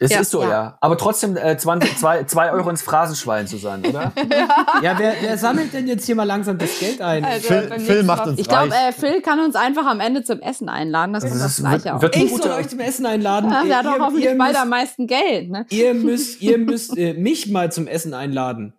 Es 0.00 0.10
Ja, 0.10 0.20
ist 0.20 0.32
so, 0.32 0.42
ja. 0.42 0.48
ja. 0.48 0.78
Aber 0.80 0.98
trotzdem 0.98 1.36
äh, 1.36 1.56
20, 1.56 1.96
zwei, 1.98 2.24
zwei 2.24 2.50
Euro 2.50 2.68
ins 2.68 2.82
Phrasenschwein 2.82 3.46
zu 3.46 3.58
sein, 3.58 3.84
oder? 3.86 4.12
Ja, 4.82 4.98
wer, 4.98 5.14
wer 5.20 5.38
sammelt 5.38 5.72
denn 5.72 5.86
jetzt 5.86 6.04
hier 6.06 6.16
mal 6.16 6.24
langsam 6.24 6.58
das 6.58 6.80
Geld 6.80 7.00
ein? 7.00 7.24
Also, 7.24 7.46
Phil, 7.46 7.78
Phil 7.78 8.02
macht 8.02 8.26
uns 8.26 8.40
ich 8.40 8.48
glaube, 8.48 8.72
äh, 8.74 8.90
Phil 8.92 9.20
kann 9.22 9.38
uns 9.38 9.54
einfach 9.54 9.86
am 9.86 10.00
Ende 10.00 10.24
zum 10.24 10.40
Essen 10.40 10.68
einladen. 10.68 11.12
Das, 11.12 11.22
Das 11.22 11.32
ist 11.34 11.42
das 11.42 11.56
Gleiche 11.58 11.84
wird- 11.84 11.94
auch. 11.94 12.02
wird- 12.02 12.16
ich 12.16 12.36
soll 12.36 12.50
euch 12.50 12.68
zum 12.68 12.80
Essen 12.80 13.06
einladen. 13.06 13.50
Ja, 13.52 13.64
der 13.64 13.76
hat 13.78 13.86
doch 13.86 13.98
hoffentlich 14.00 14.34
müsst- 14.34 14.56
am 14.56 14.68
meisten 14.68 15.06
Geld. 15.06 15.50
Ne? 15.50 15.64
Ihr 15.70 15.94
müsst, 15.94 16.42
ihr 16.42 16.58
müsst 16.58 16.96
äh, 16.98 17.14
mich 17.14 17.48
mal 17.50 17.70
zum 17.70 17.86
Essen 17.86 18.14
einladen. 18.14 18.74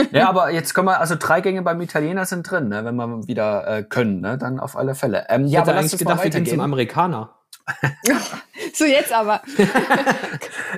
ja, 0.12 0.28
aber 0.28 0.50
jetzt 0.50 0.74
können 0.74 0.86
wir, 0.86 1.00
also 1.00 1.16
drei 1.18 1.40
Gänge 1.40 1.62
beim 1.62 1.80
Italiener 1.80 2.26
sind 2.26 2.50
drin, 2.50 2.68
ne, 2.68 2.84
wenn 2.84 2.96
wir 2.96 3.26
wieder 3.26 3.66
äh, 3.66 3.82
können, 3.82 4.20
ne, 4.20 4.38
dann 4.38 4.60
auf 4.60 4.76
alle 4.76 4.94
Fälle. 4.94 5.26
Ähm, 5.28 5.46
Ich 5.46 5.52
ja, 5.52 5.60
hatte 5.60 5.72
aber 5.72 5.80
eigentlich 5.80 5.98
gedacht, 5.98 6.22
wir 6.22 6.30
gehen 6.30 6.46
zum. 6.46 6.60
Amerikaner. 6.60 7.36
So, 8.74 8.84
jetzt 8.84 9.12
aber. 9.12 9.42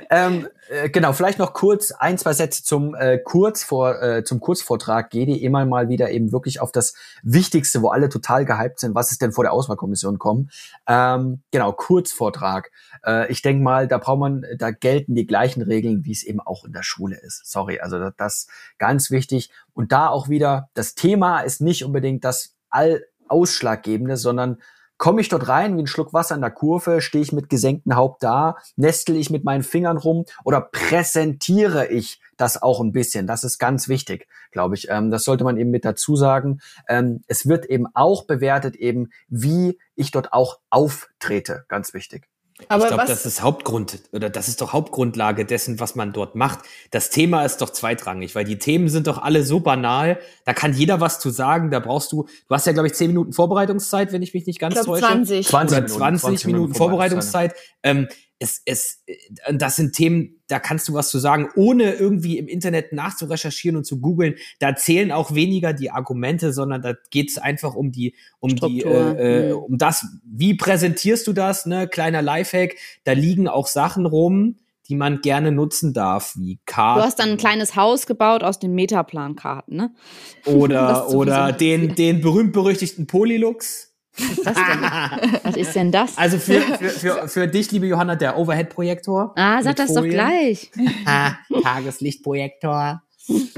Ähm, 0.09 0.47
äh, 0.69 0.89
genau, 0.89 1.13
vielleicht 1.13 1.39
noch 1.39 1.53
kurz 1.53 1.91
ein, 1.91 2.17
zwei 2.17 2.33
Sätze 2.33 2.63
zum 2.63 2.95
äh, 2.95 3.17
Kurzvor, 3.19 4.01
äh, 4.01 4.23
zum 4.23 4.39
Kurzvortrag. 4.39 5.09
Gehe 5.09 5.25
die 5.25 5.43
immer 5.43 5.65
mal 5.65 5.89
wieder 5.89 6.11
eben 6.11 6.31
wirklich 6.31 6.61
auf 6.61 6.71
das 6.71 6.95
Wichtigste, 7.21 7.81
wo 7.81 7.89
alle 7.89 8.09
total 8.09 8.45
gehypt 8.45 8.79
sind, 8.79 8.95
was 8.95 9.11
ist 9.11 9.21
denn 9.21 9.31
vor 9.31 9.43
der 9.43 9.53
Auswahlkommission 9.53 10.19
kommen. 10.19 10.49
Ähm, 10.87 11.41
genau, 11.51 11.71
Kurzvortrag. 11.73 12.71
Äh, 13.05 13.31
ich 13.31 13.41
denke 13.41 13.63
mal, 13.63 13.87
da 13.87 13.97
braucht 13.97 14.19
man, 14.19 14.45
da 14.57 14.71
gelten 14.71 15.15
die 15.15 15.27
gleichen 15.27 15.61
Regeln, 15.61 16.05
wie 16.05 16.11
es 16.11 16.23
eben 16.23 16.39
auch 16.39 16.65
in 16.65 16.73
der 16.73 16.83
Schule 16.83 17.19
ist. 17.19 17.45
Sorry, 17.45 17.79
also 17.79 17.99
das, 17.99 18.13
das 18.17 18.47
ganz 18.77 19.11
wichtig. 19.11 19.51
Und 19.73 19.91
da 19.91 20.07
auch 20.07 20.29
wieder, 20.29 20.69
das 20.73 20.95
Thema 20.95 21.41
ist 21.41 21.61
nicht 21.61 21.83
unbedingt 21.83 22.23
das 22.23 22.55
all 22.69 23.05
ausschlaggebende, 23.27 24.17
sondern 24.17 24.57
komme 24.97 25.21
ich 25.21 25.29
dort 25.29 25.47
rein 25.47 25.75
wie 25.75 25.81
ein 25.81 25.87
Schluck 25.87 26.13
Wasser 26.13 26.35
in 26.35 26.41
der 26.41 26.51
Kurve, 26.51 27.01
stehe 27.01 27.23
ich 27.23 27.33
mit 27.33 27.49
gesenktem 27.49 27.95
Haupt 27.95 28.23
da, 28.23 28.57
nestel 28.75 29.17
ich 29.17 29.29
mit 29.29 29.43
meinen 29.43 29.63
Fingern 29.63 29.97
rum 29.97 30.25
oder 30.45 30.61
präsentiere 30.61 31.87
ich 31.87 32.21
das 32.37 32.61
auch 32.61 32.79
ein 32.79 32.93
bisschen? 32.93 33.27
Das 33.27 33.43
ist 33.43 33.57
ganz 33.57 33.87
wichtig, 33.89 34.27
glaube 34.51 34.75
ich. 34.75 34.89
Ähm, 34.89 35.11
das 35.11 35.23
sollte 35.23 35.43
man 35.43 35.57
eben 35.57 35.71
mit 35.71 35.83
dazu 35.83 36.15
sagen. 36.15 36.61
Ähm, 36.87 37.21
es 37.27 37.47
wird 37.47 37.65
eben 37.65 37.87
auch 37.93 38.25
bewertet, 38.25 38.75
eben 38.75 39.09
wie 39.27 39.77
ich 39.95 40.11
dort 40.11 40.31
auch 40.31 40.59
auftrete. 40.69 41.65
Ganz 41.67 41.93
wichtig. 41.93 42.29
Aber 42.67 42.83
ich 42.83 42.89
glaube, 42.89 43.05
das 43.07 43.25
ist 43.25 43.41
Hauptgrund 43.41 43.99
oder 44.11 44.29
das 44.29 44.47
ist 44.47 44.61
doch 44.61 44.73
Hauptgrundlage 44.73 45.45
dessen, 45.45 45.79
was 45.79 45.95
man 45.95 46.13
dort 46.13 46.35
macht. 46.35 46.59
Das 46.91 47.09
Thema 47.09 47.43
ist 47.45 47.57
doch 47.61 47.71
zweitrangig, 47.71 48.35
weil 48.35 48.45
die 48.45 48.57
Themen 48.57 48.89
sind 48.89 49.07
doch 49.07 49.21
alle 49.21 49.43
so 49.43 49.59
banal. 49.59 50.19
Da 50.45 50.53
kann 50.53 50.73
jeder 50.73 51.01
was 51.01 51.19
zu 51.19 51.29
sagen. 51.29 51.71
Da 51.71 51.79
brauchst 51.79 52.11
du, 52.11 52.23
du 52.23 52.55
hast 52.55 52.67
ja 52.67 52.73
glaube 52.73 52.87
ich 52.87 52.93
zehn 52.93 53.07
Minuten 53.07 53.33
Vorbereitungszeit, 53.33 54.13
wenn 54.13 54.21
ich 54.21 54.33
mich 54.33 54.45
nicht 54.45 54.59
ganz 54.59 54.75
ich 54.75 54.81
glaube, 54.81 54.99
täusche. 54.99 55.13
20. 55.13 55.47
20 55.47 55.77
oder 55.77 55.81
Minuten, 55.81 55.99
20, 55.99 56.21
20 56.21 56.45
Minuten, 56.45 56.61
Minuten 56.61 56.77
Vorbereitungszeit. 56.77 57.55
Ähm, 57.81 58.07
es, 58.43 58.61
es, 58.65 59.03
äh, 59.07 59.15
das 59.53 59.77
sind 59.77 59.95
Themen, 59.95 60.41
da 60.47 60.59
kannst 60.59 60.87
du 60.87 60.93
was 60.93 61.09
zu 61.09 61.17
sagen, 61.17 61.49
ohne 61.55 61.93
irgendwie 61.93 62.37
im 62.37 62.47
Internet 62.47 62.91
nachzurecherchieren 62.93 63.77
und 63.77 63.85
zu 63.85 64.01
googeln. 64.01 64.35
Da 64.59 64.75
zählen 64.75 65.11
auch 65.11 65.33
weniger 65.33 65.73
die 65.73 65.89
Argumente, 65.89 66.51
sondern 66.51 66.81
da 66.81 66.93
geht 67.09 67.31
es 67.31 67.37
einfach 67.37 67.73
um 67.73 67.91
die, 67.91 68.15
um 68.39 68.49
die, 68.49 68.57
Struktur, 68.57 69.17
äh, 69.17 69.49
äh, 69.49 69.53
mhm. 69.53 69.57
um 69.57 69.77
das, 69.77 70.05
wie 70.25 70.55
präsentierst 70.55 71.25
du 71.25 71.33
das, 71.33 71.65
ne? 71.65 71.87
Kleiner 71.87 72.21
Lifehack. 72.21 72.75
Da 73.05 73.13
liegen 73.13 73.47
auch 73.47 73.67
Sachen 73.67 74.05
rum, 74.05 74.59
die 74.89 74.95
man 74.95 75.21
gerne 75.21 75.53
nutzen 75.53 75.93
darf, 75.93 76.35
wie 76.37 76.59
Karten. 76.65 76.99
Du 76.99 77.05
hast 77.05 77.19
dann 77.19 77.29
ein 77.29 77.37
kleines 77.37 77.77
Haus 77.77 78.05
gebaut 78.05 78.43
aus 78.43 78.59
den 78.59 78.75
Metaplankarten, 78.75 79.77
ne? 79.77 79.95
Oder, 80.45 81.09
oder 81.09 81.53
den, 81.53 81.95
den 81.95 82.19
berühmt-berüchtigten 82.19 83.07
Polylux. 83.07 83.92
Was, 84.17 84.53
denn? 84.53 85.39
Was 85.43 85.55
ist 85.57 85.75
denn 85.75 85.91
das? 85.91 86.17
Also 86.17 86.37
für, 86.37 86.61
für, 86.79 86.89
für, 86.89 87.27
für 87.27 87.47
dich, 87.47 87.71
liebe 87.71 87.87
Johanna, 87.87 88.15
der 88.15 88.37
Overhead-Projektor. 88.37 89.33
ah, 89.35 89.61
sag 89.63 89.75
das 89.75 89.87
doch 89.87 89.95
Folien. 90.01 90.13
gleich. 90.13 90.71
Ah, 91.05 91.35
Tageslichtprojektor. 91.61 93.01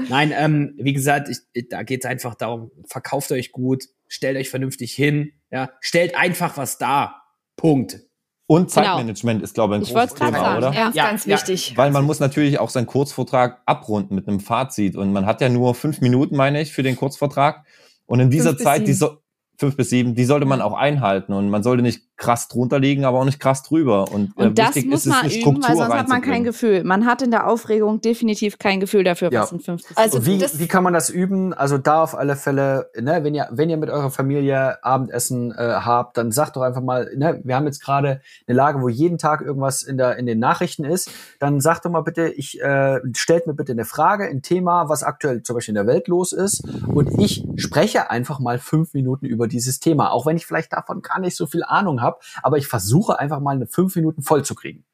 Nein, 0.08 0.32
ähm, 0.36 0.74
wie 0.78 0.92
gesagt, 0.92 1.28
ich, 1.28 1.68
da 1.68 1.82
geht 1.82 2.04
es 2.04 2.10
einfach 2.10 2.34
darum, 2.36 2.70
verkauft 2.86 3.32
euch 3.32 3.52
gut, 3.52 3.84
stellt 4.08 4.36
euch 4.36 4.48
vernünftig 4.48 4.92
hin, 4.92 5.32
ja, 5.50 5.70
stellt 5.80 6.16
einfach 6.16 6.56
was 6.56 6.78
dar. 6.78 7.22
Punkt. 7.56 8.00
Und 8.48 8.72
Genau. 8.72 8.86
Zeitmanagement 8.86 9.42
ist, 9.42 9.54
glaube 9.54 9.74
ich, 9.74 9.80
ein 9.80 9.82
Ich 9.82 9.92
großes 9.92 10.14
Thema, 10.14 10.38
sagen, 10.38 10.58
oder? 10.58 10.72
ja. 10.72 10.84
Ganz, 10.84 10.94
Ja, 10.94 11.08
ganz 11.08 11.26
wichtig. 11.26 11.76
Weil 11.76 11.90
man 11.90 12.04
muss 12.04 12.20
natürlich 12.20 12.60
auch 12.60 12.70
seinen 12.70 12.86
Kurzvortrag 12.86 13.60
abrunden 13.66 14.14
mit 14.14 14.28
einem 14.28 14.38
Fazit. 14.38 14.94
Und 14.94 15.12
man 15.12 15.26
hat 15.26 15.40
ja 15.40 15.48
nur 15.48 15.74
fünf 15.74 16.00
Minuten, 16.00 16.36
meine 16.36 16.60
ich, 16.60 16.72
für 16.72 16.84
den 16.84 16.94
Kurzvortrag. 16.94 17.64
Und 18.06 18.20
in 18.20 18.30
dieser 18.30 18.56
Zeit, 18.56 18.86
die 18.86 18.92
so, 18.92 19.18
fünf 19.58 19.76
bis 19.76 19.90
sieben, 19.90 20.14
die 20.14 20.24
sollte 20.24 20.46
man 20.46 20.60
auch 20.60 20.74
einhalten. 20.74 21.32
Und 21.32 21.50
man 21.50 21.62
sollte 21.62 21.82
nicht 21.82 22.15
krass 22.16 22.48
drunter 22.48 22.78
liegen, 22.78 23.04
aber 23.04 23.18
auch 23.20 23.24
nicht 23.24 23.40
krass 23.40 23.62
drüber. 23.62 24.10
Und, 24.10 24.32
äh, 24.38 24.46
Und 24.46 24.58
das 24.58 24.68
wichtig 24.76 24.86
muss 24.90 25.00
ist 25.00 25.06
es, 25.06 25.12
man 25.12 25.26
üben, 25.30 25.40
Struktur 25.40 25.68
weil 25.68 25.76
sonst 25.76 25.94
hat 25.94 26.08
man 26.08 26.22
kein. 26.22 26.44
Gefühl. 26.44 26.84
Man 26.84 27.04
hat 27.06 27.22
in 27.22 27.30
der 27.30 27.46
Aufregung 27.46 28.00
definitiv 28.00 28.58
kein 28.58 28.80
Gefühl 28.80 29.04
dafür, 29.04 29.30
Ja. 29.32 29.42
was 29.42 29.52
in 29.52 29.60
50 29.60 29.96
Also 29.98 30.24
wie, 30.26 30.38
das- 30.38 30.58
wie 30.58 30.66
kann 30.68 30.82
man 30.84 30.92
das 30.94 31.10
üben? 31.10 31.52
Also 31.52 31.76
da 31.78 32.02
auf 32.02 32.14
alle 32.16 32.36
Fälle, 32.36 32.90
ne, 32.98 33.24
wenn 33.24 33.34
ihr, 33.34 33.48
wenn 33.50 33.68
ihr 33.68 33.76
mit 33.76 33.90
eurer 33.90 34.10
Familie 34.10 34.82
Abendessen 34.84 35.50
äh, 35.52 35.56
habt, 35.56 36.16
dann 36.16 36.30
sagt 36.32 36.56
doch 36.56 36.62
einfach 36.62 36.80
mal, 36.82 37.10
ne, 37.16 37.40
wir 37.44 37.56
haben 37.56 37.66
jetzt 37.66 37.82
gerade 37.84 38.20
eine 38.46 38.56
Lage, 38.56 38.80
wo 38.80 38.88
jeden 38.88 39.18
Tag 39.18 39.40
irgendwas 39.42 39.82
in 39.82 39.98
der 39.98 40.16
in 40.16 40.26
den 40.26 40.38
Nachrichten 40.38 40.84
ist. 40.84 41.10
Dann 41.40 41.60
sagt 41.60 41.84
doch 41.84 41.90
mal 41.90 42.02
bitte, 42.02 42.28
ich 42.28 42.60
äh, 42.62 43.00
stellt 43.14 43.46
mir 43.46 43.54
bitte 43.54 43.72
eine 43.72 43.84
Frage, 43.84 44.24
ein 44.24 44.40
Thema, 44.42 44.88
was 44.88 45.02
aktuell 45.02 45.42
zum 45.42 45.54
Beispiel 45.54 45.72
in 45.72 45.84
der 45.84 45.86
Welt 45.86 46.08
los 46.08 46.32
ist, 46.32 46.62
und 46.86 47.18
ich 47.20 47.44
spreche 47.56 48.10
einfach 48.10 48.38
mal 48.40 48.58
fünf 48.58 48.94
Minuten 48.94 49.26
über 49.26 49.48
dieses 49.48 49.80
Thema, 49.80 50.12
auch 50.12 50.24
wenn 50.26 50.36
ich 50.36 50.46
vielleicht 50.46 50.72
davon 50.72 51.02
gar 51.02 51.18
nicht 51.20 51.36
so 51.36 51.46
viel 51.46 51.62
Ahnung 51.64 52.00
habe, 52.00 52.05
aber 52.42 52.58
ich 52.58 52.66
versuche 52.66 53.18
einfach 53.18 53.40
mal 53.40 53.56
eine 53.56 53.66
fünf 53.66 53.96
Minuten 53.96 54.22
voll 54.22 54.44
zu 54.44 54.54
kriegen. 54.54 54.84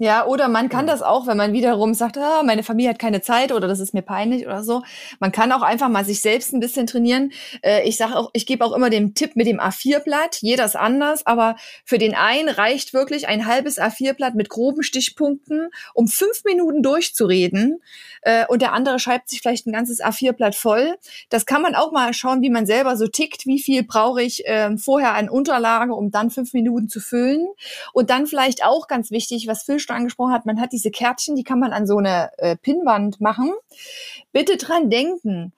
Ja, 0.00 0.26
oder 0.26 0.46
man 0.46 0.68
kann 0.68 0.86
das 0.86 1.02
auch, 1.02 1.26
wenn 1.26 1.36
man 1.36 1.52
wiederum 1.52 1.92
sagt, 1.92 2.18
ah, 2.18 2.44
meine 2.44 2.62
Familie 2.62 2.90
hat 2.90 3.00
keine 3.00 3.20
Zeit 3.20 3.50
oder 3.50 3.66
das 3.66 3.80
ist 3.80 3.94
mir 3.94 4.02
peinlich 4.02 4.46
oder 4.46 4.62
so. 4.62 4.84
Man 5.18 5.32
kann 5.32 5.50
auch 5.50 5.62
einfach 5.62 5.88
mal 5.88 6.04
sich 6.04 6.20
selbst 6.20 6.52
ein 6.52 6.60
bisschen 6.60 6.86
trainieren. 6.86 7.32
Äh, 7.64 7.82
ich 7.88 7.96
sage 7.96 8.14
auch, 8.14 8.30
ich 8.32 8.46
gebe 8.46 8.64
auch 8.64 8.72
immer 8.76 8.90
den 8.90 9.14
Tipp 9.14 9.34
mit 9.34 9.48
dem 9.48 9.58
A4-Blatt. 9.58 10.38
Jeder 10.40 10.66
ist 10.66 10.76
anders, 10.76 11.26
aber 11.26 11.56
für 11.84 11.98
den 11.98 12.14
einen 12.14 12.48
reicht 12.48 12.94
wirklich 12.94 13.26
ein 13.26 13.46
halbes 13.46 13.80
A4-Blatt 13.80 14.36
mit 14.36 14.48
groben 14.50 14.84
Stichpunkten, 14.84 15.68
um 15.94 16.06
fünf 16.06 16.44
Minuten 16.44 16.84
durchzureden. 16.84 17.80
Äh, 18.28 18.44
und 18.48 18.60
der 18.60 18.74
andere 18.74 18.98
schreibt 18.98 19.30
sich 19.30 19.40
vielleicht 19.40 19.66
ein 19.66 19.72
ganzes 19.72 20.02
A4-Blatt 20.02 20.54
voll. 20.54 20.96
Das 21.30 21.46
kann 21.46 21.62
man 21.62 21.74
auch 21.74 21.92
mal 21.92 22.12
schauen, 22.12 22.42
wie 22.42 22.50
man 22.50 22.66
selber 22.66 22.94
so 22.98 23.06
tickt. 23.06 23.46
Wie 23.46 23.58
viel 23.58 23.84
brauche 23.84 24.20
ich 24.22 24.42
ähm, 24.44 24.76
vorher 24.76 25.14
an 25.14 25.30
Unterlage, 25.30 25.94
um 25.94 26.10
dann 26.10 26.30
fünf 26.30 26.52
Minuten 26.52 26.90
zu 26.90 27.00
füllen? 27.00 27.46
Und 27.94 28.10
dann 28.10 28.26
vielleicht 28.26 28.62
auch 28.66 28.86
ganz 28.86 29.10
wichtig, 29.10 29.46
was 29.46 29.62
Phil 29.62 29.78
schon 29.78 29.96
angesprochen 29.96 30.34
hat, 30.34 30.44
man 30.44 30.60
hat 30.60 30.72
diese 30.72 30.90
Kärtchen, 30.90 31.36
die 31.36 31.42
kann 31.44 31.58
man 31.58 31.72
an 31.72 31.86
so 31.86 31.96
eine 31.96 32.28
äh, 32.36 32.54
Pinnwand 32.56 33.18
machen. 33.22 33.50
Bitte 34.32 34.58
dran 34.58 34.90
denken, 34.90 35.54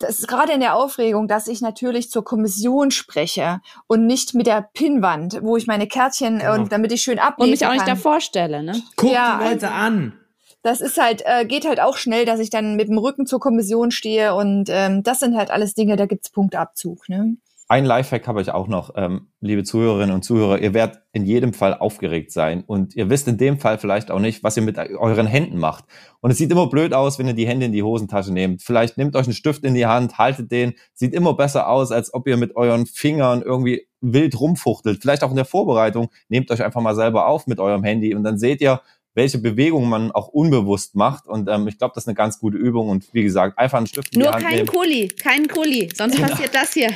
das 0.00 0.18
ist 0.18 0.26
gerade 0.26 0.52
in 0.52 0.60
der 0.60 0.74
Aufregung, 0.74 1.28
dass 1.28 1.46
ich 1.46 1.60
natürlich 1.60 2.10
zur 2.10 2.24
Kommission 2.24 2.90
spreche 2.90 3.60
und 3.86 4.06
nicht 4.06 4.34
mit 4.34 4.48
der 4.48 4.68
Pinnwand, 4.74 5.38
wo 5.42 5.56
ich 5.56 5.68
meine 5.68 5.86
Kärtchen 5.86 6.40
Genau. 6.40 6.54
und 6.54 6.72
damit 6.72 6.90
ich 6.90 7.02
schön 7.02 7.20
ablesen 7.20 7.44
Und 7.44 7.50
mich 7.50 7.64
auch 7.64 7.72
nicht 7.72 7.86
kann. 7.86 7.94
davor 7.96 8.20
stelle, 8.20 8.64
ne? 8.64 8.80
Guck 8.96 9.12
Ja, 9.12 9.38
die 9.40 9.50
Leute 9.50 9.70
an. 9.70 10.17
Das 10.62 10.80
ist 10.80 11.00
halt, 11.00 11.22
äh, 11.24 11.44
geht 11.44 11.66
halt 11.66 11.80
auch 11.80 11.96
schnell, 11.96 12.24
dass 12.24 12.40
ich 12.40 12.50
dann 12.50 12.76
mit 12.76 12.88
dem 12.88 12.98
Rücken 12.98 13.26
zur 13.26 13.40
Kommission 13.40 13.90
stehe 13.90 14.34
und 14.34 14.68
ähm, 14.70 15.02
das 15.02 15.20
sind 15.20 15.36
halt 15.36 15.50
alles 15.50 15.74
Dinge, 15.74 15.96
da 15.96 16.06
gibt's 16.06 16.30
Punktabzug. 16.30 17.08
Ne? 17.08 17.36
Ein 17.70 17.84
Lifehack 17.84 18.26
habe 18.26 18.40
ich 18.40 18.50
auch 18.50 18.66
noch, 18.66 18.94
ähm, 18.96 19.28
liebe 19.40 19.62
Zuhörerinnen 19.62 20.14
und 20.14 20.22
Zuhörer. 20.22 20.58
Ihr 20.58 20.72
werdet 20.72 21.02
in 21.12 21.26
jedem 21.26 21.52
Fall 21.52 21.74
aufgeregt 21.74 22.32
sein 22.32 22.64
und 22.66 22.96
ihr 22.96 23.10
wisst 23.10 23.28
in 23.28 23.36
dem 23.36 23.58
Fall 23.58 23.76
vielleicht 23.76 24.10
auch 24.10 24.20
nicht, 24.20 24.42
was 24.42 24.56
ihr 24.56 24.62
mit 24.62 24.78
euren 24.78 25.26
Händen 25.26 25.58
macht. 25.58 25.84
Und 26.20 26.30
es 26.30 26.38
sieht 26.38 26.50
immer 26.50 26.70
blöd 26.70 26.94
aus, 26.94 27.18
wenn 27.18 27.26
ihr 27.26 27.34
die 27.34 27.46
Hände 27.46 27.66
in 27.66 27.72
die 27.72 27.82
Hosentasche 27.82 28.32
nehmt. 28.32 28.62
Vielleicht 28.62 28.96
nehmt 28.96 29.14
euch 29.16 29.26
einen 29.26 29.34
Stift 29.34 29.64
in 29.64 29.74
die 29.74 29.84
Hand, 29.84 30.16
haltet 30.16 30.50
den. 30.50 30.72
Sieht 30.94 31.12
immer 31.12 31.34
besser 31.34 31.68
aus, 31.68 31.92
als 31.92 32.14
ob 32.14 32.26
ihr 32.26 32.38
mit 32.38 32.56
euren 32.56 32.86
Fingern 32.86 33.42
irgendwie 33.42 33.86
wild 34.00 34.40
rumfuchtelt. 34.40 35.02
Vielleicht 35.02 35.22
auch 35.22 35.30
in 35.30 35.36
der 35.36 35.44
Vorbereitung. 35.44 36.08
Nehmt 36.30 36.50
euch 36.50 36.62
einfach 36.62 36.80
mal 36.80 36.94
selber 36.94 37.26
auf 37.26 37.46
mit 37.46 37.60
eurem 37.60 37.84
Handy 37.84 38.14
und 38.14 38.24
dann 38.24 38.38
seht 38.38 38.62
ihr, 38.62 38.80
welche 39.14 39.38
Bewegungen 39.38 39.88
man 39.88 40.12
auch 40.12 40.28
unbewusst 40.28 40.94
macht. 40.94 41.26
Und 41.26 41.48
ähm, 41.48 41.66
ich 41.66 41.78
glaube, 41.78 41.92
das 41.94 42.04
ist 42.04 42.08
eine 42.08 42.14
ganz 42.14 42.38
gute 42.38 42.56
Übung. 42.56 42.88
Und 42.88 43.12
wie 43.12 43.22
gesagt, 43.24 43.58
einfach 43.58 43.78
einen 43.78 43.86
Stift 43.88 44.14
in 44.14 44.20
Nur 44.20 44.28
die 44.30 44.34
Hand 44.34 44.44
kein 44.46 44.54
nehmen. 44.56 44.68
Kuli, 44.68 45.08
kein 45.08 45.48
Kuli, 45.48 45.90
sonst 45.96 46.20
passiert 46.20 46.54
das 46.54 46.72
hier. 46.72 46.90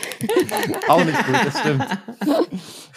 Auch 0.89 1.05
nicht 1.05 1.27
gut, 1.27 1.37
das 1.45 1.61
stimmt. 1.61 1.87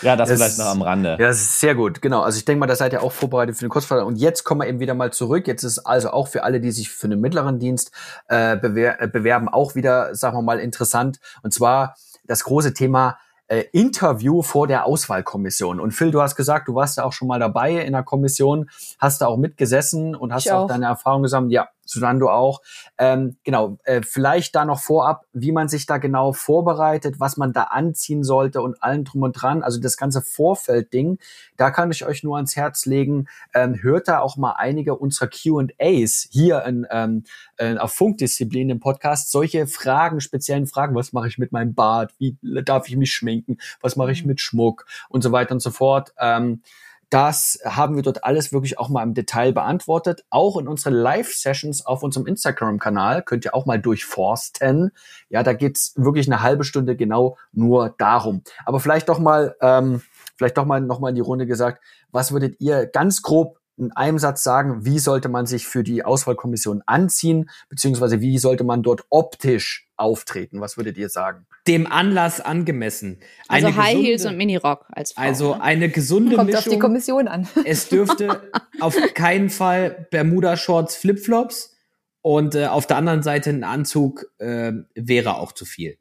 Ja, 0.02 0.16
das, 0.16 0.30
Das- 0.30 0.38
vielleicht 0.40 0.58
noch 0.60 0.66
am 0.66 0.82
Rande. 0.82 1.12
Ja, 1.20 1.28
das 1.28 1.38
ist 1.40 1.60
sehr 1.60 1.74
gut, 1.76 2.02
genau. 2.02 2.22
Also 2.22 2.38
ich 2.38 2.46
denke 2.46 2.60
mal, 2.60 2.68
da 2.68 2.76
seid 2.76 2.94
ihr 2.94 3.02
auch 3.02 3.12
vorbereitet 3.12 3.56
für 3.56 3.66
den 3.66 3.70
Kurzfall. 3.70 4.02
Und 4.04 4.18
jetzt 4.18 4.44
kommen 4.44 4.62
wir 4.62 4.68
eben 4.68 4.80
wieder 4.80 4.94
mal 4.94 5.12
zurück. 5.12 5.48
Jetzt 5.48 5.64
ist 5.64 5.80
also 5.80 6.12
auch 6.12 6.28
für 6.28 6.44
alle, 6.44 6.60
die 6.60 6.72
sich 6.72 6.90
für 6.90 7.08
den 7.08 7.22
mittleren 7.22 7.60
Dienst 7.60 7.92
äh, 8.28 8.58
bewer 8.58 9.02
äh, 9.02 9.08
bewerben, 9.08 9.48
auch 9.50 9.76
wieder, 9.76 10.14
sagen 10.16 10.38
wir 10.38 10.42
mal, 10.42 10.60
interessant. 10.60 11.20
Und 11.42 11.54
zwar 11.54 11.96
das 12.26 12.44
große 12.44 12.74
Thema 12.74 13.18
äh, 13.48 13.66
Interview 13.72 14.42
vor 14.42 14.68
der 14.68 14.86
Auswahlkommission. 14.86 15.80
Und 15.80 15.92
Phil, 15.92 16.12
du 16.12 16.22
hast 16.22 16.36
gesagt, 16.36 16.68
du 16.68 16.76
warst 16.76 16.98
da 16.98 17.04
auch 17.04 17.14
schon 17.14 17.28
mal 17.28 17.40
dabei 17.40 17.78
in 17.78 17.94
der 17.94 18.04
Kommission, 18.04 18.70
hast 19.00 19.22
da 19.22 19.28
auch 19.28 19.38
mitgesessen 19.38 20.16
und 20.16 20.34
hast 20.34 20.52
auch. 20.52 20.64
auch. 20.64 20.68
deine 20.68 20.86
Erfahrung 20.86 21.24
gesammelt. 21.24 21.52
Ja, 21.52 21.68
Susanne, 21.86 22.20
du 22.20 22.30
auch. 22.30 22.62
Ähm, 22.98 23.38
genau, 23.44 23.78
äh, 23.84 24.02
vielleicht 24.02 24.56
da 24.56 24.66
noch 24.66 24.82
vorab, 24.82 25.26
wie 25.34 25.52
man 25.52 25.70
sich 25.70 25.86
da 25.86 25.98
genau 25.98 26.34
vorbereitet, 26.34 27.20
was 27.20 27.38
man 27.38 27.54
da 27.54 27.64
anziehen 27.64 28.24
sollte 28.24 28.62
und 28.62 28.82
allen 28.84 29.06
drum 29.06 29.24
und 29.24 29.34
dran. 29.34 29.64
Also 29.64 29.80
das 29.80 29.96
ganze 29.98 30.22
Vorfeldding, 30.22 31.20
da 31.58 31.72
kann 31.72 31.92
ich 31.92 32.06
euch 32.06 32.24
nur 32.24 32.36
ans 32.36 32.56
Herz 32.56 32.86
legen. 32.86 33.28
Ähm, 33.54 33.82
hört 33.82 34.08
da 34.08 34.20
auch 34.20 34.36
mal 34.38 34.54
einige 34.54 34.96
unserer 34.96 35.30
Q&As 35.30 36.28
hier 36.32 36.64
in, 36.66 36.88
ähm, 36.90 37.24
äh, 37.58 37.78
auf 37.78 37.94
Funkdisziplin 37.94 38.70
im 38.70 38.80
Podcast. 38.80 39.32
Solche 39.32 39.68
Fragen, 39.68 40.22
speziellen 40.22 40.68
Fragen. 40.68 40.96
Was 40.96 41.14
mache 41.14 41.28
ich 41.28 41.38
mit 41.38 41.52
meinem 41.52 41.74
Bart? 41.74 42.14
Wie 42.18 42.38
darf 42.42 42.88
ich 42.88 42.98
mich 42.98 43.14
schminken? 43.14 43.58
Was 43.82 43.96
mache 43.96 44.12
ich 44.12 44.26
mit 44.26 44.42
Schmuck? 44.42 44.86
Und 45.10 45.22
so 45.22 45.32
weiter 45.32 45.54
und 45.54 45.62
so 45.62 45.72
fort. 45.72 46.14
Ähm, 46.20 46.62
das 47.10 47.60
haben 47.66 47.96
wir 47.96 48.04
dort 48.04 48.24
alles 48.24 48.52
wirklich 48.52 48.80
auch 48.80 48.90
mal 48.90 49.04
im 49.04 49.14
Detail 49.14 49.54
beantwortet. 49.54 50.26
Auch 50.30 50.58
in 50.58 50.68
unseren 50.68 50.94
Live-Sessions 50.94 51.86
auf 51.86 52.04
unserem 52.04 52.26
Instagram-Kanal 52.28 53.24
könnt 53.24 53.46
ihr 53.46 53.56
auch 53.56 53.66
mal 53.66 53.80
durchforsten. 53.80 54.92
Ja, 55.30 55.44
da 55.44 55.54
geht's 55.54 55.94
wirklich 55.96 56.28
eine 56.28 56.42
halbe 56.42 56.64
Stunde 56.64 56.96
genau 56.96 57.38
nur 57.52 57.96
darum. 57.98 58.44
Aber 58.66 58.80
vielleicht 58.80 59.10
doch 59.10 59.20
mal, 59.20 59.56
ähm, 59.62 60.02
vielleicht 60.36 60.58
doch 60.58 60.66
mal 60.66 60.82
noch 60.82 61.00
mal 61.00 61.10
in 61.10 61.16
die 61.16 61.22
Runde 61.22 61.46
gesagt, 61.46 61.84
was 62.12 62.32
würdet 62.32 62.60
ihr 62.60 62.86
ganz 62.86 63.22
grob 63.22 63.60
in 63.78 63.92
einem 63.92 64.20
Satz 64.20 64.44
sagen, 64.44 64.86
wie 64.86 65.00
sollte 65.00 65.28
man 65.30 65.46
sich 65.46 65.68
für 65.68 65.84
die 65.84 66.04
Auswahlkommission 66.06 66.82
anziehen, 66.86 67.50
beziehungsweise 67.70 68.22
wie 68.22 68.38
sollte 68.38 68.64
man 68.64 68.84
dort 68.84 69.04
optisch 69.10 69.90
auftreten? 69.98 70.62
Was 70.62 70.78
würdet 70.78 70.98
ihr 70.98 71.10
sagen? 71.10 71.46
Dem 71.68 71.86
Anlass 71.92 72.42
angemessen. 72.42 73.20
Also 73.48 73.68
Eine 73.68 73.76
High 73.78 73.94
gesunde- 73.96 74.06
Heels 74.06 74.26
und 74.26 74.38
Minirock 74.38 74.86
als 74.90 75.12
Frau. 75.14 75.22
Also 75.22 75.56
ne? 75.56 75.62
eine 75.62 75.90
gesunde 75.90 76.36
Kommt 76.36 76.56
auf 76.56 76.64
die 76.64 76.70
Mischung. 76.70 76.82
Kommission 76.82 77.28
an. 77.28 77.48
Es 77.66 77.90
dürfte 77.90 78.42
auf 78.80 78.96
keinen 79.14 79.50
Fall 79.50 80.08
Bermuda-Shorts, 80.12 80.96
Flipflops 80.96 81.76
und 82.22 82.56
äh, 82.56 82.68
auf 82.68 82.88
der 82.88 82.98
anderen 82.98 83.24
Seite 83.24 83.50
ein 83.50 83.64
Anzug 83.64 84.26
äh, 84.40 84.72
wäre 84.96 85.38
auch 85.38 85.52
zu 85.52 85.66
viel. 85.66 85.98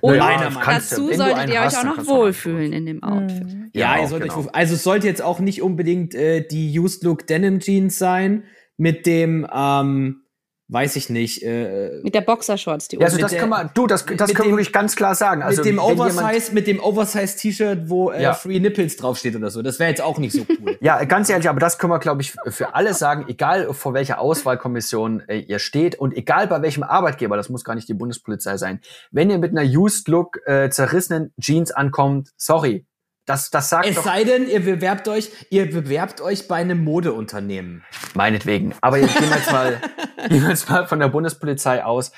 Und 0.00 0.16
meiner 0.18 0.44
Meinung 0.50 0.62
kannst 0.62 0.92
du- 0.92 1.08
dazu 1.08 1.16
solltet 1.16 1.48
ihr 1.48 1.54
euch 1.54 1.58
hast, 1.60 1.76
auch 1.78 1.82
dann 1.82 1.96
noch 1.96 1.98
auch 1.98 2.06
wohlfühlen 2.06 2.72
in 2.72 2.86
dem 2.86 3.02
Outfit. 3.02 3.44
Mhm. 3.44 3.70
Ja, 3.74 3.80
Ja, 3.94 3.96
ihr 3.98 4.04
auch, 4.04 4.08
sollt 4.10 4.22
genau. 4.22 4.38
euch, 4.38 4.54
also 4.54 4.74
es 4.74 4.82
sollte 4.84 5.06
jetzt 5.08 5.22
auch 5.22 5.40
nicht 5.40 5.60
unbedingt 5.62 6.14
äh, 6.14 6.46
die 6.46 6.78
Used 6.78 7.02
Look 7.02 7.26
Denim 7.26 7.58
Jeans 7.60 7.98
sein 7.98 8.44
mit 8.76 9.06
dem, 9.06 9.46
ähm, 9.52 10.22
weiß 10.68 10.96
ich 10.96 11.10
nicht, 11.10 11.42
äh, 11.44 12.00
Mit 12.02 12.14
der 12.14 12.22
Boxershorts, 12.22 12.88
die 12.88 12.96
Ja, 12.96 13.04
also 13.04 13.14
oben- 13.16 13.22
das 13.22 13.30
der- 13.30 13.40
kann 13.40 13.48
man, 13.48 13.70
du, 13.74 13.86
das, 13.86 14.04
das 14.04 14.34
können 14.34 14.48
wir 14.48 14.56
wirklich 14.56 14.72
ganz 14.72 14.96
klar 14.96 15.14
sagen. 15.14 15.42
Also 15.42 15.62
mit 15.62 15.70
dem 15.72 15.78
Oversize, 15.78 16.52
mit 16.52 16.66
dem 16.66 16.80
Oversize 16.80 17.36
T-Shirt, 17.36 17.88
wo 17.88 18.10
äh, 18.10 18.20
Ja. 18.22 18.34
Free 18.34 18.58
Nipples 18.58 18.96
draufsteht 18.96 19.36
oder 19.36 19.50
so. 19.50 19.62
Das 19.62 19.78
wäre 19.78 19.90
jetzt 19.90 20.02
auch 20.02 20.18
nicht 20.18 20.32
so 20.32 20.44
cool. 20.48 20.76
Ja, 20.80 21.02
ganz 21.04 21.30
ehrlich, 21.30 21.48
aber 21.48 21.60
das 21.60 21.78
können 21.78 21.92
wir, 21.92 21.98
glaube 22.00 22.22
ich, 22.22 22.34
für 22.48 22.74
alle 22.74 22.94
sagen, 22.94 23.26
egal 23.28 23.72
vor 23.74 23.94
welcher 23.94 24.18
Auswahlkommission 24.20 25.20
äh, 25.28 25.38
ihr 25.38 25.58
steht 25.58 25.94
und 25.96 26.16
egal 26.16 26.46
bei 26.48 26.60
welchem 26.62 26.82
Arbeitgeber, 26.82 27.36
das 27.36 27.48
muss 27.48 27.64
gar 27.64 27.74
nicht 27.74 27.88
die 27.88 27.94
Bundespolizei 27.94 28.56
sein, 28.56 28.80
wenn 29.10 29.30
ihr 29.30 29.38
mit 29.38 29.56
einer 29.56 29.62
Used 29.68 30.08
Look 30.08 30.38
äh, 30.46 30.68
zerrissenen 30.70 31.32
Jeans 31.40 31.70
ankommt, 31.70 32.30
sorry, 32.36 32.86
das, 33.26 33.50
das 33.50 33.68
sagt 33.68 33.86
es 33.88 33.96
doch 33.96 34.04
sei 34.04 34.22
denn, 34.24 34.48
ihr 34.48 34.64
bewerbt 34.64 35.08
euch, 35.08 35.30
ihr 35.50 35.68
bewerbt 35.68 36.20
euch 36.20 36.46
bei 36.46 36.56
einem 36.56 36.84
Modeunternehmen. 36.84 37.84
meinetwegen. 38.14 38.74
Aber 38.80 38.98
jetzt 38.98 39.18
gehen 39.18 39.28
wir 39.28 39.36
jetzt 39.36 39.52
mal, 39.52 39.80
gehen 40.28 40.42
wir 40.42 40.50
jetzt 40.50 40.70
mal 40.70 40.86
von 40.86 41.00
der 41.00 41.08
Bundespolizei 41.08 41.84
aus. 41.84 42.12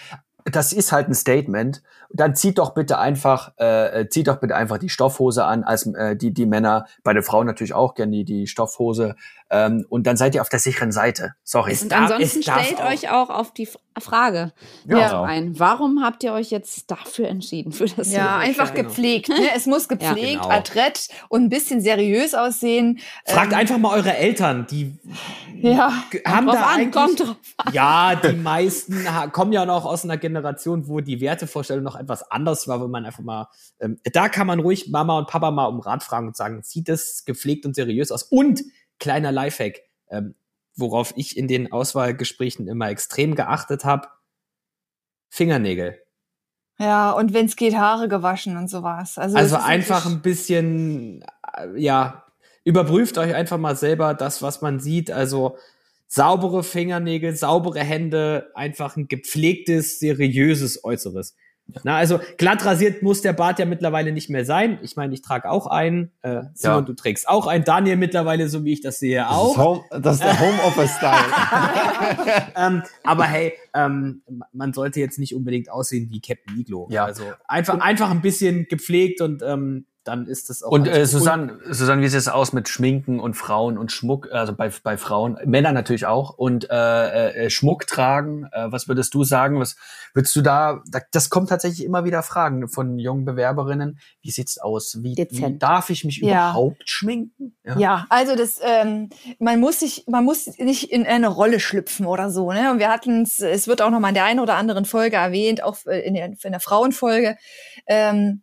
Das 0.44 0.72
ist 0.72 0.92
halt 0.92 1.08
ein 1.08 1.14
Statement. 1.14 1.82
Dann 2.10 2.34
zieht 2.34 2.58
doch 2.58 2.74
bitte 2.74 2.98
einfach, 2.98 3.52
äh, 3.56 4.06
zieht 4.08 4.28
doch 4.28 4.36
bitte 4.40 4.54
einfach 4.54 4.78
die 4.78 4.88
Stoffhose 4.90 5.44
an, 5.44 5.64
als 5.64 5.86
äh, 5.86 6.14
die 6.14 6.32
die 6.32 6.46
Männer, 6.46 6.86
bei 7.04 7.12
den 7.14 7.22
Frauen 7.22 7.46
natürlich 7.46 7.74
auch 7.74 7.94
gerne 7.94 8.12
die, 8.12 8.24
die 8.24 8.46
Stoffhose. 8.46 9.14
Ähm, 9.50 9.86
und 9.88 10.06
dann 10.06 10.16
seid 10.18 10.34
ihr 10.34 10.42
auf 10.42 10.48
der 10.50 10.58
sicheren 10.58 10.92
Seite. 10.92 11.32
Sorry. 11.42 11.76
Und 11.80 11.92
ansonsten 11.92 12.42
darf 12.42 12.62
stellt 12.64 12.80
auch- 12.80 12.90
euch 12.90 13.10
auch 13.10 13.30
auf 13.30 13.52
die 13.54 13.68
Frage 13.98 14.52
Ja. 14.86 14.98
ja. 14.98 15.22
ein. 15.22 15.58
Warum 15.58 16.02
habt 16.04 16.22
ihr 16.22 16.32
euch 16.34 16.50
jetzt 16.50 16.90
dafür 16.90 17.28
entschieden? 17.28 17.72
Für 17.72 17.86
das 17.86 18.12
Ja, 18.12 18.40
Silbershirt? 18.40 18.42
einfach 18.42 18.74
genau. 18.74 18.88
gepflegt. 18.88 19.28
Ne? 19.30 19.36
Es 19.56 19.66
muss 19.66 19.88
gepflegt, 19.88 20.42
genau. 20.42 20.50
adrett 20.50 21.08
und 21.30 21.44
ein 21.44 21.48
bisschen 21.48 21.80
seriös 21.80 22.34
aussehen. 22.34 22.98
Fragt 23.26 23.52
Ähm, 23.52 23.58
einfach 23.58 23.78
mal 23.78 23.96
eure 23.96 24.14
Eltern, 24.16 24.66
die 24.70 24.98
Ja. 25.60 25.92
haben 26.26 26.46
drauf 26.46 26.54
da 26.56 26.62
an, 26.66 26.80
eigentlich, 26.80 26.92
kommt 26.92 27.20
drauf 27.20 27.36
Ja, 27.72 28.14
die 28.16 28.34
meisten 28.36 29.04
kommen 29.32 29.52
ja 29.52 29.64
noch 29.66 29.84
aus 29.86 30.04
einer 30.04 30.16
Generation, 30.18 30.86
wo 30.88 31.00
die 31.00 31.20
Wertevorstellung 31.20 31.82
noch 31.82 31.96
etwas 31.96 32.30
anders 32.30 32.68
war, 32.68 32.82
wenn 32.82 32.90
man 32.90 33.04
einfach 33.06 33.24
mal, 33.24 33.48
ähm, 33.80 33.98
da 34.12 34.28
kann 34.28 34.46
man 34.46 34.60
ruhig 34.60 34.88
Mama 34.90 35.18
und 35.18 35.26
Papa 35.28 35.50
mal 35.50 35.66
um 35.66 35.80
Rat 35.80 36.02
fragen 36.02 36.28
und 36.28 36.36
sagen, 36.36 36.60
sieht 36.62 36.88
das 36.88 37.24
gepflegt 37.24 37.66
und 37.66 37.74
seriös 37.74 38.12
aus? 38.12 38.22
Und 38.24 38.62
kleiner 38.98 39.32
Lifehack, 39.32 39.80
ähm, 40.10 40.34
worauf 40.74 41.12
ich 41.16 41.36
in 41.36 41.48
den 41.48 41.72
Auswahlgesprächen 41.72 42.68
immer 42.68 42.88
extrem 42.88 43.34
geachtet 43.34 43.84
habe, 43.84 44.08
Fingernägel. 45.28 45.98
Ja, 46.78 47.10
und 47.10 47.34
wenn 47.34 47.46
es 47.46 47.56
geht, 47.56 47.74
Haare 47.74 48.08
gewaschen 48.08 48.56
und 48.56 48.68
sowas. 48.68 49.18
Also, 49.18 49.36
Also 49.36 49.56
einfach 49.56 50.06
ein 50.06 50.22
bisschen, 50.22 51.24
äh, 51.56 51.76
ja, 51.76 52.24
überprüft 52.64 53.18
euch 53.18 53.34
einfach 53.34 53.58
mal 53.58 53.76
selber 53.76 54.14
das, 54.14 54.42
was 54.42 54.62
man 54.62 54.78
sieht. 54.78 55.10
Also 55.10 55.58
saubere 56.06 56.62
Fingernägel, 56.62 57.34
saubere 57.34 57.80
Hände, 57.80 58.50
einfach 58.54 58.96
ein 58.96 59.08
gepflegtes, 59.08 59.98
seriöses 59.98 60.84
Äußeres. 60.84 61.34
Na, 61.84 61.96
also 61.96 62.18
glatt 62.38 62.64
rasiert 62.64 63.02
muss 63.02 63.20
der 63.20 63.34
Bart 63.34 63.58
ja 63.58 63.66
mittlerweile 63.66 64.10
nicht 64.12 64.30
mehr 64.30 64.44
sein. 64.44 64.78
Ich 64.82 64.96
meine, 64.96 65.12
ich 65.12 65.20
trage 65.22 65.50
auch 65.50 65.66
einen. 65.66 66.10
Äh, 66.22 66.42
Simon, 66.54 66.78
Ja. 66.78 66.80
du 66.82 66.94
trägst 66.94 67.28
auch 67.28 67.46
einen. 67.46 67.64
Daniel 67.64 67.96
mittlerweile, 67.96 68.48
so 68.48 68.64
wie 68.64 68.72
ich 68.72 68.80
das 68.80 68.98
sehe, 68.98 69.18
Das 69.18 69.28
ist, 69.30 69.36
auch. 69.36 69.56
Home, 69.58 69.84
das 70.00 70.14
ist 70.16 70.24
der 70.24 70.40
Homeoffice-Style. 70.40 71.26
ähm, 72.56 72.82
aber 73.04 73.24
hey, 73.24 73.52
ähm, 73.74 74.22
man 74.52 74.72
sollte 74.72 75.00
jetzt 75.00 75.18
nicht 75.18 75.34
unbedingt 75.34 75.70
aussehen 75.70 76.08
wie 76.10 76.20
Captain 76.20 76.58
Iglo. 76.58 76.88
Ja. 76.90 77.04
Also 77.04 77.24
einfach, 77.46 77.78
einfach 77.80 78.10
ein 78.10 78.22
bisschen 78.22 78.66
gepflegt 78.68 79.20
und 79.20 79.42
ähm, 79.42 79.86
dann 80.08 80.26
ist 80.26 80.48
das 80.50 80.62
auch. 80.62 80.70
Und 80.70 80.88
äh. 80.88 81.06
Susanne, 81.06 81.58
Susanne, 81.70 82.02
wie 82.02 82.08
sieht 82.08 82.18
es 82.18 82.28
aus 82.28 82.52
mit 82.52 82.68
Schminken 82.68 83.20
und 83.20 83.34
Frauen 83.34 83.78
und 83.78 83.92
Schmuck, 83.92 84.32
also 84.32 84.54
bei, 84.54 84.70
bei 84.82 84.96
Frauen, 84.96 85.38
Männer 85.44 85.72
natürlich 85.72 86.06
auch, 86.06 86.36
und 86.36 86.68
äh, 86.70 87.44
äh, 87.44 87.50
Schmuck 87.50 87.86
tragen? 87.86 88.48
Äh, 88.52 88.72
was 88.72 88.88
würdest 88.88 89.14
du 89.14 89.22
sagen? 89.24 89.60
Was 89.60 89.76
würdest 90.14 90.34
du 90.34 90.40
da, 90.40 90.82
da, 90.88 91.00
das 91.12 91.30
kommt 91.30 91.50
tatsächlich 91.50 91.84
immer 91.84 92.04
wieder 92.04 92.22
Fragen 92.22 92.68
von 92.68 92.98
jungen 92.98 93.24
Bewerberinnen. 93.24 93.98
Wie 94.22 94.30
sieht's 94.30 94.58
aus? 94.58 94.98
Wie, 95.02 95.14
wie 95.30 95.58
darf 95.58 95.90
ich 95.90 96.04
mich 96.04 96.18
Ja. 96.18 96.50
überhaupt 96.50 96.88
schminken? 96.88 97.56
Ja, 97.76 98.06
also 98.08 98.34
das, 98.34 98.60
ähm, 98.62 99.10
man 99.38 99.60
muss 99.60 99.80
sich, 99.80 100.04
man 100.08 100.24
muss 100.24 100.46
nicht 100.58 100.90
in 100.90 101.06
eine 101.06 101.28
Rolle 101.28 101.60
schlüpfen 101.60 102.06
oder 102.06 102.30
so. 102.30 102.50
Ne? 102.50 102.70
Und 102.72 102.78
wir 102.78 102.88
hatten 102.88 103.22
es, 103.22 103.40
es 103.40 103.68
wird 103.68 103.82
auch 103.82 103.90
noch 103.90 104.00
mal 104.00 104.08
in 104.08 104.14
der 104.14 104.24
einen 104.24 104.40
oder 104.40 104.56
anderen 104.56 104.86
Folge 104.86 105.16
erwähnt, 105.16 105.62
auch 105.62 105.84
in 105.84 106.14
der, 106.14 106.26
in 106.26 106.52
der 106.52 106.60
Frauenfolge. 106.60 107.36
Ähm, 107.86 108.42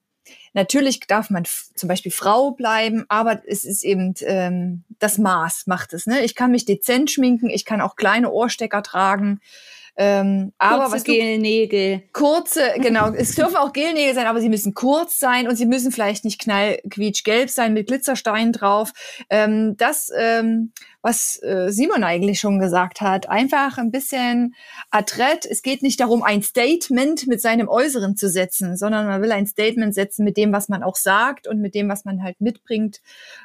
natürlich 0.56 1.02
darf 1.02 1.30
man 1.30 1.44
zum 1.76 1.88
Beispiel 1.88 2.12
Frau 2.12 2.52
bleiben, 2.52 3.06
aber 3.10 3.44
es 3.46 3.64
ist 3.64 3.84
eben, 3.84 4.16
ähm, 4.22 4.84
das 4.98 5.20
Maß 5.20 5.68
macht 5.68 5.94
es. 5.94 6.08
Ne? 6.08 6.24
Ich 6.24 6.34
kann 6.34 6.52
mich 6.52 6.66
dezent 6.66 7.12
schminken, 7.12 7.50
ich 7.50 7.66
kann 7.66 7.82
auch 7.82 7.96
kleine 7.96 8.32
Ohrstecker 8.32 8.82
tragen. 8.82 9.40
Ähm, 9.98 10.52
aber 10.58 10.84
Kurze 10.84 10.96
was 10.96 11.04
du 11.04 11.14
Gelnägel. 11.14 12.04
kurze, 12.12 12.62
genau, 12.80 13.12
es 13.14 13.36
dürfen 13.36 13.56
auch 13.56 13.72
Gelnägel 13.72 14.14
sein, 14.14 14.26
aber 14.26 14.42
sie 14.42 14.50
müssen 14.50 14.74
kurz 14.74 15.20
sein 15.20 15.48
und 15.48 15.56
sie 15.56 15.66
müssen 15.66 15.92
vielleicht 15.92 16.26
nicht 16.26 16.42
knallquietschgelb 16.42 17.50
sein 17.50 17.74
mit 17.74 17.88
Glitzersteinen 17.88 18.52
drauf. 18.52 18.92
Ähm, 19.30 19.78
das, 19.78 20.12
ähm, 20.18 20.74
was 21.06 21.40
äh, 21.44 21.72
Simon 21.72 22.04
eigentlich 22.04 22.40
schon 22.40 22.58
gesagt 22.58 23.00
hat, 23.00 23.30
einfach 23.30 23.78
ein 23.78 23.92
bisschen 23.92 24.56
adrett. 24.90 25.46
Es 25.46 25.62
geht 25.62 25.84
nicht 25.84 26.00
darum, 26.00 26.24
ein 26.24 26.42
Statement 26.42 27.28
mit 27.28 27.40
seinem 27.42 27.70
Äußeren 27.70 28.18
zu 28.18 28.28
setzen, 28.28 28.76
sondern 28.76 29.06
man 29.06 29.22
will 29.22 29.32
ein 29.32 29.46
Statement 29.46 29.94
setzen 29.94 30.26
mit 30.26 30.36
dem, 30.36 30.52
was 30.52 30.68
man 30.68 30.82
auch 30.82 30.96
sagt 30.96 31.48
und 31.48 31.62
mit 31.62 31.76
dem, 31.76 31.90
was 31.90 32.06
man 32.06 32.24
halt 32.24 32.42
mitbringt 32.42 33.02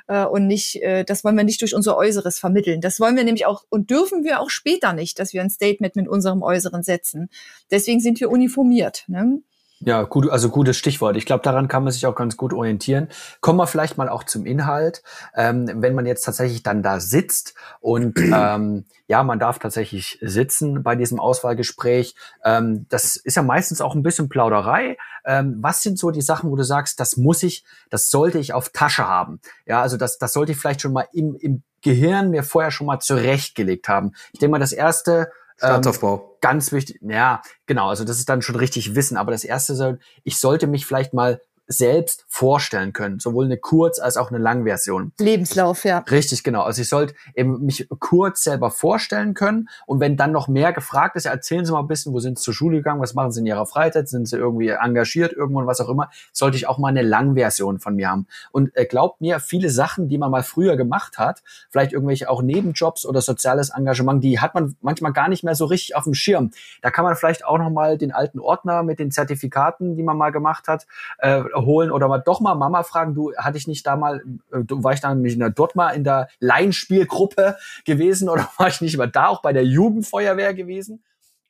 äh, 0.08 0.24
und 0.24 0.46
nicht, 0.46 0.82
äh, 0.82 1.04
das 1.04 1.22
wollen 1.22 1.36
wir 1.36 1.44
nicht 1.44 1.60
durch 1.60 1.74
unser 1.74 1.98
Äußeres 1.98 2.38
vermitteln. 2.38 2.80
Das 2.80 2.98
wollen 2.98 3.14
wir 3.14 3.24
nämlich 3.24 3.44
auch 3.44 3.64
und 3.68 3.90
dürfen 3.90 4.24
wir 4.24 4.40
auch 4.40 4.48
später 4.48 4.94
nicht, 4.94 5.18
dass 5.18 5.34
wir 5.34 5.42
ein 5.42 5.50
Statement 5.50 5.96
mit 5.96 6.08
unserem 6.08 6.42
Äußeren 6.42 6.82
setzen. 6.82 7.28
Deswegen 7.70 8.00
sind 8.00 8.20
wir 8.20 8.30
uniformiert. 8.30 9.04
Ne? 9.06 9.42
Ja, 9.82 10.02
gut, 10.02 10.28
also 10.28 10.50
gutes 10.50 10.76
Stichwort. 10.76 11.16
Ich 11.16 11.24
glaube, 11.24 11.42
daran 11.42 11.66
kann 11.66 11.82
man 11.84 11.92
sich 11.92 12.04
auch 12.04 12.14
ganz 12.14 12.36
gut 12.36 12.52
orientieren. 12.52 13.08
Kommen 13.40 13.58
wir 13.58 13.66
vielleicht 13.66 13.96
mal 13.96 14.10
auch 14.10 14.24
zum 14.24 14.44
Inhalt. 14.44 15.02
Ähm, 15.34 15.70
wenn 15.76 15.94
man 15.94 16.04
jetzt 16.04 16.22
tatsächlich 16.22 16.62
dann 16.62 16.82
da 16.82 17.00
sitzt 17.00 17.54
und 17.80 18.18
ähm, 18.34 18.84
ja, 19.06 19.22
man 19.22 19.38
darf 19.38 19.58
tatsächlich 19.58 20.18
sitzen 20.20 20.82
bei 20.82 20.96
diesem 20.96 21.18
Auswahlgespräch. 21.18 22.14
Ähm, 22.44 22.84
das 22.90 23.16
ist 23.16 23.36
ja 23.36 23.42
meistens 23.42 23.80
auch 23.80 23.94
ein 23.94 24.02
bisschen 24.02 24.28
Plauderei. 24.28 24.98
Ähm, 25.24 25.56
was 25.60 25.82
sind 25.82 25.98
so 25.98 26.10
die 26.10 26.20
Sachen, 26.20 26.50
wo 26.50 26.56
du 26.56 26.62
sagst, 26.62 27.00
das 27.00 27.16
muss 27.16 27.42
ich, 27.42 27.64
das 27.88 28.08
sollte 28.08 28.38
ich 28.38 28.52
auf 28.52 28.68
Tasche 28.68 29.08
haben? 29.08 29.40
Ja, 29.64 29.80
also 29.80 29.96
das, 29.96 30.18
das 30.18 30.34
sollte 30.34 30.52
ich 30.52 30.58
vielleicht 30.58 30.82
schon 30.82 30.92
mal 30.92 31.08
im, 31.14 31.36
im 31.36 31.62
Gehirn 31.80 32.30
mir 32.30 32.42
vorher 32.42 32.70
schon 32.70 32.86
mal 32.86 33.00
zurechtgelegt 33.00 33.88
haben. 33.88 34.12
Ich 34.32 34.40
denke 34.40 34.52
mal, 34.52 34.58
das 34.58 34.72
erste 34.72 35.30
Staatsaufbau. 35.60 36.14
ähm, 36.16 36.36
ganz 36.40 36.72
wichtig. 36.72 37.00
Ja, 37.02 37.42
genau. 37.66 37.88
Also 37.88 38.04
das 38.04 38.18
ist 38.18 38.28
dann 38.28 38.42
schon 38.42 38.56
richtig 38.56 38.94
Wissen. 38.94 39.16
Aber 39.16 39.30
das 39.30 39.44
erste 39.44 39.74
soll, 39.74 40.00
ich 40.24 40.38
sollte 40.38 40.66
mich 40.66 40.86
vielleicht 40.86 41.12
mal 41.12 41.40
selbst 41.72 42.24
vorstellen 42.26 42.92
können, 42.92 43.20
sowohl 43.20 43.44
eine 43.44 43.56
Kurz- 43.56 44.00
als 44.00 44.16
auch 44.16 44.30
eine 44.30 44.38
Langversion. 44.38 45.12
Lebenslauf, 45.18 45.84
ja. 45.84 45.98
Richtig, 46.10 46.42
genau. 46.42 46.62
Also 46.62 46.82
ich 46.82 46.88
sollte 46.88 47.14
eben 47.36 47.64
mich 47.64 47.88
kurz 48.00 48.42
selber 48.42 48.72
vorstellen 48.72 49.34
können 49.34 49.68
und 49.86 50.00
wenn 50.00 50.16
dann 50.16 50.32
noch 50.32 50.48
mehr 50.48 50.72
gefragt 50.72 51.14
ist, 51.14 51.26
erzählen 51.26 51.64
Sie 51.64 51.72
mal 51.72 51.78
ein 51.78 51.86
bisschen, 51.86 52.12
wo 52.12 52.18
sind 52.18 52.38
Sie 52.38 52.44
zur 52.44 52.54
Schule 52.54 52.78
gegangen, 52.78 53.00
was 53.00 53.14
machen 53.14 53.30
Sie 53.30 53.40
in 53.40 53.46
Ihrer 53.46 53.66
Freizeit, 53.66 54.08
sind 54.08 54.26
Sie 54.26 54.36
irgendwie 54.36 54.70
engagiert 54.70 55.32
irgendwo 55.32 55.60
und 55.60 55.68
was 55.68 55.80
auch 55.80 55.88
immer, 55.88 56.10
sollte 56.32 56.56
ich 56.56 56.66
auch 56.66 56.78
mal 56.78 56.88
eine 56.88 57.02
Langversion 57.02 57.78
von 57.78 57.94
mir 57.94 58.10
haben. 58.10 58.26
Und 58.50 58.76
äh, 58.76 58.84
glaubt 58.84 59.20
mir, 59.20 59.38
viele 59.38 59.70
Sachen, 59.70 60.08
die 60.08 60.18
man 60.18 60.32
mal 60.32 60.42
früher 60.42 60.76
gemacht 60.76 61.18
hat, 61.18 61.42
vielleicht 61.70 61.92
irgendwelche 61.92 62.28
auch 62.28 62.42
Nebenjobs 62.42 63.06
oder 63.06 63.20
soziales 63.20 63.70
Engagement, 63.70 64.24
die 64.24 64.40
hat 64.40 64.54
man 64.54 64.74
manchmal 64.80 65.12
gar 65.12 65.28
nicht 65.28 65.44
mehr 65.44 65.54
so 65.54 65.66
richtig 65.66 65.94
auf 65.94 66.04
dem 66.04 66.14
Schirm. 66.14 66.50
Da 66.82 66.90
kann 66.90 67.04
man 67.04 67.14
vielleicht 67.14 67.44
auch 67.44 67.58
noch 67.58 67.70
mal 67.70 67.96
den 67.96 68.10
alten 68.10 68.40
Ordner 68.40 68.82
mit 68.82 68.98
den 68.98 69.12
Zertifikaten, 69.12 69.94
die 69.94 70.02
man 70.02 70.16
mal 70.16 70.30
gemacht 70.30 70.66
hat, 70.66 70.86
äh, 71.18 71.42
holen 71.64 71.90
oder 71.90 72.08
mal 72.08 72.18
doch 72.18 72.40
mal 72.40 72.54
Mama 72.54 72.82
fragen, 72.82 73.14
du, 73.14 73.32
hatte 73.36 73.58
ich 73.58 73.66
nicht 73.66 73.86
da 73.86 73.96
mal, 73.96 74.22
äh, 74.52 74.60
du, 74.64 74.82
war 74.82 74.92
ich 74.92 75.00
da 75.00 75.14
nicht 75.14 75.34
in 75.34 75.40
der, 75.40 75.50
dort 75.50 75.76
mal 75.76 75.90
in 75.90 76.04
der 76.04 76.28
Laienspielgruppe 76.40 77.56
gewesen 77.84 78.28
oder 78.28 78.48
war 78.58 78.68
ich 78.68 78.80
nicht 78.80 78.96
mal 78.96 79.06
da 79.10 79.26
auch 79.28 79.42
bei 79.42 79.52
der 79.52 79.64
Jugendfeuerwehr 79.64 80.54
gewesen? 80.54 81.02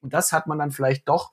Und 0.02 0.14
das 0.14 0.32
hat 0.32 0.46
man 0.46 0.58
dann 0.58 0.70
vielleicht 0.70 1.08
doch, 1.08 1.32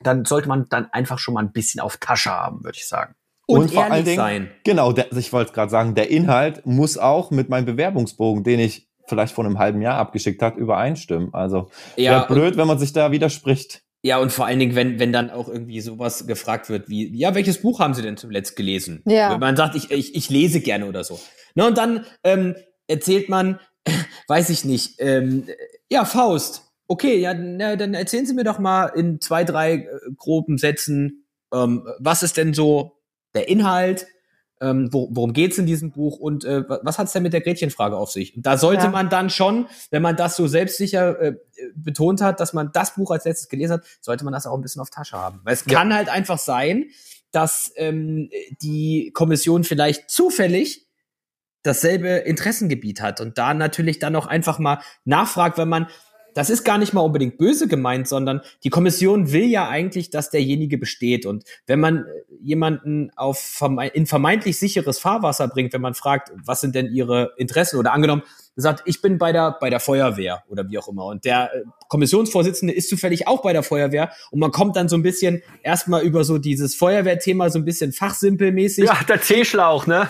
dann 0.00 0.24
sollte 0.24 0.48
man 0.48 0.66
dann 0.68 0.88
einfach 0.92 1.18
schon 1.18 1.34
mal 1.34 1.40
ein 1.40 1.52
bisschen 1.52 1.80
auf 1.80 1.96
Tasche 1.96 2.30
haben, 2.30 2.64
würde 2.64 2.76
ich 2.78 2.86
sagen. 2.86 3.14
Und, 3.46 3.60
Und 3.62 3.72
vor 3.72 3.82
ehrlich 3.82 3.92
allen 3.94 4.04
Dingen- 4.04 4.16
sein. 4.16 4.50
Genau, 4.64 4.92
der, 4.92 5.12
ich 5.12 5.32
wollte 5.32 5.52
gerade 5.52 5.70
sagen, 5.70 5.94
der 5.94 6.10
Inhalt 6.10 6.64
muss 6.64 6.96
auch 6.96 7.30
mit 7.30 7.48
meinem 7.48 7.66
Bewerbungsbogen, 7.66 8.42
den 8.42 8.60
ich 8.60 8.88
vielleicht 9.06 9.34
vor 9.34 9.44
einem 9.44 9.58
halben 9.58 9.82
Jahr 9.82 9.98
abgeschickt 9.98 10.40
hat, 10.40 10.56
übereinstimmen. 10.56 11.34
Also 11.34 11.70
Ja, 11.96 12.12
wäre 12.12 12.26
blöd, 12.26 12.56
wenn 12.56 12.66
man 12.66 12.78
sich 12.78 12.92
da 12.94 13.10
widerspricht. 13.12 13.82
Ja, 14.04 14.18
und 14.18 14.32
vor 14.32 14.44
allen 14.44 14.58
Dingen, 14.58 14.74
wenn, 14.74 14.98
wenn 14.98 15.14
dann 15.14 15.30
auch 15.30 15.48
irgendwie 15.48 15.80
sowas 15.80 16.26
gefragt 16.26 16.68
wird 16.68 16.90
wie, 16.90 17.08
ja, 17.16 17.34
welches 17.34 17.62
Buch 17.62 17.80
haben 17.80 17.94
Sie 17.94 18.02
denn 18.02 18.18
zuletzt 18.18 18.54
gelesen? 18.54 19.02
Ja. 19.06 19.32
Wenn 19.32 19.40
man 19.40 19.56
sagt, 19.56 19.74
ich, 19.76 19.90
ich, 19.90 20.14
ich 20.14 20.28
lese 20.28 20.60
gerne 20.60 20.84
oder 20.84 21.04
so. 21.04 21.18
Ne, 21.54 21.66
und 21.66 21.78
dann 21.78 22.04
ähm, 22.22 22.54
erzählt 22.86 23.30
man, 23.30 23.60
weiß 24.28 24.50
ich 24.50 24.66
nicht, 24.66 24.96
ähm, 24.98 25.46
ja, 25.90 26.04
Faust. 26.04 26.70
Okay, 26.86 27.18
ja, 27.18 27.32
na, 27.32 27.76
dann 27.76 27.94
erzählen 27.94 28.26
Sie 28.26 28.34
mir 28.34 28.44
doch 28.44 28.58
mal 28.58 28.88
in 28.88 29.22
zwei, 29.22 29.42
drei 29.42 29.72
äh, 29.72 29.86
groben 30.18 30.58
Sätzen, 30.58 31.24
ähm, 31.54 31.88
was 31.98 32.22
ist 32.22 32.36
denn 32.36 32.52
so 32.52 33.00
der 33.34 33.48
Inhalt? 33.48 34.06
Ähm, 34.60 34.88
wo, 34.92 35.08
worum 35.10 35.32
geht's 35.32 35.58
in 35.58 35.66
diesem 35.66 35.90
Buch 35.90 36.18
und 36.18 36.44
äh, 36.44 36.68
wa- 36.68 36.78
was 36.84 36.96
hat's 36.98 37.12
denn 37.12 37.24
mit 37.24 37.32
der 37.32 37.40
Gretchenfrage 37.40 37.96
auf 37.96 38.12
sich? 38.12 38.36
Und 38.36 38.46
da 38.46 38.56
sollte 38.56 38.84
Ja. 38.84 38.90
man 38.90 39.08
dann 39.10 39.28
schon, 39.28 39.66
wenn 39.90 40.00
man 40.00 40.16
das 40.16 40.36
so 40.36 40.46
selbstsicher 40.46 41.20
äh, 41.20 41.34
betont 41.74 42.20
hat, 42.20 42.38
dass 42.38 42.52
man 42.52 42.70
das 42.72 42.94
Buch 42.94 43.10
als 43.10 43.24
letztes 43.24 43.48
gelesen 43.48 43.74
hat, 43.74 43.84
sollte 44.00 44.24
man 44.24 44.32
das 44.32 44.46
auch 44.46 44.54
ein 44.54 44.62
bisschen 44.62 44.80
auf 44.80 44.90
Tasche 44.90 45.16
haben. 45.18 45.40
Weil 45.42 45.54
es 45.54 45.64
Ja. 45.66 45.78
kann 45.78 45.92
halt 45.92 46.08
einfach 46.08 46.38
sein, 46.38 46.86
dass 47.32 47.72
ähm, 47.76 48.30
die 48.62 49.10
Kommission 49.12 49.64
vielleicht 49.64 50.08
zufällig 50.08 50.86
dasselbe 51.64 52.08
Interessengebiet 52.08 53.00
hat 53.00 53.20
und 53.20 53.38
da 53.38 53.54
natürlich 53.54 53.98
dann 53.98 54.14
auch 54.16 54.26
einfach 54.26 54.58
mal 54.58 54.80
nachfragt, 55.04 55.58
wenn 55.58 55.68
man 55.68 55.88
das 56.34 56.50
ist 56.50 56.64
gar 56.64 56.78
nicht 56.78 56.92
mal 56.92 57.00
unbedingt 57.00 57.38
böse 57.38 57.68
gemeint, 57.68 58.08
sondern 58.08 58.40
die 58.62 58.70
Kommission 58.70 59.32
will 59.32 59.44
ja 59.44 59.68
eigentlich, 59.68 60.10
dass 60.10 60.30
derjenige 60.30 60.78
besteht. 60.78 61.26
Und 61.26 61.44
wenn 61.66 61.80
man 61.80 61.98
äh, 61.98 62.04
jemanden 62.40 63.10
auf 63.16 63.38
verme 63.38 63.88
in 63.88 64.06
vermeintlich 64.06 64.58
sicheres 64.58 64.98
Fahrwasser 64.98 65.48
bringt, 65.48 65.72
wenn 65.72 65.80
man 65.80 65.94
fragt, 65.94 66.32
was 66.44 66.60
sind 66.60 66.74
denn 66.74 66.92
ihre 66.92 67.32
Interessen 67.36 67.78
oder 67.78 67.92
angenommen, 67.92 68.22
sagt, 68.56 68.82
ich 68.84 69.00
bin 69.00 69.18
bei 69.18 69.32
der, 69.32 69.56
bei 69.60 69.70
der 69.70 69.80
Feuerwehr 69.80 70.44
oder 70.48 70.68
wie 70.68 70.78
auch 70.78 70.88
immer. 70.88 71.06
Und 71.06 71.24
der 71.24 71.54
äh, 71.54 71.62
Kommissionsvorsitzende 71.88 72.74
ist 72.74 72.88
zufällig 72.88 73.26
auch 73.26 73.42
bei 73.42 73.52
der 73.52 73.62
Feuerwehr 73.62 74.10
und 74.30 74.40
man 74.40 74.50
kommt 74.50 74.76
dann 74.76 74.88
so 74.88 74.96
ein 74.96 75.02
bisschen 75.02 75.42
erstmal 75.62 76.02
über 76.02 76.24
so 76.24 76.38
dieses 76.38 76.74
Feuerwehrthema 76.74 77.50
so 77.50 77.58
ein 77.58 77.64
bisschen 77.64 77.92
fachsimpelmäßig. 77.92 78.84
Ja, 78.84 78.98
der 79.08 79.20
T-Schlauch, 79.20 79.86
ne? 79.86 80.08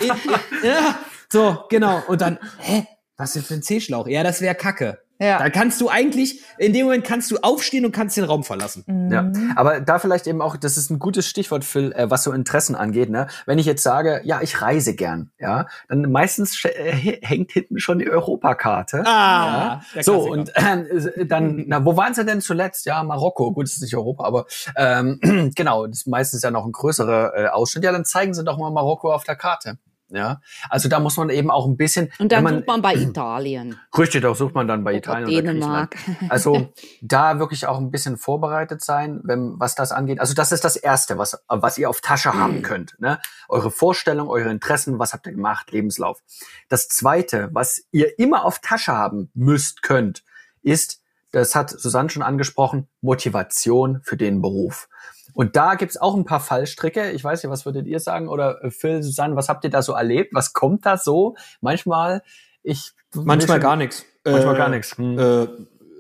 Ja, 0.62 0.98
so, 1.28 1.64
genau. 1.68 2.02
Und 2.06 2.20
dann, 2.20 2.38
hä? 2.58 2.86
Was 3.16 3.36
ist 3.36 3.46
für 3.46 3.54
ein 3.54 3.62
C-Schlauch? 3.62 4.08
Ja, 4.08 4.24
das 4.24 4.40
wäre 4.40 4.56
Kacke. 4.56 4.98
Ja. 5.24 5.38
Dann 5.38 5.52
kannst 5.52 5.80
du 5.80 5.88
eigentlich, 5.88 6.42
in 6.58 6.72
dem 6.72 6.84
Moment 6.86 7.04
kannst 7.04 7.30
du 7.30 7.38
aufstehen 7.42 7.84
und 7.86 7.92
kannst 7.92 8.16
den 8.16 8.24
Raum 8.24 8.44
verlassen. 8.44 8.84
Ja, 9.10 9.22
Mhm. 9.22 9.52
aber 9.56 9.80
da 9.80 9.98
vielleicht 9.98 10.26
eben 10.26 10.42
auch, 10.42 10.56
das 10.56 10.76
ist 10.76 10.90
ein 10.90 10.98
gutes 10.98 11.26
Stichwort, 11.26 11.64
Phil, 11.64 11.92
äh, 11.92 12.10
was 12.10 12.22
so 12.24 12.32
Interessen 12.32 12.74
angeht. 12.74 13.08
Ne? 13.10 13.26
Wenn 13.46 13.58
ich 13.58 13.66
jetzt 13.66 13.82
sage, 13.82 14.20
ja, 14.24 14.40
ich 14.42 14.60
reise 14.60 14.94
gern, 14.94 15.30
ja, 15.38 15.66
dann 15.88 16.10
meistens 16.12 16.62
äh, 16.64 17.18
hängt 17.22 17.52
hinten 17.52 17.78
schon 17.78 17.98
die 17.98 18.08
Europakarte. 18.10 19.02
Ah, 19.06 19.80
der 19.94 20.04
So, 20.04 20.20
und 20.30 20.50
äh, 20.56 21.24
dann, 21.26 21.64
na, 21.68 21.84
wo 21.84 21.96
waren 21.96 22.14
sie 22.14 22.24
denn 22.24 22.40
zuletzt? 22.40 22.86
Ja, 22.86 23.02
Marokko. 23.02 23.52
Gut, 23.52 23.66
das 23.66 23.74
ist 23.74 23.82
nicht 23.82 23.96
Europa, 23.96 24.24
aber 24.24 24.46
ähm, 24.76 25.18
genau, 25.54 25.86
das 25.86 25.98
ist 26.00 26.06
meistens 26.06 26.42
ja 26.42 26.50
noch 26.50 26.64
ein 26.66 26.72
größerer 26.72 27.32
äh, 27.36 27.46
Ausschnitt. 27.48 27.84
Ja, 27.84 27.92
dann 27.92 28.04
zeigen 28.04 28.34
sie 28.34 28.44
doch 28.44 28.58
mal 28.58 28.70
Marokko 28.70 29.12
auf 29.12 29.24
der 29.24 29.36
Karte. 29.36 29.78
Ja, 30.14 30.40
also 30.70 30.88
da 30.88 31.00
muss 31.00 31.16
man 31.16 31.28
eben 31.28 31.50
auch 31.50 31.66
ein 31.66 31.76
bisschen. 31.76 32.12
Und 32.20 32.30
dann 32.30 32.44
man, 32.44 32.54
sucht 32.56 32.66
man 32.68 32.82
bei 32.82 32.94
Italien. 32.94 33.76
Richtig, 33.98 34.22
da 34.22 34.32
sucht 34.32 34.54
man 34.54 34.68
dann 34.68 34.84
bei 34.84 34.92
Oder 34.92 34.98
Italien 34.98 35.28
oder 35.28 35.52
Dänemark. 35.52 35.96
Also 36.28 36.72
da 37.02 37.40
wirklich 37.40 37.66
auch 37.66 37.78
ein 37.78 37.90
bisschen 37.90 38.16
vorbereitet 38.16 38.82
sein, 38.82 39.20
wenn, 39.24 39.58
was 39.58 39.74
das 39.74 39.90
angeht. 39.90 40.20
Also 40.20 40.34
das 40.34 40.52
ist 40.52 40.64
das 40.64 40.76
Erste, 40.76 41.18
was, 41.18 41.42
was 41.48 41.78
ihr 41.78 41.90
auf 41.90 42.00
Tasche 42.00 42.34
haben 42.34 42.62
könnt. 42.62 42.94
Ne? 43.00 43.18
Eure 43.48 43.70
Vorstellung, 43.70 44.28
eure 44.28 44.50
Interessen, 44.50 44.98
was 44.98 45.12
habt 45.12 45.26
ihr 45.26 45.32
gemacht, 45.32 45.72
Lebenslauf. 45.72 46.22
Das 46.68 46.88
Zweite, 46.88 47.50
was 47.52 47.82
ihr 47.90 48.18
immer 48.18 48.44
auf 48.44 48.60
Tasche 48.60 48.92
haben 48.92 49.30
müsst, 49.34 49.82
könnt, 49.82 50.22
ist, 50.62 51.02
das 51.32 51.56
hat 51.56 51.70
Susanne 51.70 52.10
schon 52.10 52.22
angesprochen, 52.22 52.86
Motivation 53.00 54.00
für 54.02 54.16
den 54.16 54.40
Beruf. 54.40 54.88
Und 55.34 55.56
da 55.56 55.74
gibt's 55.74 55.96
auch 55.96 56.14
ein 56.14 56.24
paar 56.24 56.40
Fallstricke. 56.40 57.10
Ich 57.10 57.22
weiß 57.22 57.42
nicht, 57.42 57.50
was 57.50 57.66
würdet 57.66 57.86
ihr 57.86 58.00
sagen? 58.00 58.28
Oder 58.28 58.62
äh, 58.64 58.70
Phil, 58.70 59.02
Susanne, 59.02 59.36
was 59.36 59.48
habt 59.48 59.64
ihr 59.64 59.70
da 59.70 59.82
so 59.82 59.92
erlebt? 59.92 60.32
Was 60.34 60.52
kommt 60.52 60.86
da 60.86 60.96
so? 60.96 61.34
Manchmal, 61.60 62.22
ich... 62.62 62.92
Manchmal 63.14 63.60
gar 63.60 63.76
nichts. 63.76 64.04
Manchmal 64.24 64.54
Äh, 64.54 64.58
gar 64.58 64.68
nichts. 64.68 64.96
Hm. 64.96 65.18
Äh, 65.18 65.46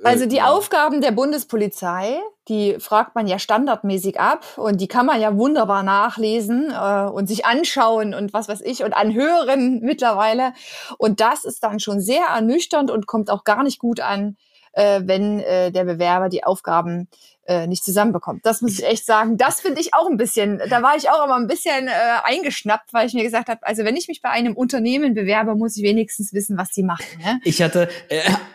Also 0.04 0.26
die 0.26 0.38
äh, 0.38 0.42
Aufgaben 0.42 1.00
der 1.00 1.12
Bundespolizei, 1.12 2.20
die 2.48 2.76
fragt 2.78 3.14
man 3.14 3.26
ja 3.26 3.38
standardmäßig 3.38 4.20
ab 4.20 4.44
und 4.56 4.80
die 4.80 4.88
kann 4.88 5.06
man 5.06 5.20
ja 5.20 5.36
wunderbar 5.36 5.82
nachlesen 5.82 6.70
äh, 6.70 7.08
und 7.08 7.26
sich 7.26 7.46
anschauen 7.46 8.14
und 8.14 8.32
was 8.32 8.48
weiß 8.48 8.60
ich 8.60 8.84
und 8.84 8.92
anhören 8.92 9.80
mittlerweile. 9.80 10.52
Und 10.98 11.20
das 11.20 11.44
ist 11.44 11.62
dann 11.64 11.80
schon 11.80 12.00
sehr 12.00 12.26
ernüchternd 12.34 12.90
und 12.90 13.06
kommt 13.06 13.30
auch 13.30 13.44
gar 13.44 13.62
nicht 13.62 13.78
gut 13.78 14.00
an, 14.00 14.36
äh, 14.72 15.02
wenn 15.04 15.40
äh, 15.40 15.72
der 15.72 15.84
Bewerber 15.84 16.28
die 16.28 16.44
Aufgaben 16.44 17.08
äh, 17.46 17.66
nicht 17.66 17.84
zusammenbekommt. 17.84 18.44
Das 18.46 18.62
muss 18.62 18.78
ich 18.78 18.84
echt 18.86 19.04
sagen. 19.06 19.36
Das 19.36 19.60
finde 19.60 19.80
ich 19.80 19.94
auch 19.94 20.08
ein 20.08 20.16
bisschen, 20.16 20.60
da 20.70 20.82
war 20.82 20.96
ich 20.96 21.10
auch 21.10 21.24
immer 21.24 21.36
ein 21.36 21.46
bisschen 21.46 21.88
äh, 21.88 21.90
eingeschnappt, 22.24 22.92
weil 22.92 23.06
ich 23.06 23.14
mir 23.14 23.22
gesagt 23.22 23.48
habe, 23.48 23.66
also 23.66 23.84
wenn 23.84 23.96
ich 23.96 24.08
mich 24.08 24.22
bei 24.22 24.30
einem 24.30 24.54
Unternehmen 24.56 25.14
bewerbe, 25.14 25.54
muss 25.54 25.76
ich 25.76 25.82
wenigstens 25.82 26.32
wissen, 26.32 26.56
was 26.56 26.70
die 26.70 26.82
machen. 26.82 27.04
Ne? 27.22 27.40
Ich 27.44 27.62
hatte 27.62 27.88
äh, 28.08 28.20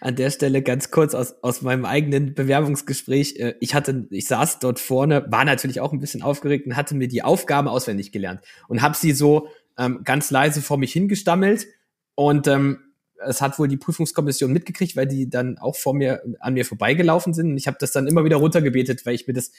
an- 0.00 0.16
der 0.16 0.30
Stelle 0.30 0.62
ganz 0.62 0.90
kurz 0.90 1.14
aus, 1.14 1.34
aus 1.42 1.62
meinem 1.62 1.84
eigenen 1.84 2.34
Bewerbungsgespräch, 2.34 3.36
äh, 3.36 3.54
ich 3.60 3.74
hatte, 3.74 4.06
ich 4.10 4.26
saß 4.26 4.58
dort 4.58 4.80
vorne, 4.80 5.26
war 5.30 5.44
natürlich 5.44 5.80
auch 5.80 5.92
ein 5.92 6.00
bisschen 6.00 6.22
aufgeregt 6.22 6.66
und 6.66 6.76
hatte 6.76 6.94
mir 6.94 7.08
die 7.08 7.22
Aufgaben 7.22 7.68
auswendig 7.68 8.12
gelernt 8.12 8.40
und 8.68 8.82
habe 8.82 8.96
sie 8.96 9.12
so 9.12 9.48
ähm, 9.78 10.00
ganz 10.04 10.30
leise 10.30 10.62
vor 10.62 10.78
mich 10.78 10.92
hingestammelt 10.92 11.66
Und 12.14 12.46
ähm, 12.48 12.78
es 13.24 13.40
hat 13.40 13.58
wohl 13.58 13.68
die 13.68 13.76
Prüfungskommission 13.76 14.52
mitgekriegt, 14.52 14.96
weil 14.96 15.06
die 15.06 15.28
dann 15.28 15.58
auch 15.58 15.76
vor 15.76 15.94
mir 15.94 16.22
an 16.40 16.54
mir 16.54 16.64
vorbeigelaufen 16.64 17.34
sind. 17.34 17.50
Und 17.50 17.56
ich 17.56 17.66
habe 17.66 17.78
das 17.80 17.92
dann 17.92 18.06
immer 18.06 18.24
wieder 18.24 18.36
runtergebetet, 18.36 19.06
weil 19.06 19.14
ich 19.14 19.26
mir 19.26 19.34
das, 19.34 19.52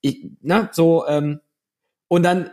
ich, 0.00 0.26
na, 0.40 0.70
so, 0.72 1.06
ähm, 1.06 1.40
und 2.08 2.22
dann 2.22 2.50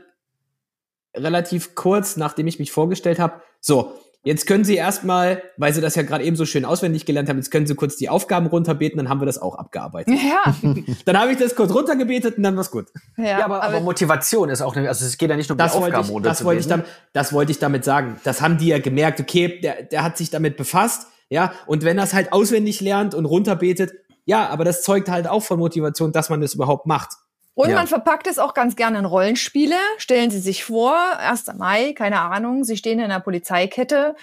relativ 1.16 1.76
kurz, 1.76 2.18
nachdem 2.18 2.48
ich 2.48 2.60
mich 2.60 2.72
vorgestellt 2.72 3.20
habe, 3.20 3.42
so, 3.60 3.94
jetzt 4.24 4.48
können 4.48 4.64
Sie 4.64 4.76
erstmal, 4.76 5.42
weil 5.58 5.74
Sie 5.74 5.82
das 5.82 5.96
ja 5.96 6.04
gerade 6.04 6.24
eben 6.24 6.36
so 6.36 6.46
schön 6.46 6.66
auswendig 6.66 7.06
gelernt 7.06 7.30
haben, 7.30 7.38
jetzt 7.38 7.52
können 7.52 7.66
Sie 7.68 7.76
kurz 7.76 7.96
die 7.98 8.10
Aufgaben 8.10 8.48
runterbeten, 8.48 8.98
dann 8.98 9.10
haben 9.10 9.22
wir 9.22 9.26
das 9.26 9.42
auch 9.42 9.56
abgearbeitet. 9.56 10.14
Ja, 10.16 10.56
Dann 11.06 11.20
habe 11.20 11.32
ich 11.32 11.38
das 11.38 11.56
kurz 11.56 11.74
runtergebetet 11.74 12.38
und 12.38 12.44
dann 12.44 12.56
war's 12.56 12.72
gut. 12.72 12.88
ja, 13.18 13.40
Ja, 13.40 13.46
aber, 13.46 13.64
aber 13.64 13.80
Motivation 13.80 14.50
ist 14.50 14.62
auch, 14.62 14.76
eine, 14.76 14.88
also 14.88 15.06
es 15.06 15.18
geht 15.18 15.30
ja 15.30 15.36
nicht 15.36 15.50
nur 15.50 15.56
um 15.56 15.58
Das 15.58 15.74
die 15.74 15.78
Aufgaben 15.80 16.10
ich, 16.10 16.22
das, 16.24 16.44
wollte 16.44 16.62
ich 16.62 16.68
damit, 16.68 16.86
das 17.14 17.34
wollte 17.34 17.52
ich 17.52 17.60
damit 17.60 17.84
sagen. 17.84 18.20
Das 18.24 18.42
haben 18.42 18.58
die 18.58 18.68
ja 18.68 18.80
gemerkt, 18.80 19.20
okay, 19.20 19.60
der, 19.62 19.84
der 19.84 20.04
hat 20.04 20.18
sich 20.18 20.30
damit 20.30 20.58
befasst, 20.58 21.08
ja, 21.30 21.54
und 21.66 21.84
wenn 21.84 21.98
er 21.98 22.04
es 22.04 22.14
halt 22.14 22.34
auswendig 22.34 22.82
lernt 22.82 23.16
und 23.16 23.26
runterbetet, 23.26 23.94
ja, 24.26 24.50
aber 24.50 24.66
das 24.66 24.84
zeugt 24.84 25.10
halt 25.10 25.28
auch 25.28 25.42
von 25.42 25.60
Motivation, 25.60 26.12
dass 26.12 26.30
man 26.30 26.42
das 26.42 26.54
überhaupt 26.54 26.86
macht. 26.86 27.14
Und 27.54 27.70
Ja. 27.70 27.76
man 27.76 27.88
verpackt 27.88 28.28
es 28.28 28.40
auch 28.40 28.54
ganz 28.54 28.76
gerne 28.76 29.00
in 29.00 29.06
Rollenspiele. 29.06 29.76
Stellen 29.98 30.32
Sie 30.32 30.40
sich 30.40 30.64
vor, 30.64 30.96
1. 31.20 31.54
Mai, 31.58 31.94
keine 31.94 32.22
Ahnung, 32.22 32.64
Sie 32.64 32.78
stehen 32.78 33.00
in 33.00 33.06
einer 33.06 33.20
Polizeikette 33.20 34.16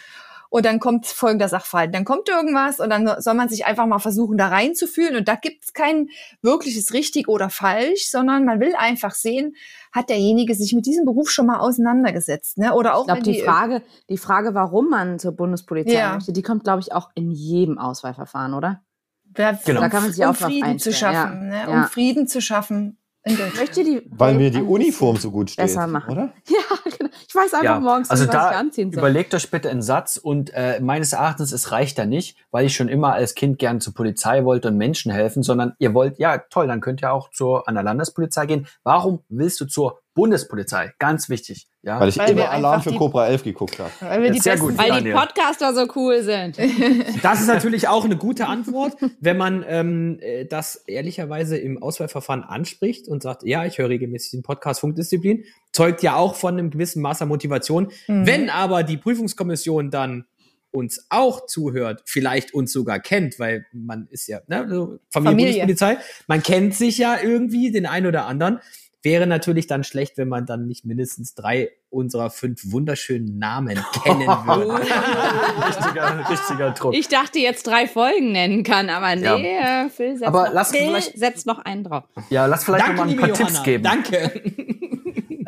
und 0.50 0.64
dann 0.64 0.80
kommt 0.80 1.04
folgender 1.06 1.46
Sachverhalt. 1.48 1.94
Dann 1.94 2.06
kommt 2.06 2.30
irgendwas 2.30 2.80
und 2.80 2.88
dann 2.88 3.20
soll 3.20 3.34
man 3.34 3.50
sich 3.50 3.66
einfach 3.66 3.84
mal 3.84 3.98
versuchen, 3.98 4.38
da 4.38 4.48
reinzufühlen. 4.48 5.14
Und 5.16 5.28
da 5.28 5.34
gibt 5.34 5.64
es 5.66 5.72
kein 5.74 6.08
wirkliches 6.40 6.94
richtig 6.94 7.28
oder 7.28 7.50
falsch, 7.50 8.08
sondern 8.10 8.46
man 8.46 8.60
will 8.60 8.74
einfach 8.74 9.14
sehen, 9.14 9.54
hat 9.92 10.08
derjenige 10.08 10.54
sich 10.54 10.72
mit 10.72 10.86
diesem 10.86 11.04
Beruf 11.04 11.28
schon 11.30 11.44
mal 11.46 11.58
auseinandergesetzt. 11.58 12.56
Ne? 12.56 12.72
Oder 12.74 12.94
auch 12.94 13.00
Ich 13.02 13.06
glaube, 13.08 13.26
wenn 13.26 13.32
die 13.34 13.42
Frage, 13.42 13.82
die 14.08 14.16
Frage, 14.18 14.54
warum 14.54 14.88
man 14.88 15.18
zur 15.18 15.32
Bundespolizei 15.32 15.92
Ja. 15.92 16.14
möchte, 16.14 16.32
die 16.32 16.42
kommt, 16.42 16.64
glaube 16.64 16.80
ich, 16.80 16.92
auch 16.94 17.10
in 17.14 17.30
jedem 17.30 17.78
Auswahlverfahren, 17.78 18.54
oder? 18.54 18.80
Ja, 19.36 19.52
Genau. 19.66 19.82
Da 19.82 19.90
kann 19.90 20.02
man 20.02 20.12
sich 20.12 20.24
um 20.24 20.30
auch 20.30 20.36
drauf 20.36 20.46
Frieden 20.48 20.78
zu 20.78 20.94
schaffen, 20.94 21.50
ja. 21.52 21.66
ne? 21.66 21.70
Um 21.70 21.84
Frieden 21.84 22.26
zu 22.26 22.40
schaffen. 22.40 22.96
In 23.24 23.32
Deutschland. 23.36 23.56
Möchte 23.56 23.84
die 23.84 24.02
Weil 24.10 24.34
mir 24.34 24.50
die 24.50 24.62
Uniform 24.62 25.16
so 25.16 25.30
gut 25.30 25.50
steht, 25.50 25.64
besser 25.64 25.86
machen. 25.86 26.10
oder? 26.12 26.32
Ja, 26.48 26.90
genau. 26.96 27.10
Ich 27.28 27.34
weiß 27.34 27.52
einfach 27.54 27.64
Ja, 27.64 27.80
morgens, 27.80 28.08
also 28.10 28.24
nicht, 28.24 28.32
was 28.32 28.50
ich 28.52 28.56
anziehen 28.56 28.90
soll. 28.92 29.00
überlegt 29.00 29.34
euch 29.34 29.50
bitte 29.50 29.68
einen 29.70 29.82
Satz 29.82 30.16
und 30.16 30.50
äh, 30.54 30.80
meines 30.80 31.12
Erachtens, 31.12 31.52
es 31.52 31.70
reicht 31.72 31.98
da 31.98 32.06
nicht, 32.06 32.38
weil 32.50 32.64
ich 32.64 32.74
schon 32.74 32.88
immer 32.88 33.12
als 33.12 33.34
Kind 33.34 33.58
gern 33.58 33.80
zur 33.80 33.92
Polizei 33.92 34.44
wollte 34.44 34.68
und 34.68 34.76
Menschen 34.78 35.12
helfen, 35.12 35.42
sondern 35.42 35.74
ihr 35.78 35.92
wollt, 35.94 36.18
ja 36.18 36.38
toll, 36.38 36.68
dann 36.68 36.80
könnt 36.80 37.02
ihr 37.02 37.12
auch 37.12 37.30
zur, 37.30 37.68
an 37.68 37.74
der 37.74 37.82
Landespolizei 37.84 38.46
gehen. 38.46 38.66
Warum 38.82 39.20
willst 39.28 39.60
du 39.60 39.66
zur 39.66 40.00
Bundespolizei? 40.18 40.92
Ganz 40.98 41.28
wichtig. 41.28 41.68
Ja, 41.82 42.00
Weil 42.00 42.08
ich 42.08 42.18
Weil 42.18 42.30
immer 42.30 42.50
Alarm 42.50 42.82
für 42.82 42.90
die- 42.90 42.96
Cobra 42.96 43.28
11 43.28 43.44
geguckt 43.44 43.78
habe. 43.78 43.90
Weil 44.00 44.22
wir 44.24 44.30
die 44.32 44.40
Sehr 44.40 44.54
besten 44.54 44.68
gut. 44.68 44.78
Weil 44.78 45.02
die. 45.02 45.12
Podcaster 45.12 45.72
so 45.74 45.86
cool 45.96 46.22
sind. 46.22 46.58
Das 47.22 47.40
ist 47.40 47.46
natürlich 47.46 47.88
auch 47.88 48.04
eine 48.04 48.16
gute 48.16 48.46
Antwort, 48.46 48.96
wenn 49.20 49.36
man 49.36 49.64
ähm, 49.66 50.18
äh, 50.20 50.44
das 50.44 50.76
ehrlicherweise 50.86 51.56
im 51.56 51.80
Auswahlverfahren 51.82 52.42
anspricht 52.42 53.08
und 53.08 53.22
sagt, 53.22 53.44
ja, 53.44 53.64
ich 53.64 53.78
höre 53.78 53.88
regelmäßig 53.88 54.32
den 54.32 54.42
Podcast 54.42 54.80
Funkdisziplin, 54.80 55.44
zeugt 55.72 56.02
ja 56.02 56.16
auch 56.16 56.34
von 56.34 56.54
einem 56.54 56.70
gewissen 56.70 57.00
Maß 57.00 57.22
an 57.22 57.28
Motivation. 57.28 57.92
Mhm. 58.08 58.26
Wenn 58.26 58.50
aber 58.50 58.82
die 58.82 58.96
Prüfungskommission 58.96 59.90
dann 59.90 60.26
uns 60.70 61.06
auch 61.08 61.46
zuhört, 61.46 62.02
vielleicht 62.04 62.52
uns 62.52 62.72
sogar 62.72 63.00
kennt, 63.00 63.38
weil 63.38 63.64
man 63.72 64.06
ist 64.10 64.26
ja 64.26 64.40
ne, 64.48 64.66
so 64.68 64.98
Familie, 65.10 65.30
Familie. 65.30 65.66
Bundespolizei, 65.66 65.96
man 66.26 66.42
kennt 66.42 66.74
sich 66.74 66.98
ja 66.98 67.16
irgendwie 67.22 67.70
den 67.70 67.86
einen 67.86 68.06
oder 68.06 68.26
anderen. 68.26 68.60
Wäre 69.02 69.26
natürlich 69.28 69.68
dann 69.68 69.84
schlecht, 69.84 70.18
wenn 70.18 70.28
man 70.28 70.44
dann 70.44 70.66
nicht 70.66 70.84
mindestens 70.84 71.34
drei 71.34 71.70
unserer 71.88 72.30
fünf 72.30 72.60
wunderschönen 72.72 73.38
Namen 73.38 73.76
kennen 74.04 74.26
würde. 74.26 74.80
richtiger, 75.68 76.28
richtiger 76.28 76.70
Druck. 76.72 76.94
Ich 76.94 77.06
dachte 77.08 77.38
jetzt 77.38 77.66
drei 77.66 77.86
Folgen 77.86 78.32
nennen 78.32 78.64
kann, 78.64 78.90
aber 78.90 79.14
nee, 79.14 79.54
Ja. 79.56 79.86
äh, 79.86 79.88
Phil 79.88 80.14
setzt, 80.16 80.26
Aber 80.26 80.46
noch, 80.46 80.52
lass 80.54 80.70
Phil 80.72 80.80
vielleicht- 80.80 81.16
setzt 81.18 81.46
noch 81.46 81.60
einen 81.60 81.84
drauf. 81.84 82.04
ja, 82.30 82.46
lass 82.46 82.64
vielleicht 82.64 82.88
noch 82.88 82.96
Danke, 82.96 83.02
mal 83.04 83.10
ein 83.12 83.16
paar 83.20 83.28
Johanna. 83.28 83.46
Tipps 83.48 83.62
geben. 83.62 83.84
Danke. 83.84 84.74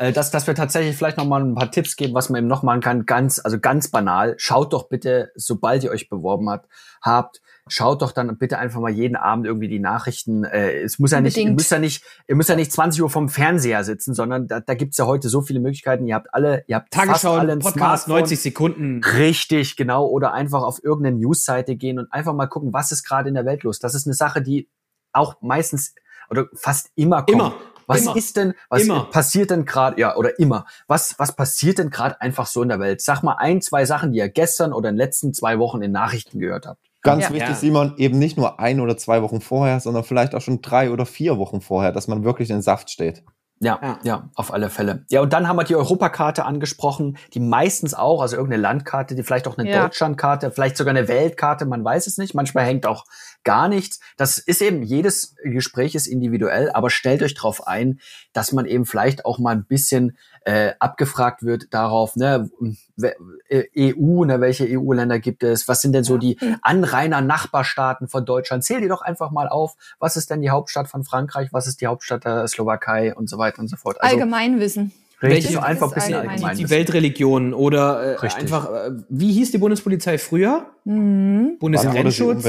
Äh, 0.01 0.11
dass, 0.11 0.31
dass 0.31 0.47
wir 0.47 0.55
tatsächlich 0.55 0.97
vielleicht 0.97 1.17
noch 1.17 1.27
mal 1.27 1.43
ein 1.43 1.53
paar 1.53 1.69
Tipps 1.69 1.95
geben, 1.95 2.15
was 2.15 2.29
man 2.29 2.39
eben 2.39 2.47
noch 2.47 2.63
machen 2.63 2.81
kann. 2.81 3.05
Ganz, 3.05 3.39
also 3.43 3.59
ganz 3.59 3.89
banal. 3.91 4.33
Schaut 4.37 4.73
doch 4.73 4.89
bitte, 4.89 5.31
sobald 5.35 5.83
ihr 5.83 5.91
euch 5.91 6.09
beworben 6.09 6.49
habt, 6.49 6.67
habt, 7.03 7.41
schaut 7.67 8.01
doch 8.01 8.11
dann 8.11 8.35
bitte 8.39 8.57
einfach 8.57 8.79
mal 8.79 8.89
jeden 8.89 9.15
Abend 9.15 9.45
irgendwie 9.45 9.67
die 9.67 9.77
Nachrichten. 9.77 10.43
Äh, 10.43 10.81
es 10.81 10.97
muss 10.97 11.11
ja 11.11 11.21
nicht, 11.21 11.37
ihr 11.37 11.51
müsst 11.51 11.69
ja 11.69 11.77
nicht, 11.77 12.03
ihr 12.27 12.35
müsst 12.35 12.49
ja 12.49 12.55
nicht 12.55 12.71
20 12.71 13.03
Uhr 13.03 13.11
vom 13.11 13.29
Fernseher 13.29 13.83
sitzen, 13.83 14.15
sondern 14.15 14.47
da, 14.47 14.59
da 14.59 14.73
gibt's 14.73 14.97
ja 14.97 15.05
heute 15.05 15.29
so 15.29 15.41
viele 15.41 15.59
Möglichkeiten. 15.59 16.07
Ihr 16.07 16.15
habt 16.15 16.33
alle, 16.33 16.63
ihr 16.65 16.77
habt 16.77 16.95
fast 16.95 17.07
Tagesschau, 17.07 17.33
alle 17.35 17.51
ein 17.51 17.59
Podcast, 17.59 18.05
Smartphone. 18.05 18.21
90 18.21 18.41
Sekunden. 18.41 19.01
Richtig, 19.03 19.75
genau. 19.75 20.07
Oder 20.07 20.33
einfach 20.33 20.63
auf 20.63 20.83
irgendeine 20.83 21.17
Newsseite 21.17 21.75
gehen 21.75 21.99
und 21.99 22.11
einfach 22.11 22.33
mal 22.33 22.47
gucken, 22.47 22.73
was 22.73 22.91
ist 22.91 23.03
gerade 23.03 23.29
in 23.29 23.35
der 23.35 23.45
Welt 23.45 23.61
los. 23.61 23.77
Das 23.77 23.93
ist 23.93 24.07
eine 24.07 24.15
Sache, 24.15 24.41
die 24.41 24.67
auch 25.13 25.35
meistens 25.41 25.93
oder 26.31 26.47
fast 26.55 26.89
immer 26.95 27.17
kommt. 27.17 27.29
Immer. 27.29 27.53
Was 27.87 28.01
immer. 28.01 28.15
ist 28.15 28.37
denn, 28.37 28.53
was 28.69 28.83
Immer. 28.83 29.05
passiert 29.09 29.49
denn 29.51 29.65
gerade, 29.65 29.99
ja, 29.99 30.15
oder 30.15 30.37
immer, 30.39 30.65
was, 30.87 31.17
was 31.19 31.35
passiert 31.35 31.77
denn 31.77 31.89
gerade 31.89 32.19
einfach 32.21 32.45
so 32.47 32.61
in 32.63 32.69
der 32.69 32.79
Welt? 32.79 33.01
Sag 33.01 33.23
mal 33.23 33.35
ein, 33.39 33.61
zwei 33.61 33.85
Sachen, 33.85 34.11
die 34.11 34.19
ihr 34.19 34.29
gestern 34.29 34.73
oder 34.73 34.89
in 34.89 34.95
den 34.95 34.99
letzten 34.99 35.33
zwei 35.33 35.59
Wochen 35.59 35.81
in 35.81 35.91
Nachrichten 35.91 36.39
gehört 36.39 36.65
habt. 36.65 36.79
Ganz 37.01 37.23
Ja. 37.23 37.29
wichtig, 37.33 37.49
Ja. 37.49 37.55
Simon, 37.55 37.93
eben 37.97 38.19
nicht 38.19 38.37
nur 38.37 38.59
ein 38.59 38.79
oder 38.79 38.95
zwei 38.97 39.21
Wochen 39.23 39.41
vorher, 39.41 39.79
sondern 39.79 40.03
vielleicht 40.03 40.35
auch 40.35 40.41
schon 40.41 40.61
drei 40.61 40.91
oder 40.91 41.05
vier 41.05 41.37
Wochen 41.37 41.59
vorher, 41.61 41.91
dass 41.91 42.07
man 42.07 42.23
wirklich 42.23 42.49
in 42.51 42.61
Saft 42.61 42.89
steht. 42.91 43.23
Ja, 43.63 43.79
ja, 43.81 43.99
Ja. 44.03 44.29
auf 44.35 44.51
alle 44.51 44.71
Fälle. 44.71 45.05
Ja, 45.11 45.21
und 45.21 45.33
dann 45.33 45.47
haben 45.47 45.55
wir 45.55 45.63
die 45.63 45.75
Europakarte 45.75 46.45
angesprochen, 46.45 47.17
die 47.35 47.39
meistens 47.39 47.93
auch, 47.93 48.19
also 48.21 48.35
irgendeine 48.35 48.61
Landkarte, 48.63 49.13
die 49.13 49.21
vielleicht 49.21 49.47
auch 49.47 49.55
eine 49.57 49.69
Ja. 49.69 49.83
Deutschlandkarte, 49.83 50.49
vielleicht 50.51 50.77
sogar 50.77 50.95
eine 50.95 51.07
Weltkarte, 51.07 51.65
man 51.65 51.83
weiß 51.85 52.07
es 52.07 52.17
nicht. 52.17 52.33
Manchmal 52.33 52.65
hängt 52.65 52.87
auch 52.87 53.05
gar 53.43 53.67
nichts. 53.67 53.99
Das 54.17 54.37
ist 54.37 54.61
eben, 54.61 54.83
jedes 54.83 55.35
Gespräch 55.43 55.95
ist 55.95 56.07
individuell, 56.07 56.69
aber 56.71 56.89
stellt 56.89 57.23
euch 57.23 57.33
darauf 57.33 57.67
ein, 57.67 57.99
dass 58.33 58.51
man 58.51 58.65
eben 58.65 58.85
vielleicht 58.85 59.25
auch 59.25 59.39
mal 59.39 59.55
ein 59.55 59.65
bisschen 59.65 60.17
äh, 60.45 60.73
abgefragt 60.79 61.43
wird 61.43 61.65
darauf, 61.71 62.15
ne, 62.15 62.49
we- 62.95 63.15
äh, 63.49 63.93
EU, 63.93 64.25
ne, 64.25 64.41
welche 64.41 64.65
EU-Länder 64.67 65.19
gibt 65.19 65.43
es, 65.43 65.67
was 65.67 65.81
sind 65.81 65.93
denn 65.93 66.03
so 66.03 66.17
die 66.17 66.37
Anrainer 66.61 67.21
Nachbarstaaten 67.21 68.07
von 68.07 68.25
Deutschland? 68.25 68.63
Zähl 68.63 68.81
die 68.81 68.87
doch 68.87 69.01
einfach 69.01 69.29
mal 69.31 69.47
auf. 69.47 69.75
Was 69.99 70.15
ist 70.17 70.29
denn 70.31 70.41
die 70.41 70.49
Hauptstadt 70.49 70.87
von 70.87 71.03
Frankreich? 71.03 71.49
Was 71.51 71.67
ist 71.67 71.81
die 71.81 71.87
Hauptstadt 71.87 72.25
der 72.25 72.47
Slowakei 72.47 73.13
und 73.15 73.29
so 73.29 73.37
weiter 73.37 73.59
und 73.59 73.67
so 73.67 73.75
fort? 73.77 74.01
Also 74.01 74.15
Allgemeinwissen. 74.15 74.91
Richtig, 75.21 75.43
Welche- 75.45 75.53
so 75.53 75.59
einfach 75.59 75.87
ein 75.89 75.93
bisschen 75.95 76.13
allgemein. 76.15 76.35
allgemein. 76.35 76.57
Die 76.57 76.69
Weltreligionen 76.69 77.53
oder 77.53 78.21
äh, 78.23 78.27
einfach, 78.29 78.71
äh, 78.71 78.91
wie 79.09 79.31
hieß 79.33 79.51
die 79.51 79.57
Bundespolizei 79.57 80.17
früher? 80.17 80.67
Mhm. 80.85 81.57
Bundesgrenzschutz. 81.59 82.45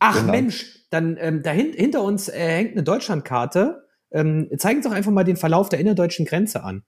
Ach 0.00 0.18
Genau. 0.20 0.30
Mensch, 0.32 0.78
dann 0.90 1.16
ähm, 1.20 1.42
dahin, 1.42 1.72
hinter 1.72 2.02
uns 2.02 2.28
äh, 2.28 2.32
hängt 2.38 2.72
eine 2.72 2.82
Deutschlandkarte. 2.82 3.86
Ähm, 4.12 4.48
zeigen 4.58 4.82
Sie 4.82 4.88
doch 4.88 4.94
einfach 4.94 5.10
mal 5.10 5.24
den 5.24 5.36
Verlauf 5.36 5.68
der 5.70 5.80
innerdeutschen 5.80 6.26
Grenze 6.26 6.62
an. 6.62 6.82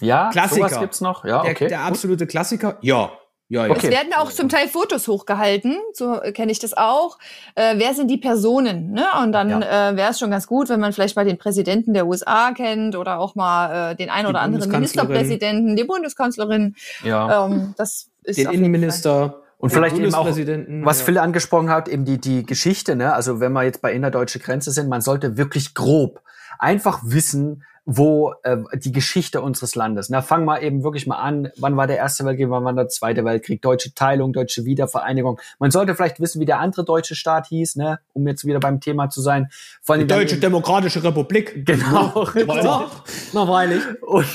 Ja, 0.00 0.30
Klassiker. 0.30 0.68
sowas 0.68 0.80
gibt's 0.80 1.00
noch. 1.00 1.24
Ja, 1.24 1.42
Der, 1.42 1.50
okay. 1.52 1.68
der 1.68 1.78
gut. 1.78 1.86
absolute 1.88 2.26
Klassiker. 2.26 2.78
Ja, 2.80 3.12
ja, 3.52 3.66
ja. 3.66 3.70
Okay. 3.70 3.88
Es 3.88 3.92
werden 3.92 4.14
auch 4.16 4.32
zum 4.32 4.48
Teil 4.48 4.66
Fotos 4.66 5.08
hochgehalten, 5.08 5.76
so 5.92 6.22
äh, 6.22 6.32
kenne 6.32 6.50
ich 6.50 6.58
das 6.58 6.74
auch. 6.74 7.18
Äh, 7.54 7.74
wer 7.76 7.92
sind 7.92 8.10
die 8.10 8.16
Personen? 8.16 8.92
Ne? 8.92 9.04
Und 9.22 9.32
dann 9.32 9.60
äh, 9.60 9.94
wäre 9.94 10.10
es 10.10 10.18
schon 10.18 10.30
ganz 10.30 10.46
gut, 10.46 10.70
wenn 10.70 10.80
man 10.80 10.94
vielleicht 10.94 11.16
mal 11.16 11.26
den 11.26 11.36
Präsidenten 11.36 11.92
der 11.92 12.06
USA 12.06 12.52
kennt 12.52 12.96
oder 12.96 13.18
auch 13.18 13.34
mal 13.34 13.92
äh, 13.92 13.94
den 13.94 14.08
ein 14.08 14.24
Die 14.24 14.30
oder 14.30 14.40
anderen. 14.40 14.70
Ministerpräsidenten, 14.70 15.76
die 15.76 15.84
Bundeskanzlerin. 15.84 16.76
Ja. 17.04 17.44
Ähm, 17.44 17.74
das 17.76 18.08
ist 18.22 18.38
den 18.38 18.48
Innenminister. 18.48 19.42
Und 19.58 19.70
vielleicht 19.70 19.98
eben 19.98 20.14
auch, 20.14 20.26
was 20.26 20.98
ja. 21.00 21.04
Phil 21.04 21.18
angesprochen 21.18 21.68
hat, 21.68 21.88
eben 21.88 22.06
die, 22.06 22.18
die 22.18 22.44
Geschichte, 22.44 22.96
ne? 22.96 23.12
Also 23.12 23.38
wenn 23.38 23.52
wir 23.52 23.64
jetzt 23.64 23.82
bei 23.82 23.92
innerdeutsche 23.92 24.38
Grenze 24.38 24.72
sind, 24.72 24.88
man 24.88 25.02
sollte 25.02 25.36
wirklich 25.36 25.74
grob 25.74 26.22
einfach 26.58 27.00
wissen, 27.04 27.64
wo 27.84 28.32
äh, 28.44 28.58
die 28.74 28.92
Geschichte 28.92 29.40
unseres 29.42 29.74
Landes. 29.74 30.08
Na, 30.08 30.22
fang 30.22 30.44
mal 30.44 30.62
eben 30.62 30.84
wirklich 30.84 31.08
mal 31.08 31.16
an, 31.16 31.50
wann 31.56 31.76
war 31.76 31.88
der 31.88 31.96
Erste 31.96 32.24
Weltkrieg, 32.24 32.48
wann 32.48 32.62
war 32.64 32.72
der 32.72 32.86
Zweite 32.86 33.24
Weltkrieg, 33.24 33.60
deutsche 33.60 33.92
Teilung, 33.92 34.32
deutsche 34.32 34.64
Wiedervereinigung. 34.64 35.40
Man 35.58 35.72
sollte 35.72 35.96
vielleicht 35.96 36.20
wissen, 36.20 36.40
wie 36.40 36.44
der 36.44 36.60
andere 36.60 36.84
deutsche 36.84 37.16
Staat 37.16 37.48
hieß, 37.48 37.74
ne, 37.74 37.98
um 38.12 38.24
jetzt 38.28 38.44
wieder 38.44 38.60
beim 38.60 38.78
Thema 38.78 39.10
zu 39.10 39.20
sein. 39.20 39.48
Vor 39.82 39.98
Die 39.98 40.06
Deutsche 40.06 40.34
eben- 40.34 40.42
Demokratische 40.42 41.02
Republik. 41.02 41.66
Genau. 41.66 42.24
Ja, 42.36 42.88
na 43.32 43.46
freilich. 43.46 43.82
Und, 44.02 44.28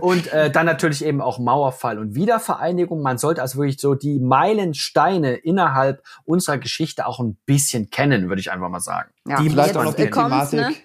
und 0.00 0.32
äh, 0.32 0.50
dann 0.50 0.66
natürlich 0.66 1.04
eben 1.04 1.20
auch 1.20 1.38
Mauerfall 1.38 2.00
und 2.00 2.16
Wiedervereinigung. 2.16 3.00
Man 3.00 3.16
sollte 3.18 3.42
also 3.42 3.58
wirklich 3.58 3.80
so 3.80 3.94
die 3.94 4.18
Meilensteine 4.18 5.34
innerhalb 5.34 6.02
unserer 6.24 6.58
Geschichte 6.58 7.06
auch 7.06 7.20
ein 7.20 7.36
bisschen 7.46 7.90
kennen, 7.90 8.28
würde 8.28 8.40
ich 8.40 8.50
einfach 8.50 8.68
mal 8.70 8.80
sagen. 8.80 9.10
Ja, 9.24 9.36
Vielleicht 9.36 9.68
jetzt 9.68 9.76
auch 9.76 9.84
noch 9.84 9.94
die 9.94 10.08
kommt's, 10.10 10.50
Thematik. 10.50 10.76
ne? 10.78 10.82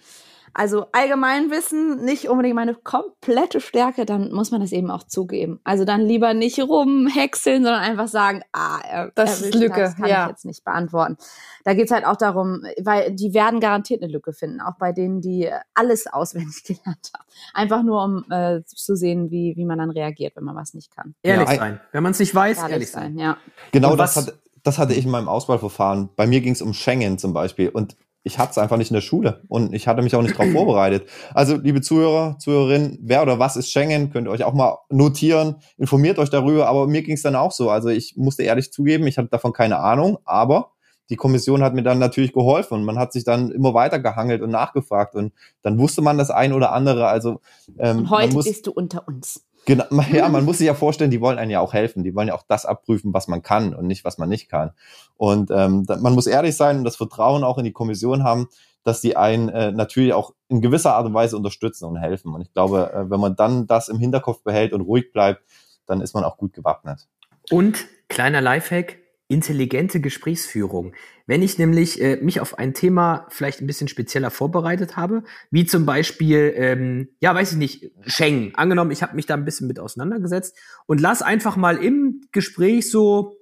Also 0.55 0.85
Allgemeinwissen 0.91 2.05
nicht 2.05 2.29
unbedingt 2.29 2.55
meine 2.55 2.75
komplette 2.75 3.59
Stärke, 3.59 4.05
dann 4.05 4.31
muss 4.31 4.51
man 4.51 4.61
das 4.61 4.71
eben 4.71 4.91
auch 4.91 5.03
zugeben. 5.03 5.59
Also 5.63 5.83
dann 5.83 6.01
lieber 6.01 6.33
nicht 6.35 6.59
rumhäckseln, 6.59 7.63
sondern 7.63 7.81
einfach 7.81 8.07
sagen, 8.07 8.43
ah, 8.51 8.79
er, 8.87 9.11
Das 9.15 9.41
ist 9.41 9.41
erwischt, 9.41 9.55
Lücke, 9.59 9.79
das 9.79 9.95
kann 9.95 10.09
ja. 10.09 10.25
ich 10.25 10.29
jetzt 10.29 10.45
nicht 10.45 10.63
beantworten. 10.63 11.17
Da 11.63 11.73
geht's 11.73 11.91
halt 11.91 12.05
auch 12.05 12.17
darum, 12.17 12.63
weil 12.81 13.11
die 13.11 13.33
werden 13.33 13.59
garantiert 13.59 14.03
eine 14.03 14.11
Lücke 14.11 14.31
finden, 14.31 14.61
auch 14.61 14.75
bei 14.77 14.91
denen, 14.91 15.21
die 15.21 15.49
alles 15.73 16.05
auswendig 16.05 16.63
gelernt 16.65 17.11
haben. 17.13 17.23
Einfach 17.53 17.81
nur, 17.81 18.03
um 18.03 18.25
äh, 18.31 18.63
zu 18.65 18.95
sehen, 18.95 19.31
wie, 19.31 19.53
wie 19.55 19.65
man 19.65 19.79
dann 19.79 19.89
reagiert, 19.89 20.35
wenn 20.35 20.43
man 20.43 20.55
was 20.55 20.73
nicht 20.75 20.95
kann. 20.95 21.15
Ehrlich 21.23 21.49
Ja, 21.49 21.55
sein. 21.55 21.79
Wenn 21.91 22.03
man 22.03 22.11
es 22.11 22.19
nicht 22.19 22.35
weiß, 22.35 22.57
Ehrlich, 22.59 22.71
ehrlich 22.73 22.91
sein. 22.91 23.17
ja. 23.17 23.37
Genau 23.71 23.95
das, 23.95 24.15
hat, 24.15 24.33
das 24.61 24.77
hatte 24.77 24.93
ich 24.93 25.05
in 25.05 25.11
meinem 25.11 25.27
Auswahlverfahren. 25.29 26.09
Bei 26.15 26.27
mir 26.27 26.41
ging 26.41 26.53
es 26.53 26.61
um 26.61 26.73
Schengen 26.73 27.17
zum 27.17 27.33
Beispiel. 27.33 27.69
Und 27.69 27.95
ich 28.23 28.39
hatte 28.39 28.51
es 28.51 28.57
einfach 28.57 28.77
nicht 28.77 28.89
in 28.89 28.95
der 28.95 29.01
Schule 29.01 29.41
und 29.49 29.73
ich 29.73 29.87
hatte 29.87 30.01
mich 30.01 30.15
auch 30.15 30.21
nicht 30.21 30.37
darauf 30.39 30.51
vorbereitet. 30.53 31.07
Also, 31.33 31.57
liebe 31.57 31.81
Zuhörer, 31.81 32.37
Zuhörerinnen, 32.39 32.99
wer 33.01 33.21
oder 33.21 33.39
was 33.39 33.57
ist 33.57 33.71
Schengen? 33.71 34.11
Könnt 34.11 34.27
ihr 34.27 34.31
euch 34.31 34.43
auch 34.43 34.53
mal 34.53 34.77
notieren, 34.89 35.57
informiert 35.77 36.19
euch 36.19 36.29
darüber. 36.29 36.67
Aber 36.67 36.87
mir 36.87 37.03
ging 37.03 37.15
es 37.15 37.21
dann 37.21 37.35
auch 37.35 37.51
so. 37.51 37.69
Also, 37.69 37.89
ich 37.89 38.15
musste 38.15 38.43
ehrlich 38.43 38.71
zugeben, 38.71 39.07
ich 39.07 39.17
hatte 39.17 39.29
davon 39.29 39.53
keine 39.53 39.77
Ahnung, 39.79 40.17
aber 40.23 40.71
die 41.09 41.17
Kommission 41.17 41.61
hat 41.63 41.73
mir 41.73 41.83
dann 41.83 41.99
natürlich 41.99 42.33
geholfen 42.33 42.75
und 42.75 42.85
man 42.85 42.97
hat 42.97 43.11
sich 43.11 43.25
dann 43.25 43.51
immer 43.51 43.73
weiter 43.73 43.99
gehangelt 43.99 44.41
und 44.41 44.49
nachgefragt 44.49 45.15
und 45.15 45.33
dann 45.61 45.77
wusste 45.77 46.01
man 46.01 46.17
das 46.17 46.31
ein 46.31 46.53
oder 46.53 46.71
andere. 46.71 47.07
Also 47.07 47.41
ähm, 47.77 47.99
Und 47.99 48.09
heute 48.09 48.33
muss, 48.33 48.45
bist 48.45 48.67
du 48.67 48.71
unter 48.71 49.05
uns. 49.07 49.45
Genau, 49.65 49.85
ja, 50.11 50.27
man 50.29 50.45
muss 50.45 50.57
sich 50.57 50.67
ja 50.67 50.73
vorstellen, 50.73 51.11
die 51.11 51.21
wollen 51.21 51.37
einen 51.37 51.51
ja 51.51 51.59
auch 51.59 51.73
helfen. 51.73 52.03
Die 52.03 52.15
wollen 52.15 52.27
ja 52.27 52.35
auch 52.35 52.43
das 52.47 52.65
abprüfen, 52.65 53.13
was 53.13 53.27
man 53.27 53.41
kann 53.41 53.73
und 53.73 53.87
nicht, 53.87 54.05
was 54.05 54.17
man 54.17 54.29
nicht 54.29 54.49
kann. 54.49 54.71
Und 55.17 55.51
ähm, 55.51 55.85
man 55.87 56.13
muss 56.13 56.27
ehrlich 56.27 56.55
sein 56.55 56.79
und 56.79 56.83
das 56.83 56.95
Vertrauen 56.95 57.43
auch 57.43 57.57
in 57.57 57.63
die 57.63 57.71
Kommission 57.71 58.23
haben, 58.23 58.49
dass 58.83 59.01
die 59.01 59.15
einen 59.15 59.49
äh, 59.49 59.71
natürlich 59.71 60.13
auch 60.13 60.33
in 60.49 60.61
gewisser 60.61 60.95
Art 60.95 61.05
und 61.05 61.13
Weise 61.13 61.37
unterstützen 61.37 61.85
und 61.85 61.97
helfen. 61.97 62.33
Und 62.33 62.41
ich 62.41 62.53
glaube, 62.53 62.91
äh, 62.93 63.09
wenn 63.09 63.19
man 63.19 63.35
dann 63.35 63.65
das 63.67 63.87
im 63.87 63.99
Hinterkopf 63.99 64.43
behält 64.43 64.73
und 64.73 64.81
ruhig 64.81 65.11
bleibt, 65.11 65.43
dann 65.85 66.01
ist 66.01 66.13
man 66.13 66.23
auch 66.23 66.37
gut 66.37 66.53
gewappnet. 66.53 67.07
Und 67.49 67.85
kleiner 68.09 68.41
Lifehack, 68.41 68.99
intelligente 69.33 69.99
Gesprächsführung. 69.99 70.93
Wenn 71.25 71.41
ich 71.41 71.57
nämlich 71.57 72.01
äh, 72.01 72.17
mich 72.17 72.39
auf 72.39 72.57
ein 72.57 72.73
Thema 72.73 73.25
vielleicht 73.29 73.61
ein 73.61 73.67
bisschen 73.67 73.87
spezieller 73.87 74.29
vorbereitet 74.29 74.95
habe, 74.97 75.23
wie 75.51 75.65
zum 75.65 75.85
Beispiel, 75.85 76.53
ähm, 76.55 77.09
ja, 77.19 77.33
weiß 77.33 77.53
ich 77.53 77.57
nicht, 77.57 77.91
Schengen. 78.05 78.53
Angenommen, 78.55 78.91
ich 78.91 79.01
habe 79.01 79.15
mich 79.15 79.25
da 79.25 79.33
ein 79.33 79.45
bisschen 79.45 79.67
mit 79.67 79.79
auseinandergesetzt 79.79 80.57
und 80.85 81.01
lass 81.01 81.21
einfach 81.21 81.55
mal 81.55 81.77
im 81.77 82.21
Gespräch 82.31 82.89
so, 82.89 83.37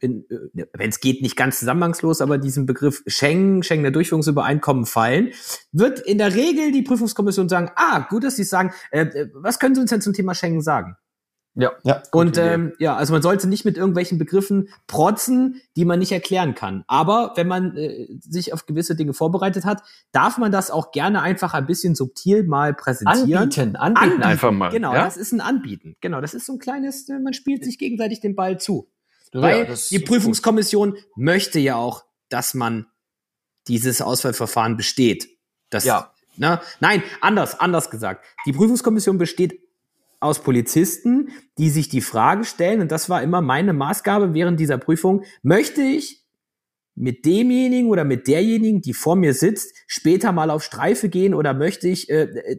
wenn 0.00 0.24
es 0.88 1.00
geht, 1.00 1.22
nicht 1.22 1.36
ganz 1.36 1.58
zusammenhangslos, 1.58 2.20
aber 2.20 2.38
diesen 2.38 2.66
Begriff 2.66 3.02
Schengen, 3.06 3.62
Schengener 3.62 3.90
Durchführungsübereinkommen 3.90 4.86
fallen, 4.86 5.32
wird 5.72 6.00
in 6.00 6.18
der 6.18 6.34
Regel 6.34 6.70
die 6.72 6.82
Prüfungskommission 6.82 7.48
sagen, 7.48 7.70
ah, 7.76 8.06
gut, 8.08 8.24
dass 8.24 8.36
Sie 8.36 8.42
es 8.42 8.50
sagen, 8.50 8.72
äh, 8.90 9.02
äh, 9.02 9.30
was 9.34 9.58
können 9.58 9.74
Sie 9.74 9.80
uns 9.80 9.90
denn 9.90 10.02
zum 10.02 10.12
Thema 10.12 10.34
Schengen 10.34 10.60
sagen? 10.60 10.96
Ja. 11.58 11.72
Ja, 11.84 12.02
Und 12.12 12.36
ähm, 12.36 12.74
ja, 12.78 12.96
also 12.96 13.14
man 13.14 13.22
sollte 13.22 13.48
nicht 13.48 13.64
mit 13.64 13.78
irgendwelchen 13.78 14.18
Begriffen 14.18 14.68
protzen, 14.86 15.62
die 15.74 15.86
man 15.86 15.98
nicht 15.98 16.12
erklären 16.12 16.54
kann. 16.54 16.84
Aber 16.86 17.32
wenn 17.36 17.48
man 17.48 17.76
äh, 17.76 18.08
sich 18.20 18.52
auf 18.52 18.66
gewisse 18.66 18.94
Dinge 18.94 19.14
vorbereitet 19.14 19.64
hat, 19.64 19.82
darf 20.12 20.36
man 20.36 20.52
das 20.52 20.70
auch 20.70 20.92
gerne 20.92 21.22
einfach 21.22 21.54
ein 21.54 21.66
bisschen 21.66 21.94
subtil 21.94 22.44
mal 22.44 22.74
präsentieren. 22.74 23.44
Anbieten, 23.44 23.76
anbieten, 23.76 24.22
einfach 24.22 24.52
mal. 24.52 24.70
Genau, 24.70 24.92
ja? 24.92 25.04
das 25.04 25.16
ist 25.16 25.32
ein 25.32 25.40
Anbieten. 25.40 25.96
Genau, 26.02 26.20
das 26.20 26.34
ist 26.34 26.44
so 26.44 26.52
ein 26.52 26.58
kleines, 26.58 27.08
äh, 27.08 27.18
man 27.18 27.32
spielt 27.32 27.64
sich 27.64 27.78
gegenseitig 27.78 28.20
den 28.20 28.36
Ball 28.36 28.60
zu. 28.60 28.90
Ja, 29.32 29.40
Weil 29.40 29.76
die 29.90 29.98
Prüfungskommission 29.98 30.96
möchte 31.16 31.58
ja 31.58 31.76
auch, 31.76 32.04
dass 32.28 32.52
man 32.52 32.86
dieses 33.66 34.02
Auswahlverfahren 34.02 34.76
besteht. 34.76 35.28
Das, 35.70 35.84
Ja. 35.84 36.12
Ne? 36.36 36.60
Nein, 36.80 37.02
anders, 37.22 37.58
anders 37.58 37.90
gesagt. 37.90 38.24
Die 38.44 38.52
Prüfungskommission 38.52 39.16
besteht 39.16 39.65
aus 40.20 40.42
Polizisten, 40.42 41.30
die 41.58 41.70
sich 41.70 41.88
die 41.88 42.00
Frage 42.00 42.44
stellen, 42.44 42.80
und 42.80 42.90
das 42.90 43.08
war 43.08 43.22
immer 43.22 43.40
meine 43.40 43.72
Maßgabe 43.72 44.34
während 44.34 44.58
dieser 44.58 44.78
Prüfung, 44.78 45.24
möchte 45.42 45.82
ich 45.82 46.24
mit 46.94 47.26
demjenigen 47.26 47.88
oder 47.88 48.04
mit 48.04 48.26
derjenigen, 48.26 48.80
die 48.80 48.94
vor 48.94 49.16
mir 49.16 49.34
sitzt, 49.34 49.74
später 49.86 50.32
mal 50.32 50.50
auf 50.50 50.64
Streife 50.64 51.08
gehen 51.08 51.34
oder 51.34 51.52
möchte 51.52 51.88
ich 51.88 52.08
äh, 52.08 52.56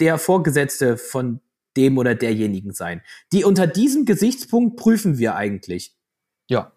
der 0.00 0.18
Vorgesetzte 0.18 0.96
von 0.96 1.40
dem 1.76 1.96
oder 1.96 2.14
derjenigen 2.14 2.72
sein? 2.72 3.02
Die 3.32 3.44
unter 3.44 3.66
diesem 3.66 4.04
Gesichtspunkt 4.04 4.76
prüfen 4.76 5.18
wir 5.18 5.36
eigentlich. 5.36 5.94
Ja. 6.48 6.75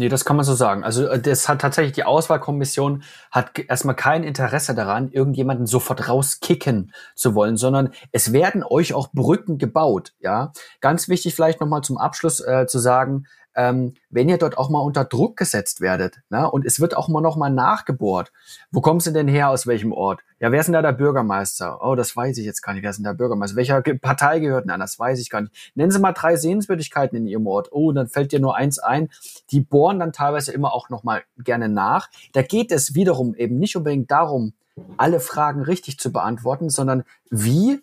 Nee, 0.00 0.08
das 0.08 0.24
kann 0.24 0.36
man 0.36 0.44
so 0.44 0.54
sagen. 0.54 0.84
Also 0.84 1.08
äh, 1.08 1.20
das 1.20 1.48
hat 1.48 1.60
tatsächlich 1.60 1.92
die 1.92 2.04
Auswahlkommission 2.04 3.02
hat 3.32 3.58
erstmal 3.58 3.96
kein 3.96 4.22
Interesse 4.22 4.72
daran, 4.72 5.10
irgendjemanden 5.10 5.66
sofort 5.66 6.08
rauskicken 6.08 6.92
zu 7.16 7.34
wollen, 7.34 7.56
sondern 7.56 7.90
es 8.12 8.32
werden 8.32 8.62
euch 8.62 8.94
auch 8.94 9.08
Brücken 9.12 9.58
gebaut. 9.58 10.14
Ja, 10.20 10.52
ganz 10.80 11.08
wichtig 11.08 11.34
vielleicht 11.34 11.60
noch 11.60 11.66
mal 11.66 11.82
zum 11.82 11.98
Abschluss 11.98 12.38
äh, 12.38 12.66
zu 12.68 12.78
sagen, 12.78 13.26
ähm, 13.58 13.94
wenn 14.08 14.28
ihr 14.28 14.38
dort 14.38 14.56
auch 14.56 14.70
mal 14.70 14.78
unter 14.78 15.04
Druck 15.04 15.36
gesetzt 15.36 15.80
werdet, 15.80 16.20
ne, 16.30 16.48
und 16.48 16.64
es 16.64 16.78
wird 16.78 16.96
auch 16.96 17.08
mal 17.08 17.20
noch 17.20 17.36
mal 17.36 17.50
nachgebohrt. 17.50 18.32
Wo 18.70 18.80
kommst 18.80 19.08
du 19.08 19.10
denn 19.10 19.26
her? 19.26 19.50
Aus 19.50 19.66
welchem 19.66 19.92
Ort? 19.92 20.20
Ja, 20.38 20.52
wer 20.52 20.60
ist 20.60 20.66
denn 20.66 20.74
da 20.74 20.82
der 20.82 20.92
Bürgermeister? 20.92 21.80
Oh, 21.84 21.96
das 21.96 22.16
weiß 22.16 22.38
ich 22.38 22.46
jetzt 22.46 22.62
gar 22.62 22.72
nicht. 22.72 22.84
Wer 22.84 22.90
ist 22.90 22.98
denn 22.98 23.04
der 23.04 23.14
Bürgermeister? 23.14 23.56
Welcher 23.56 23.82
Partei 23.82 24.38
gehört 24.38 24.64
denn 24.64 24.70
an? 24.70 24.78
Das 24.78 24.96
weiß 24.96 25.18
ich 25.18 25.28
gar 25.28 25.40
nicht. 25.40 25.72
Nennen 25.74 25.90
Sie 25.90 25.98
mal 25.98 26.12
drei 26.12 26.36
Sehenswürdigkeiten 26.36 27.18
in 27.18 27.26
Ihrem 27.26 27.48
Ort. 27.48 27.72
Oh, 27.72 27.90
dann 27.90 28.06
fällt 28.06 28.30
dir 28.30 28.38
nur 28.38 28.54
eins 28.54 28.78
ein. 28.78 29.08
Die 29.50 29.60
bohren 29.60 29.98
dann 29.98 30.12
teilweise 30.12 30.52
immer 30.52 30.72
auch 30.72 30.88
noch 30.88 31.02
mal 31.02 31.24
gerne 31.38 31.68
nach. 31.68 32.10
Da 32.34 32.42
geht 32.42 32.70
es 32.70 32.94
wiederum 32.94 33.34
eben 33.34 33.58
nicht 33.58 33.74
unbedingt 33.76 34.08
darum, 34.12 34.52
alle 34.96 35.18
Fragen 35.18 35.62
richtig 35.62 35.98
zu 35.98 36.12
beantworten, 36.12 36.70
sondern 36.70 37.02
wie 37.28 37.80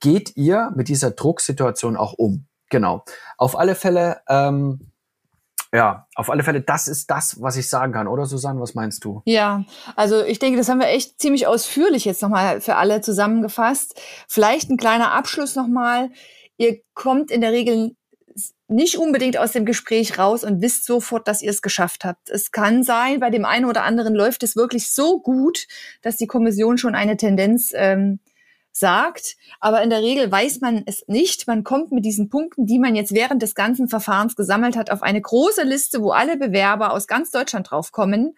geht 0.00 0.38
ihr 0.38 0.72
mit 0.74 0.88
dieser 0.88 1.10
Drucksituation 1.10 1.98
auch 1.98 2.14
um? 2.14 2.46
Genau. 2.70 3.04
Auf 3.36 3.58
alle 3.58 3.74
Fälle, 3.74 4.20
ähm, 4.28 4.90
ja, 5.72 6.06
auf 6.14 6.30
alle 6.30 6.42
Fälle, 6.42 6.62
das 6.62 6.88
ist 6.88 7.10
das, 7.10 7.40
was 7.40 7.56
ich 7.56 7.68
sagen 7.68 7.92
kann. 7.92 8.08
Oder 8.08 8.26
Susanne, 8.26 8.60
was 8.60 8.74
meinst 8.74 9.04
du? 9.04 9.22
Ja, 9.26 9.64
also 9.96 10.24
ich 10.24 10.38
denke, 10.38 10.58
das 10.58 10.68
haben 10.68 10.80
wir 10.80 10.88
echt 10.88 11.20
ziemlich 11.20 11.46
ausführlich 11.46 12.04
jetzt 12.04 12.22
nochmal 12.22 12.60
für 12.60 12.76
alle 12.76 13.00
zusammengefasst. 13.00 14.00
Vielleicht 14.28 14.70
ein 14.70 14.78
kleiner 14.78 15.12
Abschluss 15.12 15.56
nochmal. 15.56 16.10
Ihr 16.56 16.80
kommt 16.94 17.30
in 17.30 17.40
der 17.40 17.52
Regel 17.52 17.94
nicht 18.68 18.98
unbedingt 18.98 19.38
aus 19.38 19.52
dem 19.52 19.64
Gespräch 19.64 20.18
raus 20.18 20.44
und 20.44 20.60
wisst 20.60 20.84
sofort, 20.84 21.26
dass 21.26 21.42
ihr 21.42 21.50
es 21.50 21.62
geschafft 21.62 22.04
habt. 22.04 22.28
Es 22.28 22.50
kann 22.50 22.82
sein, 22.82 23.18
bei 23.20 23.30
dem 23.30 23.44
einen 23.44 23.64
oder 23.64 23.84
anderen 23.84 24.14
läuft 24.14 24.42
es 24.42 24.56
wirklich 24.56 24.92
so 24.92 25.20
gut, 25.20 25.66
dass 26.02 26.16
die 26.16 26.26
Kommission 26.26 26.76
schon 26.76 26.94
eine 26.94 27.16
Tendenz 27.16 27.72
ähm, 27.74 28.20
sagt. 28.72 29.36
Aber 29.60 29.82
in 29.82 29.90
der 29.90 30.02
Regel 30.02 30.30
weiß 30.30 30.60
man 30.60 30.82
es 30.86 31.04
nicht. 31.08 31.46
Man 31.46 31.64
kommt 31.64 31.92
mit 31.92 32.04
diesen 32.04 32.28
Punkten, 32.28 32.66
die 32.66 32.78
man 32.78 32.94
jetzt 32.94 33.14
während 33.14 33.42
des 33.42 33.54
ganzen 33.54 33.88
Verfahrens 33.88 34.36
gesammelt 34.36 34.76
hat, 34.76 34.90
auf 34.90 35.02
eine 35.02 35.20
große 35.20 35.62
Liste, 35.62 36.02
wo 36.02 36.10
alle 36.10 36.36
Bewerber 36.36 36.92
aus 36.92 37.06
ganz 37.06 37.30
Deutschland 37.30 37.70
draufkommen. 37.70 38.36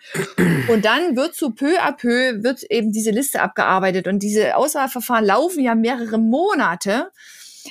Und 0.68 0.84
dann 0.84 1.16
wird 1.16 1.34
so 1.34 1.50
peu 1.50 1.78
à 1.80 1.92
peu 1.92 2.42
wird 2.42 2.62
eben 2.64 2.92
diese 2.92 3.10
Liste 3.10 3.42
abgearbeitet. 3.42 4.08
Und 4.08 4.22
diese 4.22 4.56
Auswahlverfahren 4.56 5.24
laufen 5.24 5.62
ja 5.62 5.74
mehrere 5.74 6.18
Monate. 6.18 7.10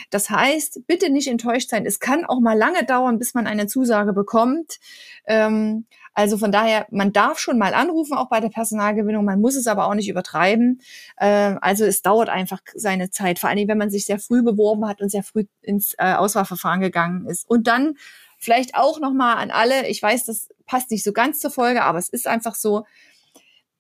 Das 0.09 0.29
heißt, 0.29 0.81
bitte 0.87 1.09
nicht 1.09 1.27
enttäuscht 1.27 1.69
sein. 1.69 1.85
Es 1.85 1.99
kann 1.99 2.25
auch 2.25 2.39
mal 2.39 2.57
lange 2.57 2.85
dauern, 2.85 3.17
bis 3.17 3.33
man 3.33 3.47
eine 3.47 3.67
Zusage 3.67 4.13
bekommt. 4.13 4.79
Ähm, 5.25 5.85
also 6.19 6.37
von 6.37 6.51
daher, 6.51 6.85
man 6.91 7.13
darf 7.13 7.39
schon 7.39 7.57
mal 7.57 7.73
anrufen, 7.73 8.17
auch 8.17 8.27
bei 8.27 8.41
der 8.41 8.49
Personalgewinnung. 8.49 9.23
Man 9.23 9.39
muss 9.39 9.55
es 9.55 9.67
aber 9.67 9.87
auch 9.87 9.93
nicht 9.93 10.09
übertreiben. 10.09 10.81
Ähm, 11.17 11.57
also 11.61 11.85
es 11.85 12.01
dauert 12.01 12.27
einfach 12.27 12.59
seine 12.75 13.09
Zeit. 13.09 13.39
Vor 13.39 13.47
allen 13.47 13.55
Dingen, 13.55 13.69
wenn 13.69 13.77
man 13.77 13.89
sich 13.89 14.05
sehr 14.05 14.19
früh 14.19 14.43
beworben 14.43 14.85
hat 14.85 14.99
und 14.99 15.07
sehr 15.07 15.23
früh 15.23 15.45
ins 15.61 15.93
äh, 15.97 16.15
Auswahlverfahren 16.15 16.81
gegangen 16.81 17.25
ist. 17.25 17.49
Und 17.49 17.67
dann 17.67 17.95
vielleicht 18.37 18.75
auch 18.75 18.99
noch 18.99 19.13
mal 19.13 19.35
an 19.35 19.49
alle. 19.49 19.87
Ich 19.87 20.03
weiß, 20.03 20.25
das 20.25 20.49
passt 20.65 20.91
nicht 20.91 21.05
so 21.05 21.13
ganz 21.13 21.39
zur 21.39 21.51
Folge, 21.51 21.83
aber 21.83 21.99
es 21.99 22.09
ist 22.09 22.27
einfach 22.27 22.55
so. 22.55 22.85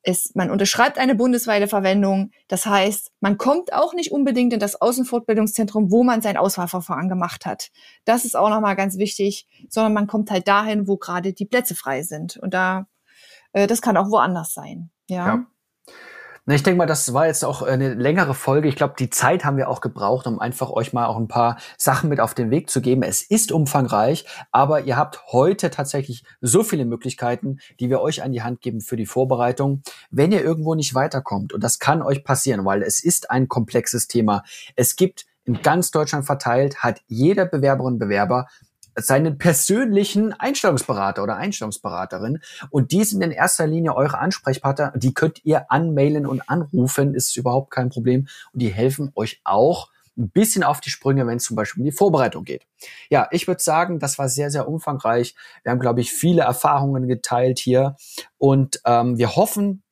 Es, 0.09 0.33
man 0.35 0.49
unterschreibt 0.49 0.97
eine 0.97 1.15
bundesweite 1.15 1.67
Verwendung. 1.67 2.31
Das 2.47 2.65
heißt, 2.65 3.11
man 3.19 3.37
kommt 3.37 3.73
auch 3.73 3.93
nicht 3.93 4.11
unbedingt 4.11 4.53
in 4.53 4.59
das 4.59 4.81
Außenfortbildungszentrum, 4.81 5.91
wo 5.91 6.03
man 6.03 6.21
sein 6.21 6.37
Auswahlverfahren 6.37 7.09
gemacht 7.09 7.45
hat. 7.45 7.69
Das 8.05 8.25
ist 8.25 8.35
auch 8.35 8.49
nochmal 8.49 8.75
ganz 8.75 8.97
wichtig, 8.97 9.47
sondern 9.69 9.93
man 9.93 10.07
kommt 10.07 10.31
halt 10.31 10.47
dahin, 10.47 10.87
wo 10.87 10.97
gerade 10.97 11.33
die 11.33 11.45
Plätze 11.45 11.75
frei 11.75 12.03
sind. 12.03 12.37
Und 12.37 12.53
da, 12.53 12.87
äh, 13.53 13.67
das 13.67 13.81
kann 13.81 13.97
auch 13.97 14.09
woanders 14.09 14.53
sein. 14.53 14.89
Ja. 15.09 15.27
Ja. 15.27 15.45
Na, 16.49 16.55
ich 16.55 16.63
denke 16.63 16.79
mal, 16.79 16.87
das 16.87 17.13
war 17.13 17.27
jetzt 17.27 17.45
auch 17.45 17.61
eine 17.61 17.93
längere 17.93 18.33
Folge. 18.33 18.69
Ich 18.69 18.75
glaube, 18.75 18.95
die 18.97 19.11
Zeit 19.11 19.45
haben 19.45 19.57
wir 19.57 19.69
auch 19.69 19.81
gebraucht, 19.81 20.25
um 20.25 20.39
einfach 20.39 20.71
euch 20.71 20.93
mal 20.93 21.05
auch 21.05 21.17
ein 21.17 21.27
paar 21.27 21.59
Sachen 21.77 22.09
mit 22.09 22.19
auf 22.19 22.33
den 22.33 22.49
Weg 22.49 22.71
zu 22.71 22.81
geben. 22.81 23.03
Es 23.03 23.21
ist 23.21 23.51
umfangreich, 23.51 24.25
aber 24.51 24.81
ihr 24.81 24.97
habt 24.97 25.27
heute 25.31 25.69
tatsächlich 25.69 26.23
so 26.41 26.63
viele 26.63 26.85
Möglichkeiten, 26.85 27.59
die 27.79 27.91
wir 27.91 28.01
euch 28.01 28.23
an 28.23 28.31
die 28.31 28.41
Hand 28.41 28.61
geben 28.61 28.81
für 28.81 28.95
die 28.95 29.05
Vorbereitung. 29.05 29.83
Wenn 30.09 30.31
ihr 30.31 30.43
irgendwo 30.43 30.73
nicht 30.73 30.95
weiterkommt, 30.95 31.53
und 31.53 31.63
das 31.63 31.77
kann 31.77 32.01
euch 32.01 32.23
passieren, 32.23 32.65
weil 32.65 32.81
es 32.81 33.03
ist 33.03 33.29
ein 33.29 33.47
komplexes 33.47 34.07
Thema. 34.07 34.41
Es 34.75 34.95
gibt 34.95 35.27
in 35.45 35.61
ganz 35.61 35.91
Deutschland 35.91 36.25
verteilt, 36.25 36.81
hat 36.81 37.01
jeder 37.05 37.45
Bewerberin 37.45 37.99
Bewerber 37.99 38.47
seinen 39.05 39.37
persönlichen 39.37 40.33
Einstellungsberater 40.33 41.23
oder 41.23 41.37
Einstellungsberaterin. 41.37 42.39
Und 42.69 42.91
die 42.91 43.03
sind 43.03 43.21
in 43.21 43.31
erster 43.31 43.67
Linie 43.67 43.95
eure 43.95 44.19
Ansprechpartner. 44.19 44.93
Die 44.95 45.13
könnt 45.13 45.43
ihr 45.45 45.71
anmailen 45.71 46.25
und 46.25 46.49
anrufen, 46.49 47.13
ist 47.13 47.35
überhaupt 47.37 47.71
kein 47.71 47.89
Problem. 47.89 48.27
Und 48.53 48.61
die 48.61 48.69
helfen 48.69 49.11
euch 49.15 49.41
auch 49.43 49.89
ein 50.19 50.29
bisschen 50.29 50.63
auf 50.63 50.81
die 50.81 50.89
Sprünge, 50.89 51.25
wenn 51.25 51.37
es 51.37 51.45
zum 51.45 51.55
Beispiel 51.55 51.81
um 51.81 51.85
die 51.85 51.95
Vorbereitung 51.95 52.43
geht. 52.43 52.67
Ja, 53.09 53.27
ich 53.31 53.47
würde 53.47 53.61
sagen, 53.61 53.99
das 53.99 54.17
war 54.19 54.29
sehr, 54.29 54.51
sehr 54.51 54.67
umfangreich. 54.67 55.35
Wir 55.63 55.71
haben, 55.71 55.79
glaube 55.79 56.01
ich, 56.01 56.11
viele 56.11 56.41
Erfahrungen 56.41 57.07
geteilt 57.07 57.57
hier 57.57 57.95
und 58.37 58.81
ähm, 58.85 59.17
wir 59.17 59.35
hoffen, 59.35 59.83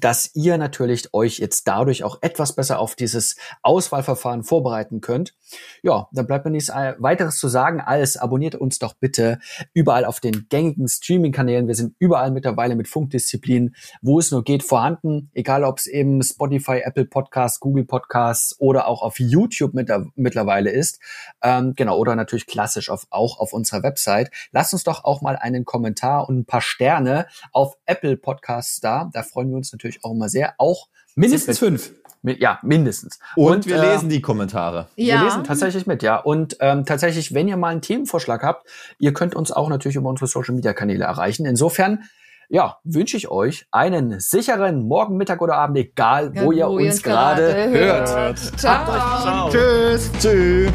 dass 0.00 0.30
ihr 0.34 0.58
natürlich 0.58 1.14
euch 1.14 1.38
jetzt 1.38 1.66
dadurch 1.66 2.04
auch 2.04 2.18
etwas 2.20 2.54
besser 2.54 2.78
auf 2.78 2.94
dieses 2.94 3.36
Auswahlverfahren 3.62 4.44
vorbereiten 4.44 5.00
könnt. 5.00 5.34
Ja, 5.82 6.08
dann 6.12 6.26
bleibt 6.26 6.44
mir 6.44 6.50
nichts 6.50 6.68
weiteres 6.68 7.38
zu 7.38 7.48
sagen, 7.48 7.80
als 7.80 8.18
abonniert 8.18 8.54
uns 8.54 8.78
doch 8.78 8.94
bitte 8.94 9.38
überall 9.72 10.04
auf 10.04 10.20
den 10.20 10.46
gängigen 10.50 10.88
Streaming-Kanälen. 10.88 11.68
Wir 11.68 11.74
sind 11.74 11.94
überall 11.98 12.30
mittlerweile 12.30 12.76
mit 12.76 12.86
Funkdisziplin, 12.86 13.74
wo 14.02 14.18
es 14.18 14.30
nur 14.30 14.44
geht, 14.44 14.62
vorhanden. 14.62 15.30
Egal, 15.32 15.64
ob 15.64 15.78
es 15.78 15.86
eben 15.86 16.22
Spotify, 16.22 16.82
Apple 16.84 17.06
Podcasts, 17.06 17.58
Google 17.60 17.84
Podcasts 17.84 18.60
oder 18.60 18.88
auch 18.88 19.00
auf 19.00 19.18
YouTube 19.18 19.72
mit, 19.72 19.90
mittlerweile 20.16 20.70
ist. 20.70 21.00
Ähm, 21.42 21.72
genau, 21.74 21.96
oder 21.96 22.14
natürlich 22.14 22.46
klassisch 22.46 22.90
auf, 22.90 23.06
auch 23.08 23.38
auf 23.38 23.54
unserer 23.54 23.82
Website. 23.82 24.30
Lasst 24.52 24.74
uns 24.74 24.84
doch 24.84 25.04
auch 25.04 25.22
mal 25.22 25.36
einen 25.36 25.64
Kommentar 25.64 26.28
und 26.28 26.40
ein 26.40 26.44
paar 26.44 26.60
Sterne 26.60 27.26
auf 27.52 27.78
Apple 27.86 28.18
Podcasts 28.18 28.80
da. 28.80 29.08
Da 29.14 29.22
freuen 29.22 29.48
wir 29.48 29.56
uns 29.56 29.72
natürlich 29.78 30.04
auch 30.04 30.12
immer 30.12 30.28
sehr. 30.28 30.54
Auch 30.58 30.88
mindestens 31.14 31.58
fünf. 31.58 31.92
Ja, 32.22 32.58
mindestens. 32.62 33.18
Und, 33.36 33.52
und 33.52 33.66
wir 33.66 33.76
äh, 33.76 33.92
lesen 33.92 34.08
die 34.08 34.20
Kommentare. 34.20 34.88
Ja. 34.96 35.16
Wir 35.16 35.24
lesen 35.24 35.44
tatsächlich 35.44 35.86
mit, 35.86 36.02
ja. 36.02 36.16
Und 36.16 36.56
ähm, 36.60 36.84
tatsächlich, 36.84 37.32
wenn 37.32 37.48
ihr 37.48 37.56
mal 37.56 37.68
einen 37.68 37.80
Themenvorschlag 37.80 38.42
habt, 38.42 38.66
ihr 38.98 39.14
könnt 39.14 39.34
uns 39.34 39.52
auch 39.52 39.68
natürlich 39.68 39.96
über 39.96 40.08
unsere 40.08 40.26
Social 40.26 40.54
Media 40.54 40.72
Kanäle 40.72 41.04
erreichen. 41.04 41.46
Insofern, 41.46 42.04
ja, 42.48 42.78
wünsche 42.82 43.16
ich 43.16 43.28
euch 43.28 43.66
einen 43.70 44.18
sicheren 44.20 44.82
Morgen, 44.82 45.16
Mittag 45.16 45.40
oder 45.42 45.54
Abend, 45.56 45.78
egal 45.78 46.34
wo, 46.34 46.50
ja, 46.50 46.68
wo 46.68 46.78
ihr 46.78 46.90
uns 46.90 47.02
gerade 47.02 47.70
hört. 47.70 48.08
hört. 48.08 48.38
Ciao. 48.38 48.86
Ciao. 48.86 49.50
Tschüss. 49.50 50.10
Tschüss. 50.18 50.72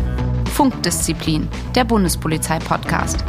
Funkdisziplin, 0.54 1.50
der 1.76 1.84
Bundespolizei-Podcast. 1.84 3.24